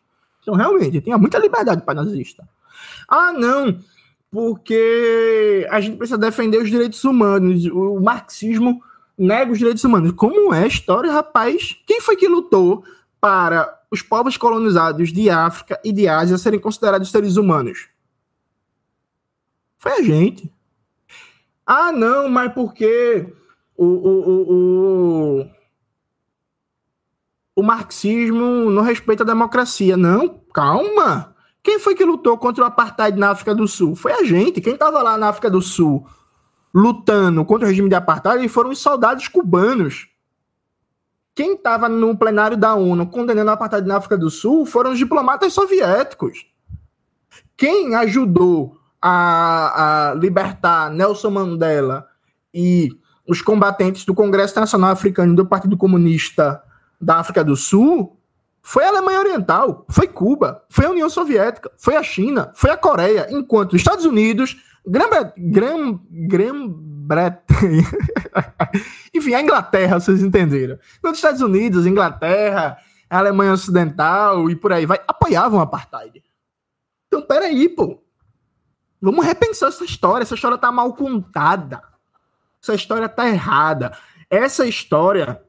Então, 0.43 0.55
realmente, 0.55 1.01
tinha 1.01 1.17
muita 1.17 1.39
liberdade 1.39 1.83
para 1.83 2.03
nazista. 2.03 2.49
Ah, 3.09 3.33
não, 3.33 3.79
porque 4.29 5.69
a 5.71 5.81
gente 5.81 5.99
precisa 5.99 6.19
defender 6.19 6.59
os 6.59 6.69
direitos 6.69 7.05
humanos. 7.05 7.65
O 7.67 8.01
marxismo 8.01 8.83
nega 9.17 9.53
os 9.53 9.59
direitos 9.59 9.85
humanos. 9.85 10.11
Como 10.17 10.53
é 10.53 10.65
a 10.65 10.67
história, 10.67 11.13
rapaz? 11.13 11.77
Quem 11.87 12.01
foi 12.01 12.17
que 12.17 12.27
lutou 12.27 12.83
para 13.21 13.81
os 13.91 14.03
povos 14.03 14.37
colonizados 14.37 15.13
de 15.13 15.31
África 15.31 15.81
e 15.85 15.93
de 15.93 16.09
Ásia 16.09 16.39
serem 16.39 16.61
considerados 16.61 17.11
seres 17.11 17.37
humanos? 17.37 17.89
Foi 19.79 19.93
a 19.93 20.03
gente. 20.03 20.53
Ah, 21.65 21.93
não, 21.93 22.29
mas 22.29 22.53
porque 22.53 23.33
o, 23.77 23.85
o, 23.85 24.31
o, 24.31 25.41
o, 25.41 25.51
o 27.57 27.63
marxismo 27.63 28.71
não 28.71 28.83
respeita 28.83 29.23
a 29.23 29.27
democracia. 29.27 29.97
Não, 29.97 30.41
calma. 30.53 31.35
Quem 31.63 31.81
foi 31.81 31.95
que 31.97 32.05
lutou 32.05 32.39
contra 32.39 32.63
o 32.63 32.67
apartheid 32.67 33.19
na 33.19 33.31
África 33.31 33.55
do 33.55 33.67
Sul? 33.67 33.97
Foi 33.97 34.13
a 34.13 34.23
gente. 34.23 34.61
Quem 34.61 34.75
estava 34.75 35.03
lá 35.03 35.19
na 35.19 35.29
África 35.29 35.51
do 35.51 35.61
Sul 35.61 36.07
lutando 36.73 37.45
contra 37.45 37.67
o 37.67 37.69
regime 37.69 37.89
de 37.89 37.95
apartheid 37.95 38.47
foram 38.49 38.71
os 38.71 38.79
soldados 38.79 39.29
cubanos. 39.29 40.09
Quem 41.37 41.53
estava 41.53 41.87
no 41.87 42.17
plenário 42.17 42.57
da 42.57 42.75
ONU 42.75 43.09
condenando 43.09 43.51
a 43.51 43.53
apartheid 43.53 43.87
na 43.87 43.99
África 43.99 44.17
do 44.17 44.31
Sul 44.31 44.65
foram 44.65 44.93
os 44.93 44.99
diplomatas 44.99 45.53
soviéticos. 45.53 46.47
Quem 47.55 47.95
ajudou 47.95 48.79
a, 49.03 50.13
a 50.13 50.15
libertar 50.15 50.91
Nelson 50.91 51.29
Mandela 51.29 52.07
e 52.55 52.89
os 53.29 53.43
combatentes 53.43 54.07
do 54.07 54.15
Congresso 54.15 54.59
Nacional 54.59 54.93
Africano 54.93 55.35
e 55.35 55.37
do 55.37 55.45
Partido 55.45 55.77
Comunista 55.77 56.63
da 56.99 57.17
África 57.17 57.45
do 57.45 57.55
Sul 57.55 58.19
foi 58.63 58.85
a 58.85 58.89
Alemanha 58.89 59.21
Oriental, 59.21 59.85
foi 59.91 60.09
Cuba, 60.09 60.65
foi 60.71 60.87
a 60.87 60.91
União 60.91 61.11
Soviética, 61.11 61.71
foi 61.77 61.97
a 61.97 62.03
China, 62.03 62.51
foi 62.55 62.71
a 62.71 62.79
Coreia, 62.79 63.27
enquanto 63.31 63.75
os 63.75 63.81
Estados 63.81 64.07
Unidos, 64.07 64.57
Grã-Bretanha, 64.87 66.01
Enfim, 69.15 69.35
a 69.35 69.41
Inglaterra, 69.41 70.01
vocês 70.01 70.23
entenderam. 70.23 70.79
Nos 71.03 71.19
Estados 71.19 71.41
Unidos, 71.41 71.87
Inglaterra, 71.87 72.79
Alemanha 73.09 73.53
Ocidental 73.53 74.51
e 74.51 74.57
por 74.57 74.73
aí 74.73 74.87
vai, 74.87 75.01
apoiavam 75.07 75.61
o 75.61 75.63
apartheid. 75.63 76.23
Então, 77.07 77.23
peraí, 77.23 77.69
pô. 77.69 78.03
Vamos 79.01 79.25
repensar 79.25 79.69
essa 79.69 79.85
história. 79.85 80.23
Essa 80.23 80.35
história 80.35 80.59
tá 80.59 80.73
mal 80.73 80.93
contada. 80.95 81.83
Essa 82.63 82.75
história 82.75 83.09
tá 83.09 83.29
errada. 83.29 83.97
Essa 84.29 84.67
história, 84.67 85.41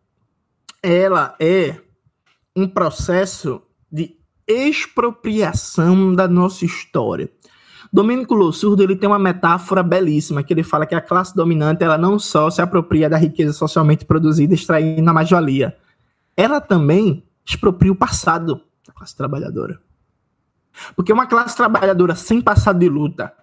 ela 0.83 1.35
é 1.39 1.81
um 2.55 2.67
processo 2.67 3.61
de 3.91 4.17
expropriação 4.47 6.13
da 6.13 6.27
nossa 6.27 6.65
história. 6.65 7.31
Domênico 7.91 8.33
Lossurdo 8.33 8.83
ele 8.83 8.95
tem 8.95 9.07
uma 9.07 9.19
metáfora 9.19 9.81
belíssima 9.81 10.43
que 10.43 10.53
ele 10.53 10.63
fala 10.63 10.85
que 10.85 10.95
a 10.95 11.01
classe 11.01 11.35
dominante 11.35 11.83
ela 11.83 11.97
não 11.97 12.19
só 12.19 12.49
se 12.49 12.61
apropria 12.61 13.09
da 13.09 13.17
riqueza 13.17 13.53
socialmente 13.53 14.05
produzida 14.05 14.53
extraindo 14.53 15.09
a 15.09 15.13
mais-valia, 15.13 15.75
ela 16.35 16.59
também 16.61 17.23
expropria 17.45 17.91
o 17.91 17.95
passado 17.95 18.61
da 18.85 18.93
classe 18.93 19.15
trabalhadora. 19.15 19.79
Porque 20.95 21.11
uma 21.11 21.25
classe 21.25 21.55
trabalhadora 21.55 22.15
sem 22.15 22.41
passado 22.41 22.77
de 22.79 22.88
luta, 22.88 23.33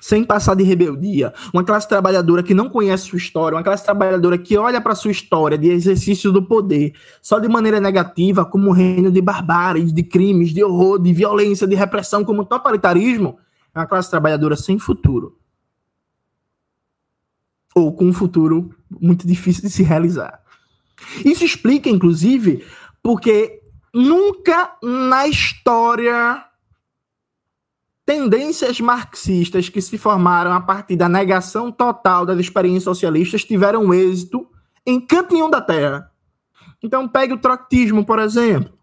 sem 0.00 0.24
passado 0.24 0.58
de 0.58 0.64
rebeldia, 0.64 1.32
uma 1.52 1.64
classe 1.64 1.88
trabalhadora 1.88 2.42
que 2.42 2.54
não 2.54 2.68
conhece 2.68 3.04
sua 3.08 3.18
história, 3.18 3.56
uma 3.56 3.62
classe 3.62 3.84
trabalhadora 3.84 4.38
que 4.38 4.56
olha 4.56 4.80
para 4.80 4.94
sua 4.94 5.10
história 5.10 5.58
de 5.58 5.68
exercício 5.68 6.32
do 6.32 6.42
poder 6.42 6.94
só 7.20 7.38
de 7.38 7.48
maneira 7.48 7.80
negativa, 7.80 8.44
como 8.44 8.68
um 8.68 8.72
reino 8.72 9.10
de 9.10 9.20
barbárie, 9.20 9.84
de 9.84 10.02
crimes, 10.02 10.50
de 10.50 10.62
horror, 10.62 10.98
de 10.98 11.12
violência, 11.12 11.66
de 11.66 11.74
repressão, 11.74 12.24
como 12.24 12.44
totalitarismo, 12.44 13.38
é 13.74 13.78
uma 13.78 13.86
classe 13.86 14.10
trabalhadora 14.10 14.56
sem 14.56 14.78
futuro. 14.78 15.38
Ou 17.74 17.92
com 17.94 18.06
um 18.06 18.12
futuro 18.12 18.74
muito 19.00 19.26
difícil 19.26 19.62
de 19.62 19.70
se 19.70 19.82
realizar. 19.82 20.42
Isso 21.24 21.44
explica, 21.44 21.88
inclusive, 21.88 22.64
porque 23.02 23.62
nunca 23.94 24.76
na 24.82 25.26
história 25.26 26.44
tendências 28.04 28.80
marxistas 28.80 29.68
que 29.68 29.80
se 29.80 29.96
formaram 29.96 30.52
a 30.52 30.60
partir 30.60 30.96
da 30.96 31.08
negação 31.08 31.70
total 31.70 32.26
das 32.26 32.40
experiências 32.40 32.82
socialistas 32.82 33.44
tiveram 33.44 33.94
êxito 33.94 34.48
em 34.84 35.00
canto 35.00 35.32
nenhum 35.32 35.48
da 35.48 35.60
Terra. 35.60 36.10
Então, 36.82 37.06
pegue 37.06 37.34
o 37.34 37.38
troctismo, 37.38 38.04
por 38.04 38.18
exemplo. 38.18 38.79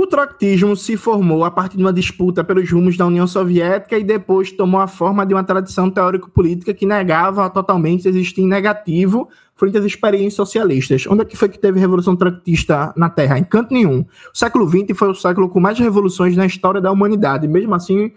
O 0.00 0.06
troctismo 0.06 0.74
se 0.74 0.96
formou 0.96 1.44
a 1.44 1.50
partir 1.50 1.76
de 1.76 1.82
uma 1.82 1.92
disputa 1.92 2.42
pelos 2.42 2.72
rumos 2.72 2.96
da 2.96 3.04
União 3.04 3.26
Soviética 3.26 3.98
e 3.98 4.02
depois 4.02 4.50
tomou 4.50 4.80
a 4.80 4.86
forma 4.86 5.26
de 5.26 5.34
uma 5.34 5.44
tradição 5.44 5.90
teórico-política 5.90 6.72
que 6.72 6.86
negava 6.86 7.50
totalmente 7.50 8.08
existir 8.08 8.46
negativo 8.46 9.28
frente 9.54 9.76
às 9.76 9.84
experiências 9.84 10.32
socialistas. 10.32 11.06
Onde 11.06 11.20
é 11.20 11.24
que 11.26 11.36
foi 11.36 11.50
que 11.50 11.58
teve 11.58 11.78
revolução 11.78 12.16
troctista 12.16 12.94
na 12.96 13.10
Terra? 13.10 13.38
Em 13.38 13.44
canto 13.44 13.74
nenhum. 13.74 14.06
O 14.32 14.38
século 14.38 14.66
XX 14.66 14.96
foi 14.96 15.10
o 15.10 15.14
século 15.14 15.50
com 15.50 15.60
mais 15.60 15.78
revoluções 15.78 16.34
na 16.34 16.46
história 16.46 16.80
da 16.80 16.90
humanidade. 16.90 17.46
Mesmo 17.46 17.74
assim, 17.74 18.10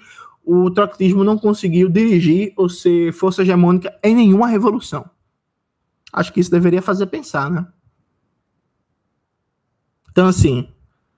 o 0.45 0.71
troctismo 0.71 1.21
não 1.21 1.37
conseguiu 1.37 1.89
dirigir 1.89 2.53
ou 2.55 2.69
ser 2.69 3.11
força 3.11 3.41
hegemônica 3.41 3.93
em 4.01 4.15
nenhuma 4.15 4.47
revolução. 4.47 5.03
Acho 6.13 6.31
que 6.31 6.39
isso 6.39 6.49
deveria 6.49 6.81
fazer 6.81 7.07
pensar, 7.07 7.51
né? 7.51 7.67
Então, 10.09 10.27
assim, 10.27 10.69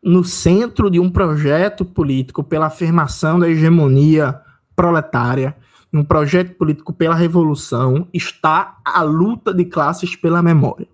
no 0.05 0.23
centro 0.23 0.91
de 0.91 0.99
um 0.99 1.09
projeto 1.09 1.83
político 1.83 2.43
pela 2.43 2.67
afirmação 2.67 3.39
da 3.39 3.49
hegemonia 3.49 4.39
proletária, 4.75 5.57
um 5.91 6.03
projeto 6.03 6.55
político 6.55 6.93
pela 6.93 7.15
revolução, 7.15 8.07
está 8.13 8.77
a 8.85 9.01
luta 9.01 9.51
de 9.51 9.65
classes 9.65 10.15
pela 10.15 10.43
memória. 10.43 10.87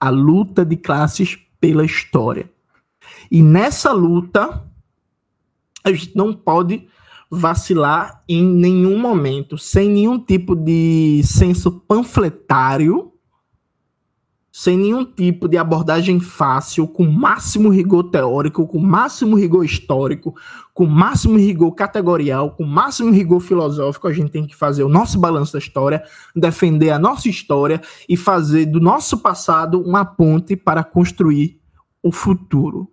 A 0.00 0.10
luta 0.10 0.64
de 0.64 0.76
classes 0.76 1.38
pela 1.60 1.84
história. 1.84 2.50
E 3.30 3.42
nessa 3.42 3.92
luta, 3.92 4.64
a 5.84 5.92
gente 5.92 6.16
não 6.16 6.34
pode 6.34 6.88
vacilar 7.30 8.24
em 8.28 8.42
nenhum 8.44 8.98
momento, 8.98 9.56
sem 9.56 9.88
nenhum 9.88 10.18
tipo 10.18 10.56
de 10.56 11.22
senso 11.24 11.70
panfletário, 11.70 13.12
sem 14.58 14.78
nenhum 14.78 15.04
tipo 15.04 15.48
de 15.48 15.58
abordagem 15.58 16.18
fácil, 16.18 16.88
com 16.88 17.04
máximo 17.04 17.68
rigor 17.68 18.04
teórico, 18.04 18.66
com 18.66 18.78
máximo 18.78 19.36
rigor 19.36 19.62
histórico, 19.62 20.34
com 20.72 20.86
máximo 20.86 21.36
rigor 21.36 21.72
categorial, 21.72 22.52
com 22.52 22.64
máximo 22.64 23.10
rigor 23.10 23.40
filosófico, 23.40 24.08
a 24.08 24.14
gente 24.14 24.30
tem 24.30 24.46
que 24.46 24.56
fazer 24.56 24.82
o 24.82 24.88
nosso 24.88 25.18
balanço 25.18 25.52
da 25.52 25.58
história, 25.58 26.02
defender 26.34 26.88
a 26.88 26.98
nossa 26.98 27.28
história 27.28 27.82
e 28.08 28.16
fazer 28.16 28.64
do 28.64 28.80
nosso 28.80 29.18
passado 29.18 29.78
uma 29.78 30.06
ponte 30.06 30.56
para 30.56 30.82
construir 30.82 31.60
o 32.02 32.10
futuro. 32.10 32.90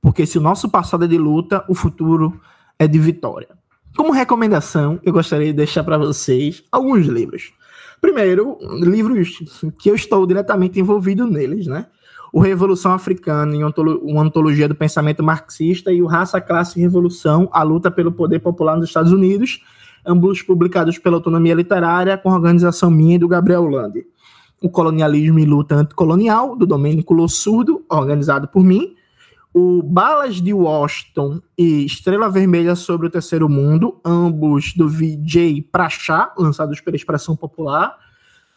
Porque 0.00 0.26
se 0.26 0.38
o 0.38 0.42
nosso 0.42 0.68
passado 0.68 1.04
é 1.04 1.08
de 1.08 1.18
luta, 1.18 1.64
o 1.68 1.74
futuro 1.76 2.40
é 2.80 2.88
de 2.88 2.98
vitória. 2.98 3.56
Como 3.96 4.10
recomendação, 4.10 4.98
eu 5.04 5.12
gostaria 5.12 5.46
de 5.46 5.52
deixar 5.52 5.84
para 5.84 5.96
vocês 5.96 6.64
alguns 6.72 7.06
livros. 7.06 7.52
Primeiro, 8.00 8.58
livros 8.80 9.38
que 9.78 9.90
eu 9.90 9.94
estou 9.94 10.26
diretamente 10.26 10.78
envolvido 10.78 11.26
neles, 11.26 11.66
né? 11.66 11.86
O 12.32 12.40
Revolução 12.40 12.92
Africana, 12.92 13.56
uma 14.02 14.22
antologia 14.22 14.68
do 14.68 14.74
pensamento 14.74 15.22
marxista, 15.22 15.90
e 15.90 16.02
o 16.02 16.06
Raça, 16.06 16.40
Classe 16.40 16.78
e 16.78 16.82
Revolução, 16.82 17.48
a 17.52 17.62
luta 17.62 17.90
pelo 17.90 18.12
poder 18.12 18.38
popular 18.40 18.76
nos 18.76 18.88
Estados 18.88 19.12
Unidos, 19.12 19.62
ambos 20.06 20.42
publicados 20.42 20.98
pela 20.98 21.16
Autonomia 21.16 21.54
Literária, 21.54 22.18
com 22.18 22.30
a 22.30 22.34
organização 22.34 22.90
minha 22.90 23.16
e 23.16 23.18
do 23.18 23.26
Gabriel 23.26 23.66
Lande. 23.66 24.06
O 24.60 24.68
Colonialismo 24.68 25.38
e 25.38 25.44
Luta 25.44 25.76
Anticolonial, 25.76 26.54
do 26.54 26.66
Domênico 26.66 27.14
Lossurdo, 27.14 27.84
organizado 27.88 28.46
por 28.48 28.62
mim, 28.62 28.94
o 29.52 29.82
Balas 29.82 30.36
de 30.36 30.52
Washington 30.52 31.40
e 31.56 31.84
Estrela 31.84 32.30
Vermelha 32.30 32.74
sobre 32.74 33.06
o 33.06 33.10
Terceiro 33.10 33.48
Mundo, 33.48 34.00
ambos 34.04 34.74
do 34.74 34.88
VJ 34.88 35.62
Prachá, 35.72 36.32
lançados 36.36 36.80
pela 36.80 36.96
Expressão 36.96 37.34
Popular. 37.34 37.96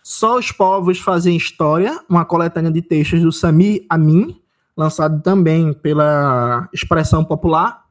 Só 0.04 0.38
os 0.38 0.52
Povos 0.52 1.00
Fazem 1.00 1.36
História, 1.36 2.00
uma 2.10 2.26
coletânea 2.26 2.72
de 2.72 2.82
textos 2.82 3.22
do 3.22 3.32
Samir 3.32 3.86
Amin, 3.89 4.39
lançado 4.76 5.22
também 5.22 5.74
pela 5.74 6.68
Expressão 6.74 7.24
Popular. 7.24 7.82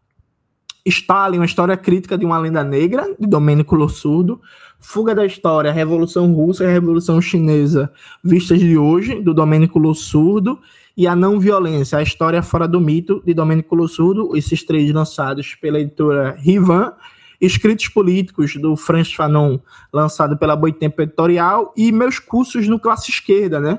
Stalin, 0.84 1.38
uma 1.38 1.44
história 1.44 1.76
crítica 1.76 2.16
de 2.16 2.24
uma 2.24 2.38
lenda 2.38 2.64
negra, 2.64 3.14
de 3.18 3.26
Domênico 3.26 3.76
Lossurdo. 3.76 4.40
Fuga 4.78 5.14
da 5.14 5.26
História, 5.26 5.70
Revolução 5.70 6.32
Russa 6.32 6.64
e 6.64 6.66
Revolução 6.66 7.20
Chinesa, 7.20 7.92
vistas 8.24 8.59
de 8.59 8.78
hoje, 8.78 9.20
do 9.20 9.34
Domênico 9.34 9.78
Lossurdo 9.78 10.59
e 10.97 11.07
A 11.07 11.14
Não 11.14 11.38
Violência, 11.38 11.99
a 11.99 12.03
História 12.03 12.43
Fora 12.43 12.66
do 12.66 12.80
Mito, 12.80 13.22
de 13.24 13.32
Domênico 13.34 13.74
Lossurdo, 13.74 14.36
esses 14.36 14.62
três 14.62 14.93
lançados 14.93 15.55
pela 15.55 15.80
editora 15.80 16.36
Rivan, 16.38 16.93
Escritos 17.41 17.88
Políticos, 17.88 18.57
do 18.57 18.76
Franz 18.76 19.12
Fanon, 19.12 19.59
lançado 19.93 20.36
pela 20.36 20.55
Boitempo 20.55 21.01
Editorial, 21.01 21.72
e 21.76 21.91
meus 21.91 22.18
cursos 22.18 22.68
no 22.68 22.78
Classe 22.78 23.11
Esquerda, 23.11 23.59
né? 23.59 23.78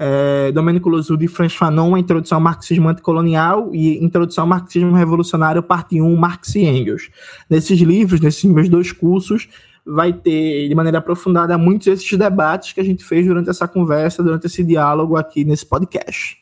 É, 0.00 0.52
Domênico 0.52 0.88
Lossurdo 0.88 1.24
e 1.24 1.28
Franz 1.28 1.54
Fanon, 1.54 1.96
Introdução 1.96 2.38
ao 2.38 2.42
Marxismo 2.42 2.88
Anticolonial 2.88 3.74
e 3.74 4.02
Introdução 4.02 4.44
ao 4.44 4.48
Marxismo 4.48 4.94
Revolucionário, 4.94 5.62
parte 5.62 6.00
1, 6.00 6.16
Marx 6.16 6.54
e 6.54 6.60
Engels. 6.60 7.10
Nesses 7.50 7.80
livros, 7.80 8.20
nesses 8.20 8.44
meus 8.44 8.68
dois 8.68 8.92
cursos, 8.92 9.48
vai 9.90 10.12
ter 10.12 10.68
de 10.68 10.74
maneira 10.74 10.98
aprofundada 10.98 11.56
muitos 11.56 11.86
desses 11.86 12.18
debates 12.18 12.72
que 12.72 12.80
a 12.80 12.84
gente 12.84 13.02
fez 13.02 13.26
durante 13.26 13.48
essa 13.48 13.66
conversa, 13.66 14.22
durante 14.22 14.46
esse 14.46 14.62
diálogo 14.62 15.16
aqui 15.16 15.44
nesse 15.44 15.64
podcast. 15.64 16.36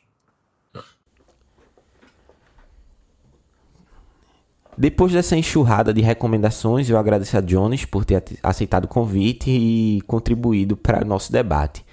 Depois 4.76 5.12
dessa 5.12 5.36
enxurrada 5.36 5.94
de 5.94 6.02
recomendações, 6.02 6.90
eu 6.90 6.98
agradeço 6.98 7.38
a 7.38 7.40
Jones 7.40 7.86
por 7.86 8.04
ter 8.04 8.22
aceitado 8.42 8.84
o 8.84 8.88
convite 8.88 9.50
e 9.50 10.02
contribuído 10.06 10.76
para 10.76 11.02
o 11.02 11.08
nosso 11.08 11.32
debate. 11.32 11.84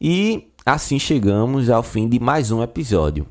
E 0.00 0.52
assim 0.64 0.98
chegamos 0.98 1.68
ao 1.68 1.82
fim 1.82 2.08
de 2.08 2.20
mais 2.20 2.52
um 2.52 2.62
episódio. 2.62 3.26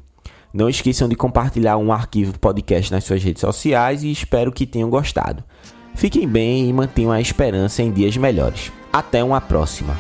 Não 0.52 0.68
esqueçam 0.68 1.08
de 1.08 1.16
compartilhar 1.16 1.78
um 1.78 1.94
arquivo 1.94 2.38
podcast 2.40 2.92
nas 2.92 3.04
suas 3.04 3.24
redes 3.24 3.42
sociais 3.42 4.04
e 4.04 4.12
espero 4.12 4.52
que 4.52 4.66
tenham 4.66 4.90
gostado. 4.90 5.44
Fiquem 6.00 6.26
bem 6.26 6.70
e 6.70 6.72
mantenham 6.72 7.12
a 7.12 7.20
esperança 7.20 7.84
em 7.84 7.91
dias 7.91 8.16
melhores. 8.16 8.72
Até 8.91 9.22
uma 9.22 9.41
próxima. 9.41 9.97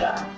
A. 0.00 0.33